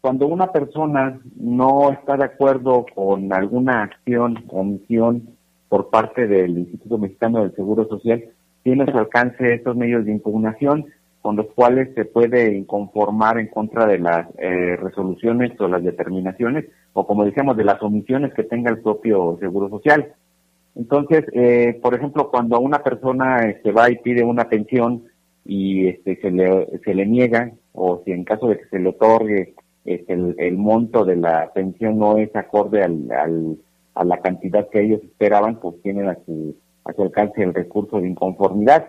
cuando 0.00 0.28
una 0.28 0.52
persona 0.52 1.20
no 1.36 1.90
está 1.90 2.16
de 2.16 2.24
acuerdo 2.24 2.86
con 2.94 3.32
alguna 3.32 3.82
acción 3.82 4.44
o 4.48 4.62
misión 4.62 5.28
por 5.70 5.88
parte 5.88 6.26
del 6.26 6.58
Instituto 6.58 6.98
Mexicano 6.98 7.42
del 7.42 7.54
Seguro 7.54 7.86
Social 7.88 8.24
tiene 8.64 8.90
su 8.90 8.98
alcance 8.98 9.54
estos 9.54 9.76
medios 9.76 10.04
de 10.04 10.10
impugnación 10.10 10.86
con 11.22 11.36
los 11.36 11.46
cuales 11.54 11.94
se 11.94 12.04
puede 12.04 12.56
inconformar 12.56 13.38
en 13.38 13.46
contra 13.46 13.86
de 13.86 14.00
las 14.00 14.26
eh, 14.38 14.76
resoluciones 14.76 15.58
o 15.60 15.68
las 15.68 15.84
determinaciones 15.84 16.66
o 16.92 17.06
como 17.06 17.24
decíamos 17.24 17.56
de 17.56 17.64
las 17.64 17.80
omisiones 17.82 18.34
que 18.34 18.42
tenga 18.42 18.70
el 18.70 18.80
propio 18.80 19.38
Seguro 19.38 19.68
Social. 19.68 20.12
Entonces, 20.74 21.24
eh, 21.34 21.78
por 21.80 21.94
ejemplo, 21.94 22.30
cuando 22.30 22.58
una 22.58 22.82
persona 22.82 23.42
se 23.42 23.50
este, 23.50 23.70
va 23.70 23.90
y 23.92 23.98
pide 23.98 24.24
una 24.24 24.48
pensión 24.48 25.04
y 25.44 25.86
este, 25.86 26.16
se, 26.20 26.32
le, 26.32 26.66
se 26.84 26.94
le 26.94 27.06
niega 27.06 27.52
o 27.74 28.02
si 28.04 28.10
en 28.10 28.24
caso 28.24 28.48
de 28.48 28.58
que 28.58 28.66
se 28.66 28.80
le 28.80 28.88
otorgue 28.88 29.54
este, 29.84 30.14
el, 30.14 30.58
monto 30.58 31.04
de 31.04 31.14
la 31.14 31.52
pensión 31.54 31.96
no 31.96 32.18
es 32.18 32.34
acorde 32.34 32.82
al 32.82 33.56
a 33.94 34.04
la 34.04 34.20
cantidad 34.20 34.68
que 34.68 34.82
ellos 34.82 35.02
esperaban, 35.02 35.60
pues 35.60 35.80
tienen 35.82 36.08
a 36.08 36.16
su, 36.26 36.56
a 36.84 36.92
su 36.92 37.02
alcance 37.02 37.42
el 37.42 37.54
recurso 37.54 38.00
de 38.00 38.08
inconformidad. 38.08 38.88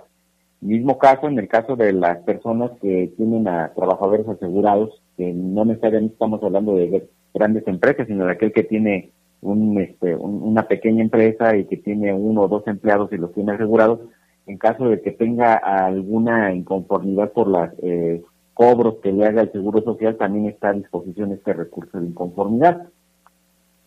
Mismo 0.61 0.99
caso 0.99 1.27
en 1.27 1.39
el 1.39 1.47
caso 1.47 1.75
de 1.75 1.91
las 1.91 2.19
personas 2.19 2.71
que 2.81 3.11
tienen 3.17 3.47
a 3.47 3.73
trabajadores 3.73 4.27
asegurados, 4.27 5.01
que 5.17 5.33
no 5.33 5.65
necesariamente 5.65 6.13
estamos 6.13 6.43
hablando 6.43 6.75
de 6.75 7.07
grandes 7.33 7.67
empresas, 7.67 8.07
sino 8.07 8.25
de 8.25 8.33
aquel 8.33 8.53
que 8.53 8.63
tiene 8.63 9.11
un, 9.41 9.79
este, 9.79 10.15
una 10.15 10.67
pequeña 10.67 11.01
empresa 11.01 11.57
y 11.57 11.65
que 11.65 11.77
tiene 11.77 12.13
uno 12.13 12.41
o 12.41 12.47
dos 12.47 12.67
empleados 12.67 13.11
y 13.11 13.17
los 13.17 13.33
tiene 13.33 13.53
asegurados, 13.53 14.01
en 14.45 14.57
caso 14.57 14.87
de 14.87 15.01
que 15.01 15.11
tenga 15.11 15.53
alguna 15.55 16.53
inconformidad 16.53 17.31
por 17.31 17.47
los 17.47 17.69
eh, 17.81 18.21
cobros 18.53 18.95
que 19.01 19.11
le 19.11 19.25
haga 19.25 19.41
el 19.41 19.51
Seguro 19.51 19.81
Social, 19.81 20.17
también 20.17 20.45
está 20.47 20.69
a 20.69 20.73
disposición 20.73 21.31
este 21.31 21.53
recurso 21.53 21.99
de 21.99 22.07
inconformidad. 22.07 22.87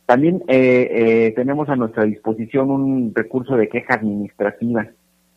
También 0.06 0.42
eh, 0.48 0.88
eh, 0.90 1.32
tenemos 1.34 1.68
a 1.68 1.76
nuestra 1.76 2.04
disposición 2.04 2.70
un 2.70 3.12
recurso 3.14 3.56
de 3.56 3.68
queja 3.68 3.94
administrativa. 3.94 4.88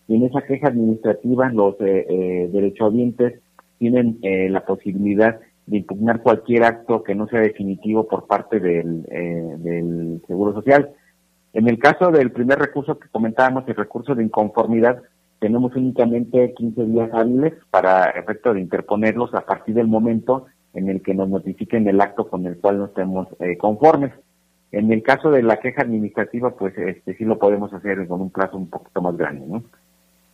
Y 0.08 0.16
en 0.16 0.24
esa 0.24 0.42
queja 0.42 0.68
administrativa 0.68 1.50
los 1.50 1.76
eh, 1.82 2.06
eh 2.10 2.50
derechohabientes 2.52 3.42
tienen 3.78 4.20
la 4.22 4.66
posibilidad 4.66 5.40
de 5.68 5.78
impugnar 5.78 6.22
cualquier 6.22 6.64
acto 6.64 7.04
que 7.04 7.14
no 7.14 7.28
sea 7.28 7.42
definitivo 7.42 8.08
por 8.08 8.26
parte 8.26 8.60
del, 8.60 9.06
eh, 9.12 10.20
Seguro 10.26 10.54
Social. 10.54 10.90
En 11.54 11.68
el 11.68 11.78
caso 11.78 12.10
del 12.10 12.32
primer 12.32 12.58
recurso 12.58 12.98
que 12.98 13.10
comentábamos, 13.10 13.68
el 13.68 13.76
recurso 13.76 14.16
de 14.16 14.24
inconformidad, 14.24 15.02
tenemos 15.40 15.76
únicamente 15.76 16.54
15 16.56 16.86
días 16.86 17.10
hábiles 17.14 17.54
para 17.70 18.06
efecto 18.12 18.54
de 18.54 18.62
interponerlos 18.62 19.34
a 19.34 19.42
partir 19.42 19.76
del 19.76 19.88
momento 19.88 20.46
en 20.74 20.90
el 20.90 21.02
que 21.02 21.14
nos 21.14 21.30
notifiquen 21.30 21.88
el 21.88 22.02
acto 22.02 22.28
con 22.28 22.46
el 22.46 22.58
cual 22.58 22.80
no 22.80 22.86
estemos 22.86 23.28
eh, 23.40 23.58
conformes. 23.58 24.14
En 24.72 24.92
el 24.92 25.02
caso 25.02 25.32
de 25.32 25.44
la 25.44 25.60
queja 25.60 25.82
administrativa, 25.82 26.52
pues 26.52 26.78
este 26.78 27.16
sí 27.16 27.24
lo 27.24 27.40
podemos 27.40 27.74
hacer 27.74 28.06
con 28.08 28.22
un 28.22 28.30
plazo 28.30 28.58
un 28.58 28.70
poquito 28.70 29.02
más 29.02 29.16
grande, 29.16 29.46
¿no? 29.48 29.64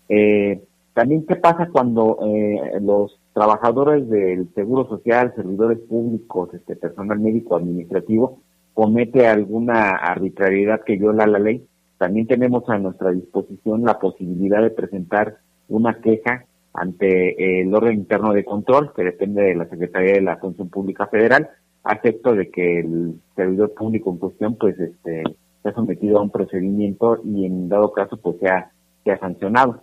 Eh, 0.09 0.61
también, 0.93 1.25
¿qué 1.25 1.35
pasa 1.35 1.69
cuando 1.71 2.19
eh, 2.25 2.79
los 2.81 3.19
trabajadores 3.33 4.07
del 4.09 4.47
Seguro 4.53 4.87
Social, 4.87 5.33
servidores 5.35 5.79
públicos, 5.79 6.53
este 6.53 6.75
personal 6.75 7.19
médico 7.19 7.55
administrativo, 7.55 8.39
comete 8.73 9.27
alguna 9.27 9.91
arbitrariedad 9.91 10.81
que 10.83 10.97
viola 10.97 11.25
la 11.25 11.39
ley? 11.39 11.65
También 11.97 12.27
tenemos 12.27 12.67
a 12.69 12.77
nuestra 12.77 13.11
disposición 13.11 13.83
la 13.83 13.99
posibilidad 13.99 14.61
de 14.61 14.71
presentar 14.71 15.37
una 15.67 15.99
queja 16.01 16.45
ante 16.73 17.61
el 17.61 17.73
orden 17.73 17.93
interno 17.93 18.33
de 18.33 18.43
control, 18.43 18.93
que 18.95 19.03
depende 19.03 19.43
de 19.43 19.55
la 19.55 19.69
Secretaría 19.69 20.13
de 20.13 20.21
la 20.21 20.37
Función 20.37 20.69
Pública 20.69 21.07
Federal, 21.07 21.49
acepto 21.83 22.33
de 22.33 22.49
que 22.49 22.79
el 22.79 23.19
servidor 23.35 23.73
público 23.73 24.11
en 24.11 24.17
cuestión 24.17 24.55
pues 24.55 24.79
este 24.79 25.23
se 25.63 25.69
ha 25.69 25.73
sometido 25.73 26.19
a 26.19 26.21
un 26.21 26.29
procedimiento 26.29 27.21
y 27.23 27.45
en 27.45 27.69
dado 27.69 27.93
caso 27.93 28.17
pues 28.17 28.37
sea, 28.39 28.71
ha 29.05 29.17
sancionado. 29.17 29.81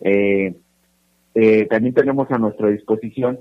Eh, 0.00 0.54
eh, 1.34 1.66
también 1.66 1.94
tenemos 1.94 2.30
a 2.30 2.38
nuestra 2.38 2.68
disposición 2.68 3.40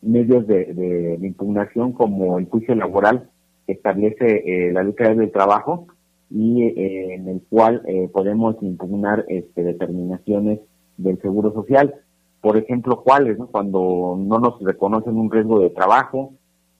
medios 0.00 0.46
de, 0.46 1.18
impugnación 1.22 1.92
como 1.92 2.38
el 2.38 2.46
juicio 2.46 2.74
laboral 2.74 3.30
que 3.66 3.74
establece 3.74 4.42
eh, 4.44 4.72
la 4.72 4.82
ley 4.82 4.94
del 4.94 5.30
trabajo 5.30 5.86
y 6.30 6.62
en 6.62 7.28
el 7.28 7.42
cual 7.50 7.82
podemos 8.10 8.56
impugnar 8.62 9.26
este, 9.28 9.62
determinaciones 9.62 10.60
del 10.96 11.20
seguro 11.20 11.52
social. 11.52 11.94
Por 12.40 12.56
ejemplo, 12.56 13.02
cuáles, 13.02 13.36
cuando 13.50 14.16
no 14.18 14.38
nos 14.38 14.58
reconocen 14.62 15.18
un 15.18 15.30
riesgo 15.30 15.60
de 15.60 15.68
trabajo, 15.68 16.32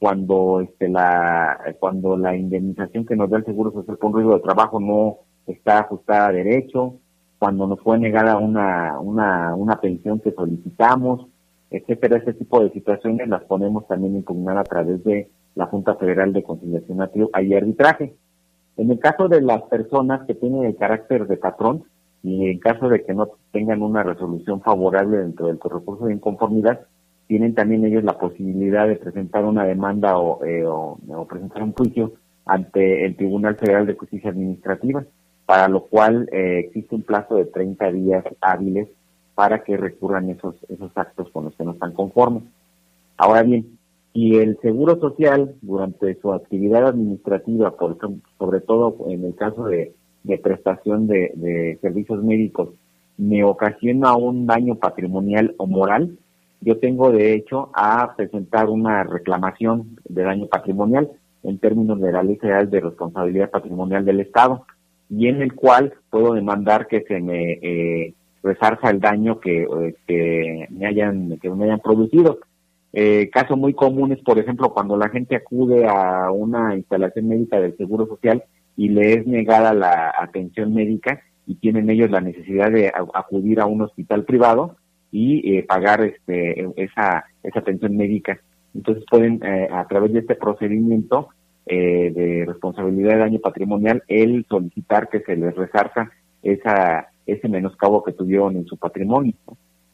cuando 0.03 0.61
este 0.61 0.89
la 0.89 1.77
cuando 1.79 2.17
la 2.17 2.35
indemnización 2.35 3.07
que 3.07 3.15
nos 3.15 3.31
da 3.31 3.37
el 3.37 3.45
seguro 3.45 3.71
social 3.71 3.97
por 3.99 4.11
un 4.11 4.17
riesgo 4.17 4.35
de 4.35 4.43
trabajo 4.43 4.81
no 4.81 5.19
está 5.47 5.79
ajustada 5.79 6.27
a 6.27 6.33
derecho, 6.33 6.97
cuando 7.39 7.69
nos 7.69 7.79
fue 7.79 8.01
negada 8.01 8.37
una, 8.37 8.99
una, 8.99 9.55
una 9.55 9.81
pensión 9.81 10.19
que 10.19 10.33
solicitamos, 10.33 11.29
etcétera, 11.71 12.17
ese 12.17 12.35
tipo 12.35 12.61
de 12.61 12.73
situaciones 12.73 13.29
las 13.29 13.45
ponemos 13.45 13.87
también 13.87 14.17
impugnar 14.17 14.59
a 14.59 14.65
través 14.65 15.05
de 15.05 15.31
la 15.55 15.67
Junta 15.67 15.95
Federal 15.95 16.33
de 16.33 16.43
Conciliación 16.43 16.99
y 17.41 17.55
Arbitraje. 17.55 18.17
En 18.79 18.91
el 18.91 18.99
caso 18.99 19.29
de 19.29 19.41
las 19.41 19.63
personas 19.63 20.27
que 20.27 20.35
tienen 20.35 20.65
el 20.65 20.75
carácter 20.75 21.29
de 21.29 21.37
patrón 21.37 21.85
y 22.25 22.51
en 22.51 22.59
caso 22.59 22.89
de 22.89 23.05
que 23.05 23.15
no 23.15 23.29
tengan 23.53 23.83
una 23.83 24.03
resolución 24.03 24.63
favorable 24.63 25.19
dentro 25.19 25.47
del 25.47 25.61
recurso 25.63 26.07
de 26.07 26.15
inconformidad, 26.15 26.81
tienen 27.33 27.55
también 27.55 27.83
ellos 27.87 28.05
la 28.05 28.19
posibilidad 28.19 28.87
de 28.87 28.97
presentar 28.97 29.47
una 29.47 29.65
demanda 29.65 30.19
o, 30.19 30.45
eh, 30.45 30.67
presentar 31.27 31.63
un 31.63 31.73
juicio 31.73 32.13
ante 32.45 33.07
el 33.07 33.17
Tribunal 33.17 33.57
Federal 33.57 33.87
de 33.87 33.95
Justicia 33.95 34.29
Administrativa, 34.29 35.03
para 35.47 35.67
lo 35.69 35.87
cual 35.87 36.29
eh, 36.31 36.59
existe 36.67 36.95
un 36.95 37.05
plazo 37.05 37.37
de 37.37 37.47
30 37.47 37.91
días 37.93 38.25
hábiles 38.43 38.87
para 39.35 39.65
que 39.65 39.79
recurran 39.79 40.29
esos, 40.29 40.57
actos 40.95 41.31
con 41.31 41.47
los 41.47 41.57
que 41.57 41.65
no 41.65 41.71
están 41.71 41.95
conformes. 41.95 42.43
Ahora 43.17 43.43
bien, 43.45 43.79
si 44.13 44.37
el 44.37 44.59
Seguro 44.61 45.01
Social, 45.01 45.55
durante 45.63 46.21
su 46.21 46.35
actividad 46.35 46.87
administrativa, 46.87 47.79
por 47.79 47.97
sobre 48.39 48.61
todo 48.61 48.95
en 49.09 49.25
el 49.25 49.35
caso 49.37 49.65
de, 49.65 49.95
prestación 50.43 51.07
de 51.07 51.79
servicios 51.81 52.23
médicos, 52.23 52.69
me 53.17 53.43
ocasiona 53.43 54.15
un 54.17 54.47
daño 54.47 54.75
patrimonial 54.75 55.55
o 55.57 55.67
moral, 55.67 56.19
yo 56.63 56.79
tengo 56.79 57.11
derecho 57.11 57.71
a 57.75 58.15
presentar 58.17 58.69
una 58.69 59.03
reclamación 59.05 59.97
de 60.09 60.23
daño 60.23 60.47
patrimonial 60.47 61.11
en 61.43 61.59
términos 61.59 62.01
de 62.01 62.13
la 62.13 62.23
Ley 62.23 62.37
Federal 62.37 62.71
de 62.71 62.81
Responsabilidad 62.81 63.51
Patrimonial 63.51 64.05
del 64.05 64.21
Estado 64.21 64.65
y 65.11 65.27
en 65.27 65.43
el 65.43 65.55
cual 65.55 65.93
puedo 66.09 66.35
demandar 66.35 66.87
que 66.87 67.03
se 67.03 67.21
me 67.21 67.53
eh, 67.63 68.15
resarza 68.43 68.91
el 68.91 69.01
daño 69.01 69.41
que, 69.41 69.63
eh, 69.63 69.95
que, 70.07 70.69
me 70.71 70.87
hayan 70.87 71.39
que 71.39 71.51
me 71.51 71.65
hayan 71.65 71.81
producido. 71.81 72.39
Eh, 72.93 73.29
casos 73.33 73.59
muy 73.59 73.75
comunes, 73.75 74.21
por 74.21 74.39
ejemplo, 74.39 74.73
cuando 74.73 74.97
la 74.97 75.09
gente 75.09 75.35
acude 75.35 75.87
a 75.87 76.31
una 76.31 76.77
instalación 76.77 77.29
médica 77.29 77.61
del 77.61 77.77
Seguro 77.77 78.07
Social 78.07 78.45
y 78.77 78.89
le 78.89 79.15
es 79.15 79.27
negada 79.27 79.75
la 79.75 80.15
atención 80.17 80.75
médica 80.75 81.23
y 81.47 81.57
tienen 81.57 81.91
ellos 81.91 82.11
la 82.11 82.21
necesidad 82.21 82.71
de 82.71 82.93
acudir 83.15 83.61
a 83.61 83.67
un 83.67 83.83
hospital 83.83 84.25
privado, 84.25 84.77
y 85.13 85.57
eh, 85.57 85.63
pagar 85.63 86.03
este 86.03 86.67
esa 86.77 87.27
esa 87.45 87.59
atención 87.61 87.97
médica. 87.97 88.41
Entonces 88.75 89.05
pueden 89.09 89.41
eh, 89.45 89.69
a 89.71 89.87
través 89.87 90.13
de 90.15 90.21
este 90.21 90.35
procedimiento 90.35 91.29
eh, 91.67 92.11
de 92.13 92.45
responsabilidad 92.47 93.13
de 93.13 93.19
daño 93.19 93.39
patrimonial 93.39 94.03
el 94.09 94.45
solicitar 94.49 95.09
que 95.11 95.21
se 95.21 95.37
les 95.37 95.55
resarza 95.55 96.11
esa 96.43 97.09
ese 97.27 97.49
menoscabo 97.49 98.03
que 98.03 98.13
tuvieron 98.13 98.57
en 98.57 98.65
su 98.65 98.79
patrimonio. 98.79 99.35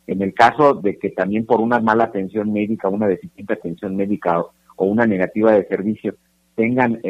En 0.07 0.23
el 0.23 0.33
caso 0.33 0.75
de 0.75 0.97
que 0.97 1.11
también 1.11 1.45
por 1.45 1.61
una 1.61 1.81
mala 1.81 2.05
atención 2.05 2.51
médica, 2.51 2.89
una 2.89 3.09
deficiente 3.09 3.53
atención 3.53 3.95
médica 3.97 4.41
o, 4.41 4.87
una 4.87 5.07
negativa 5.07 5.53
de 5.53 5.67
servicio 5.67 6.15
tengan 6.55 7.01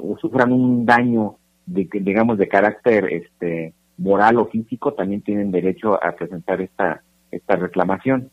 o 0.00 0.16
sufran 0.18 0.52
un 0.52 0.86
daño 0.86 1.36
de 1.66 1.88
digamos 1.92 2.38
de 2.38 2.48
carácter 2.48 3.04
este 3.12 3.74
moral 3.98 4.38
o 4.38 4.46
físico, 4.46 4.94
también 4.94 5.20
tienen 5.20 5.50
derecho 5.50 6.02
a 6.02 6.12
presentar 6.12 6.60
esta 6.60 7.02
esta 7.32 7.56
reclamación. 7.56 8.30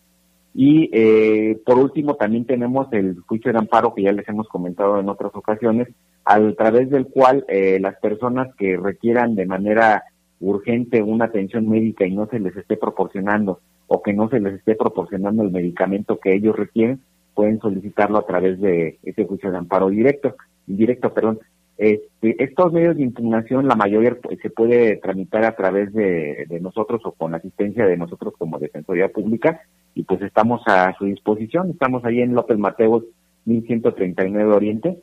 Y 0.54 0.90
eh, 0.94 1.60
por 1.66 1.78
último, 1.78 2.16
también 2.16 2.46
tenemos 2.46 2.92
el 2.92 3.20
juicio 3.22 3.52
de 3.52 3.60
amparo 3.60 3.94
que 3.94 4.04
ya 4.04 4.12
les 4.12 4.28
hemos 4.30 4.48
comentado 4.48 5.00
en 5.00 5.10
otras 5.10 5.32
ocasiones, 5.36 5.88
a 6.26 6.40
través 6.54 6.90
del 6.90 7.08
cual 7.08 7.46
eh, 7.48 7.80
las 7.80 7.96
personas 8.00 8.54
que 8.56 8.78
requieran 8.78 9.36
de 9.36 9.46
manera 9.46 10.04
urgente 10.40 11.02
una 11.02 11.26
atención 11.26 11.68
médica 11.68 12.06
y 12.06 12.16
no 12.16 12.28
se 12.28 12.40
les 12.40 12.56
esté 12.56 12.78
proporcionando 12.78 13.60
o 13.88 14.02
que 14.02 14.14
no 14.14 14.30
se 14.30 14.40
les 14.40 14.56
esté 14.56 14.76
proporcionando 14.76 15.44
el 15.44 15.52
medicamento 15.52 16.20
que 16.20 16.34
ellos 16.36 16.56
requieren, 16.56 17.02
pueden 17.34 17.60
solicitarlo 17.60 18.18
a 18.20 18.26
través 18.26 18.60
de 18.62 19.00
ese 19.04 19.26
juicio 19.26 19.52
de 19.52 19.58
amparo 19.58 19.90
directo, 19.90 20.36
directo, 20.68 21.14
perdón. 21.14 21.40
Este, 21.80 22.44
estos 22.44 22.72
medios 22.74 22.98
de 22.98 23.04
impugnación, 23.04 23.66
la 23.66 23.76
mayoría 23.76 24.18
pues, 24.22 24.38
se 24.42 24.50
puede 24.50 24.98
tramitar 24.98 25.46
a 25.46 25.56
través 25.56 25.94
de, 25.94 26.46
nosotros 26.60 27.00
o 27.06 27.14
con 27.14 27.34
asistencia 27.34 27.86
de 27.86 27.96
nosotros 27.96 28.34
como 28.38 28.60
Defensoría 28.60 29.08
Pública 29.08 29.62
y 29.96 30.04
pues 30.04 30.22
estamos 30.22 30.62
a 30.66 30.94
su 30.98 31.06
disposición. 31.06 31.70
Estamos 31.70 32.04
ahí 32.04 32.20
en 32.20 32.34
López 32.34 32.58
Mateos 32.58 33.06
1139 33.46 34.54
Oriente 34.54 34.98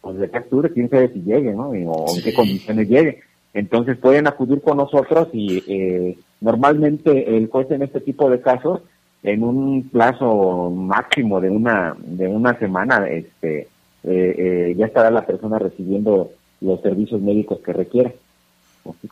Pues 0.00 0.16
de 0.16 0.26
aquí 0.26 0.36
a 0.36 0.40
octubre, 0.40 0.72
quién 0.72 0.90
sabe 0.90 1.12
si 1.12 1.20
llegue, 1.20 1.52
¿no? 1.52 1.68
O 1.68 2.16
en 2.16 2.22
qué 2.22 2.34
condiciones 2.34 2.88
llegue. 2.88 3.20
Entonces 3.52 3.98
pueden 3.98 4.26
acudir 4.26 4.60
con 4.62 4.78
nosotros 4.78 5.28
y 5.32 6.16
Normalmente 6.40 7.36
el 7.36 7.48
juez 7.48 7.70
en 7.70 7.82
este 7.82 8.00
tipo 8.00 8.30
de 8.30 8.40
casos, 8.40 8.80
en 9.22 9.42
un 9.42 9.88
plazo 9.90 10.70
máximo 10.70 11.40
de 11.40 11.50
una 11.50 11.94
de 11.98 12.26
una 12.26 12.58
semana, 12.58 13.06
este, 13.08 13.60
eh, 13.60 13.68
eh, 14.04 14.74
ya 14.76 14.86
estará 14.86 15.10
la 15.10 15.26
persona 15.26 15.58
recibiendo 15.58 16.30
los 16.60 16.80
servicios 16.80 17.20
médicos 17.20 17.60
que 17.60 17.72
requiera, 17.72 18.12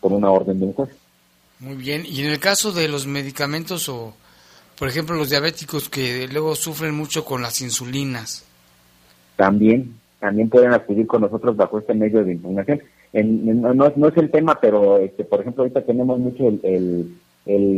con 0.01 0.13
una 0.13 0.31
orden 0.31 0.59
de 0.61 0.67
un 0.67 0.73
juez. 0.73 0.91
Muy 1.61 1.77
bien. 1.77 2.05
Y 2.07 2.23
en 2.23 2.31
el 2.31 2.39
caso 2.39 2.73
de 2.73 2.89
los 2.89 3.07
medicamentos 3.07 3.89
o, 3.89 4.15
por 4.79 4.89
ejemplo, 4.89 5.17
los 5.17 5.31
diabéticos 5.31 5.89
que 5.89 6.29
luego 6.29 6.55
sufren 6.55 6.95
mucho 6.95 7.25
con 7.25 7.43
las 7.43 7.61
insulinas. 7.61 8.45
También, 9.37 9.95
también 10.21 10.49
pueden 10.49 10.73
acudir 10.73 11.07
con 11.07 11.23
nosotros 11.23 11.57
bajo 11.57 11.79
este 11.79 11.95
medio 11.95 12.25
de 12.25 12.33
impugnación. 12.33 12.83
no, 13.13 13.75
no, 13.75 14.09
es 14.09 14.17
el 14.17 14.31
tema, 14.31 14.59
pero 14.61 14.99
este, 14.99 15.25
por 15.25 15.41
ejemplo 15.41 15.63
ahorita 15.63 15.83
tenemos 15.83 16.19
mucho 16.19 16.49
el, 16.49 16.61
el, 16.63 17.15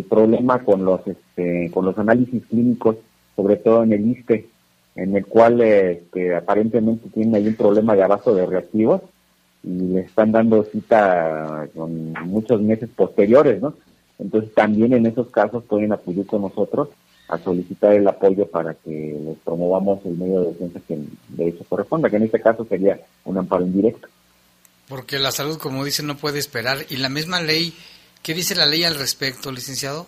problema 0.09 0.65
con 0.65 0.85
los 0.85 1.07
este, 1.07 1.71
con 1.73 1.85
los 1.85 1.99
análisis 1.99 2.43
clínicos, 2.47 2.97
sobre 3.37 3.57
todo 3.57 3.83
en 3.85 3.93
el 3.93 4.11
ISPE, 4.11 4.49
en 4.97 5.17
el 5.17 5.27
cual 5.27 5.61
este, 5.61 6.35
aparentemente 6.35 7.09
tiene 7.11 7.39
ahí 7.39 7.49
un 7.49 7.55
problema 7.55 7.95
de 7.95 8.03
abasto 8.03 8.35
de 8.35 8.47
reactivos 8.47 9.03
y 9.63 9.69
le 9.69 10.01
están 10.01 10.33
dando 10.33 10.65
cita 10.65 11.69
con 11.75 12.13
muchos 12.27 12.61
meses 12.61 12.89
posteriores, 12.95 13.61
¿no? 13.61 13.75
Entonces 14.19 14.53
también 14.55 14.93
en 14.93 15.07
esos 15.07 15.29
casos 15.29 15.65
pueden 15.65 15.93
acudir 15.93 16.27
con 16.27 16.43
nosotros 16.43 16.89
a 17.29 17.39
solicitar 17.39 17.95
el 17.95 18.07
apoyo 18.09 18.47
para 18.47 18.75
que 18.75 19.19
les 19.25 19.39
promovamos 19.39 20.05
el 20.05 20.17
medio 20.17 20.41
de 20.41 20.47
defensa 20.49 20.81
que 20.87 20.99
de 21.29 21.49
hecho 21.49 21.65
corresponda, 21.69 22.11
que 22.11 22.17
en 22.17 22.25
este 22.25 22.41
caso 22.41 22.65
sería 22.65 23.01
un 23.25 23.39
amparo 23.39 23.65
indirecto. 23.65 24.09
Porque 24.89 25.21
la 25.21 25.31
salud, 25.31 25.57
como 25.57 25.85
dice, 25.85 26.03
no 26.03 26.17
puede 26.17 26.41
esperar. 26.41 26.79
¿Y 26.89 26.97
la 26.97 27.09
misma 27.09 27.41
ley, 27.41 27.73
qué 28.23 28.35
dice 28.35 28.55
la 28.55 28.67
ley 28.67 28.85
al 28.85 28.97
respecto, 28.97 29.51
licenciado? 29.51 30.07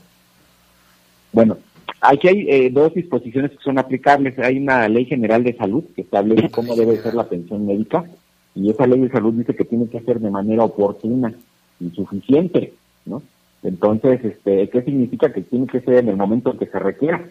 Bueno, 1.33 1.59
aquí 2.01 2.29
hay 2.29 2.47
eh, 2.49 2.71
dos 2.71 2.95
disposiciones 2.95 3.53
que 3.53 3.63
son 3.65 3.79
aplicables. 3.79 4.39
Hay 4.39 4.59
una 4.59 4.89
ley 4.89 5.05
general 5.07 5.45
de 5.45 5.57
salud 5.57 5.85
que 5.95 6.03
establece 6.03 6.51
cómo 6.51 6.77
debe 6.77 7.01
ser 7.01 7.15
la 7.15 7.29
pensión 7.29 7.67
médica 7.67 8.05
y 8.55 8.71
esa 8.71 8.87
ley 8.87 9.01
de 9.01 9.11
salud 9.11 9.33
dice 9.33 9.55
que 9.55 9.65
tiene 9.65 9.89
que 9.89 10.01
ser 10.01 10.21
de 10.21 10.31
manera 10.31 10.65
oportuna 10.65 11.33
y 11.81 11.91
suficiente, 11.91 12.75
¿no? 13.07 13.23
Entonces, 13.63 14.25
este, 14.25 14.69
¿qué 14.69 14.83
significa 14.83 15.33
que 15.33 15.43
tiene 15.43 15.67
que 15.67 15.81
ser 15.81 15.95
en 15.99 16.09
el 16.09 16.17
momento 16.17 16.51
en 16.51 16.59
que 16.59 16.67
se 16.67 16.79
requiera? 16.79 17.25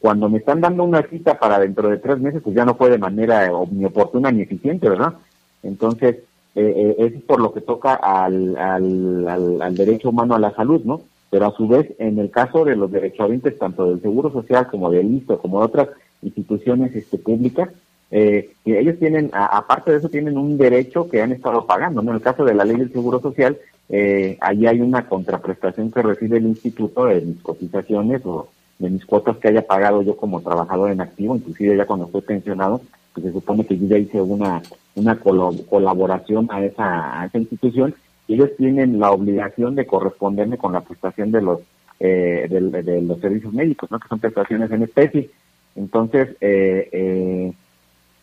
Cuando 0.00 0.28
me 0.28 0.38
están 0.38 0.60
dando 0.60 0.84
una 0.84 1.02
cita 1.02 1.38
para 1.38 1.58
dentro 1.58 1.88
de 1.88 1.98
tres 1.98 2.18
meses, 2.18 2.42
pues 2.42 2.54
ya 2.54 2.64
no 2.64 2.74
fue 2.74 2.90
de 2.90 2.98
manera 2.98 3.50
ni 3.70 3.84
oportuna 3.84 4.30
ni 4.30 4.42
eficiente, 4.42 4.88
¿verdad? 4.88 5.14
Entonces, 5.62 6.16
eh, 6.56 6.94
eh, 6.98 7.12
es 7.14 7.22
por 7.22 7.40
lo 7.40 7.52
que 7.52 7.60
toca 7.60 7.94
al, 7.94 8.56
al, 8.56 9.60
al, 9.60 9.74
derecho 9.76 10.08
humano 10.08 10.34
a 10.34 10.40
la 10.40 10.54
salud, 10.54 10.82
¿no? 10.84 11.02
Pero 11.30 11.46
a 11.46 11.56
su 11.56 11.68
vez, 11.68 11.92
en 11.98 12.18
el 12.18 12.30
caso 12.30 12.64
de 12.64 12.76
los 12.76 12.90
derechohabientes, 12.90 13.58
tanto 13.58 13.90
del 13.90 14.00
Seguro 14.00 14.32
Social 14.32 14.66
como 14.68 14.90
del 14.90 15.12
ISTO, 15.12 15.38
como 15.38 15.60
de 15.60 15.66
otras 15.66 15.88
instituciones 16.22 16.96
este, 16.96 17.18
públicas, 17.18 17.68
eh, 18.10 18.52
ellos 18.64 18.98
tienen, 18.98 19.30
aparte 19.32 19.90
de 19.90 19.98
eso, 19.98 20.08
tienen 20.08 20.38
un 20.38 20.56
derecho 20.56 21.08
que 21.08 21.22
han 21.22 21.32
estado 21.32 21.66
pagando. 21.66 22.00
En 22.00 22.08
el 22.08 22.20
caso 22.20 22.44
de 22.44 22.54
la 22.54 22.64
ley 22.64 22.76
del 22.76 22.92
Seguro 22.92 23.20
Social, 23.20 23.58
eh, 23.88 24.36
ahí 24.40 24.66
hay 24.66 24.80
una 24.80 25.08
contraprestación 25.08 25.90
que 25.90 26.02
recibe 26.02 26.38
el 26.38 26.46
instituto 26.46 27.04
de 27.04 27.20
mis 27.20 27.42
cotizaciones 27.42 28.22
o 28.24 28.48
de 28.78 28.90
mis 28.90 29.04
cuotas 29.04 29.36
que 29.38 29.48
haya 29.48 29.66
pagado 29.66 30.02
yo 30.02 30.16
como 30.16 30.40
trabajador 30.40 30.90
en 30.90 31.00
activo, 31.00 31.36
inclusive 31.36 31.76
ya 31.76 31.86
cuando 31.86 32.08
fue 32.08 32.22
pensionado, 32.22 32.80
se 33.22 33.32
supone 33.32 33.64
que 33.64 33.78
yo 33.78 33.86
ya 33.86 33.98
hice 33.98 34.20
una, 34.20 34.62
una 34.94 35.18
colaboración 35.18 36.48
a 36.50 36.64
esa, 36.64 37.20
a 37.20 37.26
esa 37.26 37.38
institución, 37.38 37.94
ellos 38.28 38.50
tienen 38.56 38.98
la 38.98 39.12
obligación 39.12 39.74
de 39.74 39.86
corresponderme 39.86 40.58
con 40.58 40.72
la 40.72 40.80
prestación 40.80 41.30
de 41.30 41.42
los 41.42 41.60
eh, 41.98 42.46
de, 42.50 43.00
los 43.00 43.20
servicios 43.20 43.52
médicos, 43.54 43.90
¿no? 43.90 43.98
que 43.98 44.08
son 44.08 44.18
prestaciones 44.18 44.70
en 44.70 44.82
especie. 44.82 45.30
Entonces, 45.74 46.36
eh, 46.40 46.88
eh, 46.92 47.52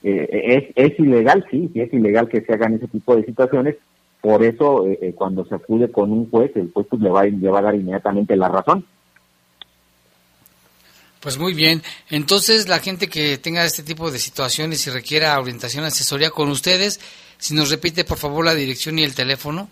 eh, 0.04 0.74
es, 0.76 0.92
es 0.92 1.00
ilegal, 1.00 1.46
sí, 1.50 1.70
sí 1.74 1.82
es 1.82 1.94
ilegal 1.94 2.28
que 2.28 2.42
se 2.42 2.54
hagan 2.54 2.74
ese 2.74 2.88
tipo 2.88 3.16
de 3.16 3.24
situaciones. 3.24 3.78
Por 4.22 4.44
eso, 4.44 4.86
eh, 4.88 5.00
eh, 5.02 5.14
cuando 5.14 5.46
se 5.46 5.56
acude 5.56 5.92
con 5.92 6.12
un 6.12 6.30
juez, 6.30 6.52
el 6.56 6.72
juez 6.72 6.88
pues, 6.90 7.02
le, 7.02 7.10
va, 7.10 7.24
le 7.24 7.50
va 7.50 7.60
a 7.60 7.64
dar 7.64 7.76
inmediatamente 7.76 8.36
la 8.36 8.50
razón. 8.50 8.86
Pues 11.24 11.40
muy 11.40 11.54
bien. 11.54 11.82
Entonces, 12.10 12.68
la 12.68 12.80
gente 12.80 13.08
que 13.08 13.38
tenga 13.38 13.64
este 13.64 13.82
tipo 13.82 14.12
de 14.12 14.20
situaciones 14.20 14.86
y 14.86 14.90
requiera 14.90 15.40
orientación, 15.40 15.86
asesoría 15.86 16.32
con 16.32 16.50
ustedes, 16.50 17.00
si 17.38 17.56
nos 17.56 17.72
repite 17.72 18.04
por 18.04 18.18
favor 18.18 18.44
la 18.44 18.54
dirección 18.54 19.00
y 19.00 19.04
el 19.04 19.16
teléfono. 19.16 19.70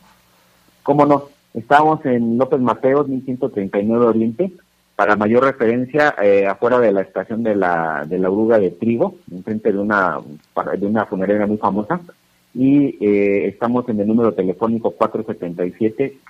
¿Cómo 0.81 1.05
no? 1.05 1.25
Estamos 1.53 2.05
en 2.05 2.37
López 2.37 2.61
Mateos, 2.61 3.09
1139 3.09 4.05
Oriente, 4.05 4.53
para 4.95 5.17
mayor 5.17 5.43
referencia, 5.43 6.15
eh, 6.23 6.47
afuera 6.47 6.79
de 6.79 6.93
la 6.93 7.01
estación 7.01 7.43
de 7.43 7.55
la, 7.55 8.05
de 8.07 8.17
la 8.17 8.29
oruga 8.29 8.57
de 8.57 8.71
trigo, 8.71 9.17
enfrente 9.29 9.73
de 9.73 9.79
una, 9.79 10.19
de 10.77 10.85
una 10.85 11.05
funeraria 11.05 11.47
muy 11.47 11.57
famosa, 11.57 11.99
y 12.53 12.97
eh, 13.05 13.47
estamos 13.47 13.89
en 13.89 13.99
el 13.99 14.07
número 14.07 14.33
telefónico 14.33 14.95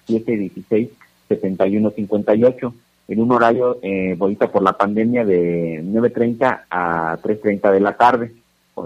477-716-7158, 0.07 2.73
en 3.11 3.21
un 3.21 3.31
horario, 3.33 3.77
eh, 3.81 4.15
por 4.17 4.63
la 4.63 4.77
pandemia, 4.77 5.25
de 5.25 5.83
9.30 5.83 6.61
a 6.69 7.17
3.30 7.21 7.71
de 7.73 7.79
la 7.81 7.97
tarde, 7.97 8.33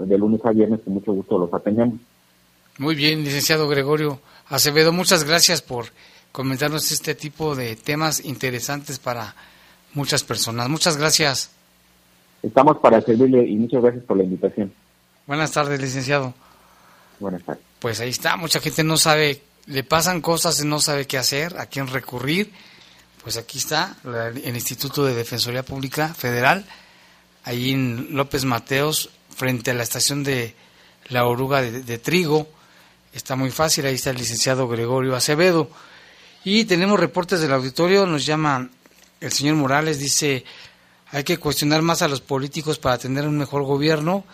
de 0.04 0.18
lunes 0.18 0.44
a 0.44 0.50
viernes, 0.50 0.80
con 0.84 0.94
mucho 0.94 1.12
gusto 1.12 1.38
los 1.38 1.54
atendemos. 1.54 2.00
Muy 2.78 2.96
bien, 2.96 3.22
licenciado 3.22 3.68
Gregorio 3.68 4.18
Acevedo, 4.48 4.92
muchas 4.92 5.22
gracias 5.22 5.62
por 5.62 5.86
comentarnos 6.32 6.90
este 6.90 7.14
tipo 7.14 7.54
de 7.54 7.76
temas 7.76 8.24
interesantes 8.24 8.98
para 8.98 9.36
muchas 9.94 10.24
personas. 10.24 10.68
Muchas 10.68 10.96
gracias. 10.96 11.52
Estamos 12.42 12.78
para 12.78 13.00
servirle 13.00 13.46
y 13.46 13.54
muchas 13.54 13.80
gracias 13.80 14.04
por 14.04 14.16
la 14.16 14.24
invitación. 14.24 14.72
Buenas 15.26 15.52
tardes, 15.52 15.80
licenciado. 15.80 16.34
Buenas 17.20 17.44
tardes. 17.44 17.62
Pues 17.78 18.00
ahí 18.00 18.10
está, 18.10 18.36
mucha 18.36 18.58
gente 18.58 18.82
no 18.82 18.96
sabe, 18.96 19.40
le 19.66 19.84
pasan 19.84 20.20
cosas 20.20 20.60
y 20.60 20.66
no 20.66 20.80
sabe 20.80 21.06
qué 21.06 21.16
hacer, 21.16 21.56
a 21.58 21.66
quién 21.66 21.86
recurrir. 21.86 22.50
Pues 23.26 23.38
aquí 23.38 23.58
está 23.58 23.96
el 24.04 24.54
Instituto 24.54 25.04
de 25.04 25.12
Defensoría 25.12 25.64
Pública 25.64 26.14
Federal, 26.14 26.64
ahí 27.42 27.72
en 27.72 28.10
López 28.12 28.44
Mateos, 28.44 29.10
frente 29.34 29.72
a 29.72 29.74
la 29.74 29.82
estación 29.82 30.22
de 30.22 30.54
la 31.08 31.26
oruga 31.26 31.60
de, 31.60 31.82
de 31.82 31.98
trigo. 31.98 32.48
Está 33.12 33.34
muy 33.34 33.50
fácil, 33.50 33.84
ahí 33.84 33.96
está 33.96 34.10
el 34.10 34.18
licenciado 34.18 34.68
Gregorio 34.68 35.16
Acevedo. 35.16 35.68
Y 36.44 36.66
tenemos 36.66 37.00
reportes 37.00 37.40
del 37.40 37.52
auditorio, 37.52 38.06
nos 38.06 38.24
llama 38.24 38.70
el 39.20 39.32
señor 39.32 39.56
Morales 39.56 39.98
dice, 39.98 40.44
hay 41.10 41.24
que 41.24 41.38
cuestionar 41.38 41.82
más 41.82 42.02
a 42.02 42.08
los 42.08 42.20
políticos 42.20 42.78
para 42.78 42.96
tener 42.96 43.26
un 43.26 43.38
mejor 43.38 43.64
gobierno 43.64 44.24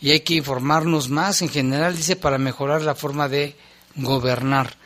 y 0.00 0.10
hay 0.10 0.22
que 0.22 0.34
informarnos 0.34 1.08
más 1.08 1.42
en 1.42 1.48
general, 1.48 1.96
dice, 1.96 2.16
para 2.16 2.38
mejorar 2.38 2.82
la 2.82 2.96
forma 2.96 3.28
de 3.28 3.54
gobernar. 3.94 4.76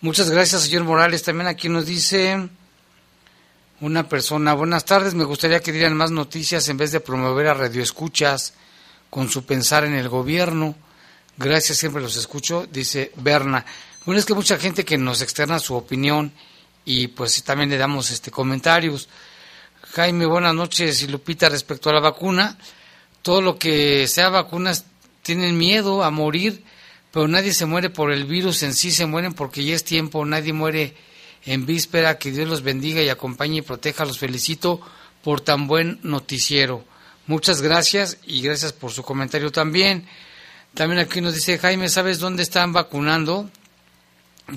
Muchas 0.00 0.30
gracias, 0.30 0.62
señor 0.62 0.84
Morales. 0.84 1.22
También 1.22 1.48
aquí 1.48 1.68
nos 1.68 1.84
dice 1.84 2.48
una 3.82 4.08
persona, 4.08 4.54
buenas 4.54 4.84
tardes, 4.84 5.14
me 5.14 5.24
gustaría 5.24 5.60
que 5.60 5.72
dieran 5.72 5.96
más 5.96 6.12
noticias 6.12 6.68
en 6.68 6.76
vez 6.76 6.92
de 6.92 7.00
promover 7.00 7.48
a 7.48 7.54
radioescuchas 7.54 8.54
con 9.10 9.28
su 9.28 9.44
pensar 9.44 9.84
en 9.84 9.94
el 9.94 10.08
gobierno. 10.08 10.76
Gracias, 11.36 11.78
siempre 11.78 12.00
los 12.00 12.16
escucho, 12.16 12.64
dice 12.70 13.10
Berna. 13.16 13.66
Bueno, 14.06 14.20
es 14.20 14.24
que 14.24 14.34
mucha 14.34 14.56
gente 14.56 14.84
que 14.84 14.96
nos 14.96 15.20
externa 15.20 15.58
su 15.58 15.74
opinión 15.74 16.32
y 16.84 17.08
pues 17.08 17.42
también 17.42 17.70
le 17.70 17.76
damos 17.76 18.12
este 18.12 18.30
comentarios. 18.30 19.08
Jaime, 19.94 20.26
buenas 20.26 20.54
noches 20.54 21.02
y 21.02 21.08
Lupita 21.08 21.48
respecto 21.48 21.90
a 21.90 21.94
la 21.94 22.00
vacuna. 22.00 22.56
Todo 23.20 23.42
lo 23.42 23.58
que 23.58 24.06
sea 24.06 24.28
vacunas 24.28 24.84
tienen 25.22 25.58
miedo 25.58 26.04
a 26.04 26.10
morir, 26.12 26.62
pero 27.10 27.26
nadie 27.26 27.52
se 27.52 27.66
muere 27.66 27.90
por 27.90 28.12
el 28.12 28.26
virus 28.26 28.62
en 28.62 28.74
sí, 28.74 28.92
se 28.92 29.06
mueren 29.06 29.32
porque 29.32 29.64
ya 29.64 29.74
es 29.74 29.82
tiempo, 29.82 30.24
nadie 30.24 30.52
muere 30.52 30.94
en 31.44 31.66
víspera, 31.66 32.18
que 32.18 32.30
Dios 32.30 32.48
los 32.48 32.62
bendiga 32.62 33.02
y 33.02 33.08
acompañe 33.08 33.58
y 33.58 33.62
proteja, 33.62 34.04
los 34.04 34.18
felicito 34.18 34.80
por 35.22 35.40
tan 35.40 35.66
buen 35.66 35.98
noticiero. 36.02 36.84
Muchas 37.26 37.62
gracias 37.62 38.18
y 38.24 38.42
gracias 38.42 38.72
por 38.72 38.92
su 38.92 39.02
comentario 39.02 39.50
también. 39.50 40.06
También 40.74 41.00
aquí 41.00 41.20
nos 41.20 41.34
dice 41.34 41.58
Jaime, 41.58 41.88
¿sabes 41.88 42.18
dónde 42.18 42.42
están 42.42 42.72
vacunando? 42.72 43.50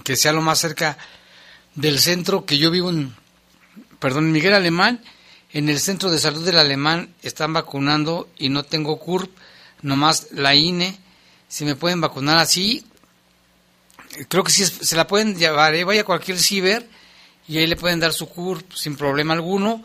Que 0.03 0.15
sea 0.15 0.31
lo 0.31 0.41
más 0.41 0.59
cerca 0.59 0.97
del 1.75 1.99
centro 1.99 2.45
que 2.45 2.57
yo 2.57 2.71
vivo 2.71 2.89
en, 2.89 3.15
perdón, 3.99 4.31
Miguel 4.31 4.53
Alemán, 4.53 5.01
en 5.51 5.69
el 5.69 5.79
centro 5.79 6.09
de 6.09 6.19
salud 6.19 6.45
del 6.45 6.57
Alemán 6.57 7.13
están 7.21 7.53
vacunando 7.53 8.29
y 8.37 8.49
no 8.49 8.63
tengo 8.63 8.99
CURP, 8.99 9.31
nomás 9.81 10.27
la 10.31 10.55
INE, 10.55 10.97
si 11.47 11.65
me 11.65 11.75
pueden 11.75 12.01
vacunar 12.01 12.37
así, 12.37 12.85
creo 14.27 14.43
que 14.43 14.51
sí 14.51 14.65
se 14.65 14.95
la 14.95 15.07
pueden 15.07 15.35
llevar, 15.37 15.75
¿eh? 15.75 15.83
vaya 15.83 16.01
a 16.01 16.05
cualquier 16.05 16.39
ciber 16.39 16.87
y 17.47 17.57
ahí 17.57 17.67
le 17.67 17.75
pueden 17.75 17.99
dar 17.99 18.13
su 18.13 18.27
CURP 18.27 18.73
sin 18.73 18.95
problema 18.95 19.33
alguno. 19.33 19.83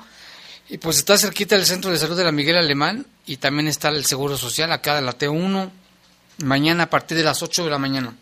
Y 0.69 0.79
pues 0.79 0.99
está 0.99 1.19
cerquita 1.19 1.57
del 1.57 1.67
centro 1.67 1.91
de 1.91 1.99
salud 1.99 2.17
de 2.17 2.25
la 2.25 2.31
Miguel 2.31 2.57
Alemán 2.57 3.05
y 3.27 3.39
también 3.39 3.67
está 3.67 3.89
el 3.89 4.05
Seguro 4.05 4.37
Social 4.37 4.71
acá 4.71 4.95
de 4.95 5.03
la 5.03 5.19
T1, 5.19 5.71
mañana 6.45 6.85
a 6.85 6.91
partir 6.91 7.17
de 7.17 7.25
las 7.25 7.43
8 7.43 7.65
de 7.65 7.71
la 7.71 7.79
mañana. 7.79 8.15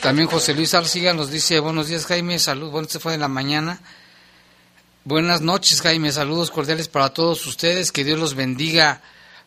También 0.00 0.26
José 0.26 0.54
Luis 0.54 0.74
Arciga 0.74 1.14
nos 1.14 1.30
dice, 1.30 1.60
buenos 1.60 1.86
días 1.86 2.06
Jaime, 2.06 2.40
salud, 2.40 2.70
bueno, 2.70 2.86
este 2.86 2.98
fue 2.98 3.14
en 3.14 3.20
la 3.20 3.28
mañana. 3.28 3.80
Buenas 5.04 5.42
noches 5.42 5.80
Jaime, 5.80 6.10
saludos 6.10 6.50
cordiales 6.50 6.88
para 6.88 7.10
todos 7.10 7.46
ustedes, 7.46 7.92
que 7.92 8.02
Dios 8.02 8.18
los 8.18 8.34
bendiga 8.34 9.00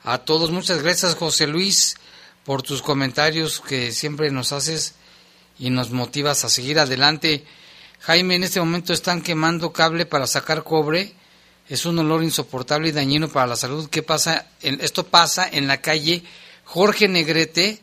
a 0.06 0.20
todos. 0.20 0.52
Muchas 0.52 0.82
gracias 0.82 1.16
José 1.16 1.48
Luis 1.48 1.98
por 2.46 2.62
tus 2.62 2.82
comentarios 2.82 3.60
que 3.60 3.92
siempre 3.92 4.32
nos 4.32 4.54
haces 4.54 4.94
y 5.58 5.72
nos 5.72 5.90
motivas 5.90 6.46
a 6.46 6.50
seguir 6.50 6.80
adelante. 6.80 7.44
Jaime, 8.02 8.36
en 8.36 8.44
este 8.44 8.60
momento 8.60 8.94
están 8.94 9.22
quemando 9.22 9.74
cable 9.74 10.06
para 10.06 10.28
sacar 10.28 10.64
cobre. 10.64 11.14
Es 11.68 11.88
un 11.88 11.98
olor 11.98 12.24
insoportable 12.24 12.90
y 12.90 12.92
dañino 12.92 13.30
para 13.30 13.48
la 13.48 13.56
salud. 13.56 13.90
¿Qué 13.90 14.04
pasa? 14.04 14.48
esto 14.62 15.08
pasa 15.08 15.50
en 15.52 15.66
la 15.66 15.82
calle 15.82 16.24
Jorge 16.66 17.08
Negrete, 17.08 17.82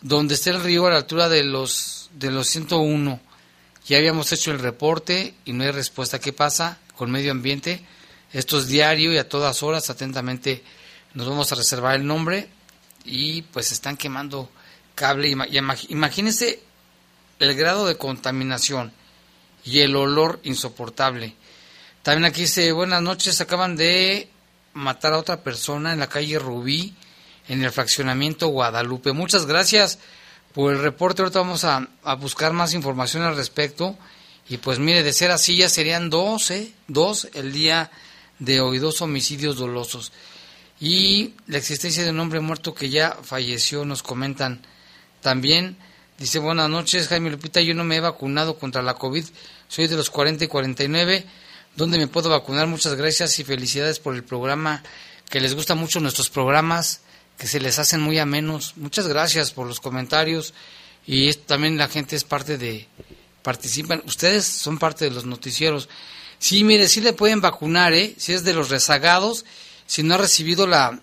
donde 0.00 0.34
está 0.34 0.50
el 0.50 0.62
río 0.62 0.86
a 0.86 0.90
la 0.90 0.98
altura 0.98 1.28
de 1.28 1.42
los, 1.42 2.08
de 2.14 2.30
los 2.30 2.46
101. 2.46 3.20
Ya 3.88 3.98
habíamos 3.98 4.30
hecho 4.32 4.52
el 4.52 4.60
reporte 4.60 5.34
y 5.44 5.52
no 5.52 5.64
hay 5.64 5.72
respuesta. 5.72 6.20
¿Qué 6.20 6.32
pasa 6.32 6.78
con 6.94 7.10
medio 7.10 7.32
ambiente? 7.32 7.84
Esto 8.32 8.58
es 8.58 8.68
diario 8.68 9.12
y 9.12 9.18
a 9.18 9.28
todas 9.28 9.64
horas, 9.64 9.90
atentamente, 9.90 10.62
nos 11.14 11.28
vamos 11.28 11.50
a 11.50 11.56
reservar 11.56 11.96
el 11.96 12.06
nombre 12.06 12.48
y 13.06 13.42
pues 13.42 13.72
están 13.72 13.96
quemando 13.96 14.50
cable. 14.94 15.28
Imagínense 15.88 16.60
el 17.38 17.54
grado 17.54 17.86
de 17.86 17.96
contaminación 17.96 18.92
y 19.64 19.80
el 19.80 19.96
olor 19.96 20.40
insoportable. 20.44 21.34
También 22.02 22.24
aquí 22.24 22.42
dice, 22.42 22.70
buenas 22.72 23.02
noches, 23.02 23.40
acaban 23.40 23.76
de 23.76 24.28
matar 24.74 25.12
a 25.12 25.18
otra 25.18 25.42
persona 25.42 25.92
en 25.92 26.00
la 26.00 26.08
calle 26.08 26.38
Rubí, 26.38 26.94
en 27.48 27.64
el 27.64 27.72
fraccionamiento 27.72 28.48
Guadalupe. 28.48 29.12
Muchas 29.12 29.46
gracias 29.46 29.98
por 30.54 30.72
el 30.72 30.80
reporte, 30.80 31.22
ahorita 31.22 31.40
vamos 31.40 31.64
a, 31.64 31.88
buscar 32.18 32.52
más 32.52 32.74
información 32.74 33.22
al 33.22 33.36
respecto. 33.36 33.96
Y 34.48 34.58
pues 34.58 34.78
mire, 34.78 35.02
de 35.02 35.12
ser 35.12 35.32
así 35.32 35.56
ya 35.56 35.68
serían 35.68 36.08
dos, 36.08 36.50
¿eh? 36.52 36.72
Dos 36.86 37.28
el 37.34 37.52
día 37.52 37.90
de 38.38 38.60
hoy, 38.60 38.78
dos 38.78 39.02
homicidios 39.02 39.56
dolosos. 39.56 40.12
Y 40.80 41.34
la 41.46 41.58
existencia 41.58 42.04
de 42.04 42.10
un 42.10 42.20
hombre 42.20 42.40
muerto 42.40 42.74
que 42.74 42.90
ya 42.90 43.16
falleció, 43.22 43.84
nos 43.84 44.02
comentan 44.02 44.62
también. 45.22 45.76
Dice, 46.18 46.38
buenas 46.38 46.68
noches, 46.68 47.08
Jaime 47.08 47.30
Lupita, 47.30 47.60
yo 47.60 47.74
no 47.74 47.84
me 47.84 47.96
he 47.96 48.00
vacunado 48.00 48.58
contra 48.58 48.82
la 48.82 48.94
COVID, 48.94 49.24
soy 49.68 49.86
de 49.86 49.96
los 49.96 50.08
40 50.08 50.44
y 50.44 50.48
49, 50.48 51.26
¿dónde 51.76 51.98
me 51.98 52.06
puedo 52.06 52.30
vacunar? 52.30 52.66
Muchas 52.66 52.94
gracias 52.94 53.38
y 53.38 53.44
felicidades 53.44 53.98
por 53.98 54.14
el 54.14 54.24
programa, 54.24 54.82
que 55.28 55.40
les 55.40 55.54
gusta 55.54 55.74
mucho 55.74 56.00
nuestros 56.00 56.30
programas, 56.30 57.02
que 57.36 57.46
se 57.46 57.60
les 57.60 57.78
hacen 57.78 58.00
muy 58.00 58.18
amenos. 58.18 58.74
Muchas 58.76 59.08
gracias 59.08 59.52
por 59.52 59.66
los 59.66 59.80
comentarios 59.80 60.54
y 61.06 61.32
también 61.34 61.76
la 61.76 61.88
gente 61.88 62.16
es 62.16 62.24
parte 62.24 62.56
de, 62.56 62.88
participan, 63.42 64.02
ustedes 64.06 64.44
son 64.46 64.78
parte 64.78 65.04
de 65.04 65.10
los 65.10 65.26
noticieros. 65.26 65.88
Sí, 66.38 66.64
mire, 66.64 66.88
sí 66.88 67.00
le 67.00 67.12
pueden 67.12 67.40
vacunar, 67.40 67.92
¿eh? 67.92 68.14
Si 68.16 68.32
es 68.32 68.42
de 68.44 68.54
los 68.54 68.70
rezagados, 68.70 69.44
si 69.86 70.02
no 70.02 70.14
ha 70.14 70.18
recibido 70.18 70.66
la, 70.66 70.98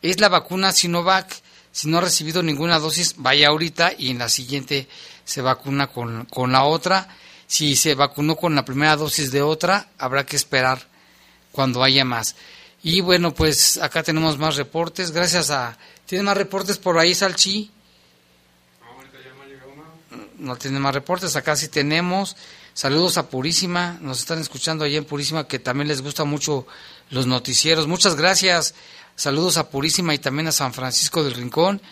es 0.00 0.20
la 0.20 0.28
vacuna 0.28 0.72
Sinovac, 0.72 1.42
si 1.72 1.88
no 1.88 1.98
ha 1.98 2.02
recibido 2.02 2.42
ninguna 2.42 2.78
dosis, 2.78 3.14
vaya 3.16 3.48
ahorita 3.48 3.92
y 3.96 4.10
en 4.10 4.18
la 4.18 4.28
siguiente 4.28 4.88
se 5.24 5.40
vacuna 5.40 5.86
con, 5.86 6.26
con 6.26 6.52
la 6.52 6.64
otra. 6.64 7.08
Si 7.46 7.76
se 7.76 7.94
vacunó 7.94 8.36
con 8.36 8.54
la 8.54 8.64
primera 8.64 8.96
dosis 8.96 9.30
de 9.30 9.42
otra, 9.42 9.88
habrá 9.98 10.24
que 10.24 10.36
esperar 10.36 10.86
cuando 11.50 11.82
haya 11.82 12.04
más. 12.04 12.34
Y 12.82 13.00
bueno, 13.00 13.32
pues 13.32 13.78
acá 13.78 14.02
tenemos 14.02 14.38
más 14.38 14.56
reportes. 14.56 15.12
Gracias 15.12 15.50
a... 15.50 15.78
¿Tiene 16.06 16.24
más 16.24 16.36
reportes 16.36 16.78
por 16.78 16.98
ahí, 16.98 17.14
Salchi? 17.14 17.70
No 20.38 20.56
tiene 20.56 20.80
más 20.80 20.94
reportes. 20.94 21.36
Acá 21.36 21.54
sí 21.54 21.68
tenemos. 21.68 22.36
Saludos 22.74 23.18
a 23.18 23.28
Purísima. 23.28 23.98
Nos 24.00 24.20
están 24.20 24.40
escuchando 24.40 24.84
allá 24.84 24.98
en 24.98 25.04
Purísima, 25.04 25.46
que 25.46 25.58
también 25.58 25.88
les 25.88 26.00
gusta 26.00 26.24
mucho 26.24 26.66
los 27.10 27.26
noticieros. 27.26 27.86
Muchas 27.86 28.16
gracias. 28.16 28.74
Saludos 29.14 29.58
a 29.58 29.68
Purísima 29.68 30.14
y 30.14 30.18
también 30.18 30.48
a 30.48 30.52
San 30.52 30.72
Francisco 30.72 31.22
del 31.22 31.34
Rincón. 31.34 31.82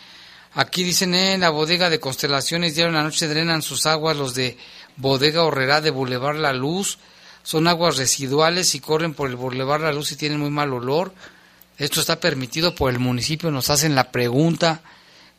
Aquí 0.54 0.82
dicen 0.82 1.14
en 1.14 1.40
la 1.40 1.50
bodega 1.50 1.90
de 1.90 2.00
Constelaciones, 2.00 2.74
dieron 2.74 2.94
la 2.94 3.04
noche 3.04 3.28
drenan 3.28 3.62
sus 3.62 3.86
aguas 3.86 4.16
los 4.16 4.34
de 4.34 4.58
Bodega 4.96 5.44
Horrera 5.44 5.80
de 5.80 5.90
Boulevard 5.90 6.38
La 6.38 6.52
Luz. 6.52 6.98
Son 7.42 7.68
aguas 7.68 7.98
residuales 7.98 8.74
y 8.74 8.80
corren 8.80 9.14
por 9.14 9.28
el 9.28 9.36
Boulevard 9.36 9.82
La 9.82 9.92
Luz 9.92 10.12
y 10.12 10.16
tienen 10.16 10.40
muy 10.40 10.50
mal 10.50 10.72
olor. 10.72 11.14
Esto 11.78 12.00
está 12.00 12.18
permitido 12.20 12.74
por 12.74 12.90
el 12.90 12.98
municipio, 12.98 13.50
nos 13.50 13.70
hacen 13.70 13.94
la 13.94 14.10
pregunta 14.10 14.82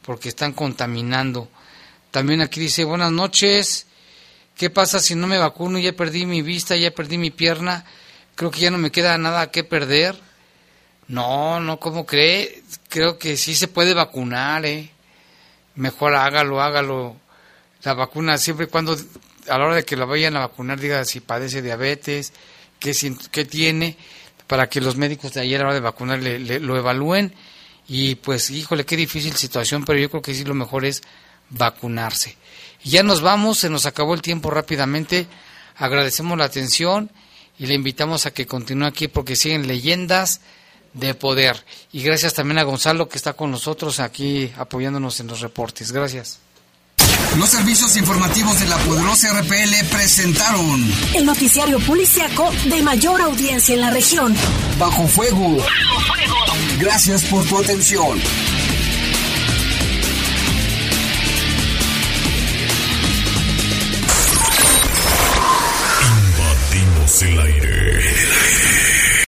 porque 0.02 0.30
están 0.30 0.54
contaminando. 0.54 1.50
También 2.10 2.42
aquí 2.42 2.60
dice, 2.60 2.84
buenas 2.84 3.12
noches, 3.12 3.86
¿qué 4.56 4.70
pasa 4.70 5.00
si 5.00 5.16
no 5.16 5.28
me 5.28 5.38
vacuno? 5.38 5.80
Ya 5.80 5.94
perdí 5.94 6.26
mi 6.26 6.42
vista, 6.42 6.76
ya 6.76 6.92
perdí 6.92 7.18
mi 7.18 7.32
pierna, 7.32 7.86
creo 8.36 8.52
que 8.52 8.60
ya 8.60 8.72
no 8.72 8.78
me 8.78 8.92
queda 8.92 9.18
nada 9.18 9.52
que 9.52 9.64
perder. 9.64 10.16
No, 11.08 11.60
no, 11.60 11.80
¿cómo 11.80 12.06
cree? 12.06 12.64
Creo 12.90 13.18
que 13.18 13.36
sí 13.38 13.56
se 13.56 13.68
puede 13.68 13.94
vacunar, 13.94 14.66
¿eh? 14.66 14.90
Mejor 15.76 16.16
hágalo, 16.16 16.62
hágalo. 16.62 17.18
La 17.84 17.94
vacuna 17.94 18.38
siempre 18.38 18.66
y 18.68 18.70
cuando, 18.70 18.96
a 19.48 19.58
la 19.58 19.66
hora 19.66 19.76
de 19.76 19.84
que 19.86 19.98
la 19.98 20.06
vayan 20.06 20.36
a 20.38 20.40
vacunar, 20.40 20.80
diga 20.80 21.04
si 21.06 21.20
padece 21.20 21.62
diabetes, 21.62 22.34
qué, 22.80 22.94
qué 23.32 23.46
tiene, 23.46 23.98
para 24.48 24.70
que 24.70 24.82
los 24.82 24.96
médicos 24.96 25.34
de 25.34 25.42
ayer 25.42 25.60
a 25.60 25.64
la 25.64 25.70
hora 25.70 25.76
de 25.76 25.82
vacunar 25.82 26.20
le, 26.20 26.60
lo 26.60 26.78
evalúen. 26.78 27.34
Y 27.88 28.16
pues, 28.16 28.50
híjole, 28.50 28.86
qué 28.86 28.96
difícil 28.96 29.36
situación, 29.36 29.84
pero 29.84 30.00
yo 30.00 30.10
creo 30.10 30.22
que 30.22 30.34
sí 30.34 30.46
lo 30.46 30.54
mejor 30.54 30.86
es 30.86 31.02
vacunarse. 31.50 32.38
Y 32.84 32.92
ya 32.92 33.04
nos 33.04 33.22
vamos, 33.22 33.60
se 33.60 33.70
nos 33.70 33.86
acabó 33.86 34.14
el 34.14 34.22
tiempo 34.22 34.50
rápidamente. 34.50 35.28
Agradecemos 35.78 36.38
la 36.38 36.46
atención 36.46 37.12
y 37.58 37.68
le 37.68 37.74
invitamos 37.76 38.26
a 38.26 38.32
que 38.32 38.48
continúe 38.48 38.88
aquí 38.88 39.08
porque 39.08 39.36
siguen 39.36 39.68
leyendas 39.68 40.42
de 40.94 41.14
poder. 41.14 41.64
Y 41.92 42.04
gracias 42.04 42.34
también 42.34 42.58
a 42.58 42.64
Gonzalo 42.64 43.08
que 43.08 43.18
está 43.18 43.34
con 43.34 43.52
nosotros 43.52 44.00
aquí 44.00 44.52
apoyándonos 44.58 45.20
en 45.20 45.28
los 45.28 45.42
reportes. 45.42 45.92
Gracias. 45.92 46.40
Los 47.38 47.50
servicios 47.50 47.96
informativos 47.96 48.60
de 48.60 48.68
la 48.68 48.78
poderosa 48.80 49.32
RPL 49.40 49.86
presentaron 49.90 50.94
el 51.16 51.26
noticiario 51.26 51.80
policiaco 51.80 52.52
de 52.66 52.82
mayor 52.82 53.22
audiencia 53.22 53.74
en 53.74 53.82
la 53.82 53.90
región. 53.90 54.36
Bajo 54.78 55.08
fuego. 55.08 55.58
Bajo 55.58 56.14
fuego. 56.14 56.36
Gracias 56.80 57.24
por 57.26 57.46
tu 57.46 57.58
atención. 57.58 58.20
Invadimos 67.22 67.34
el 67.34 67.40
aire 67.40 67.51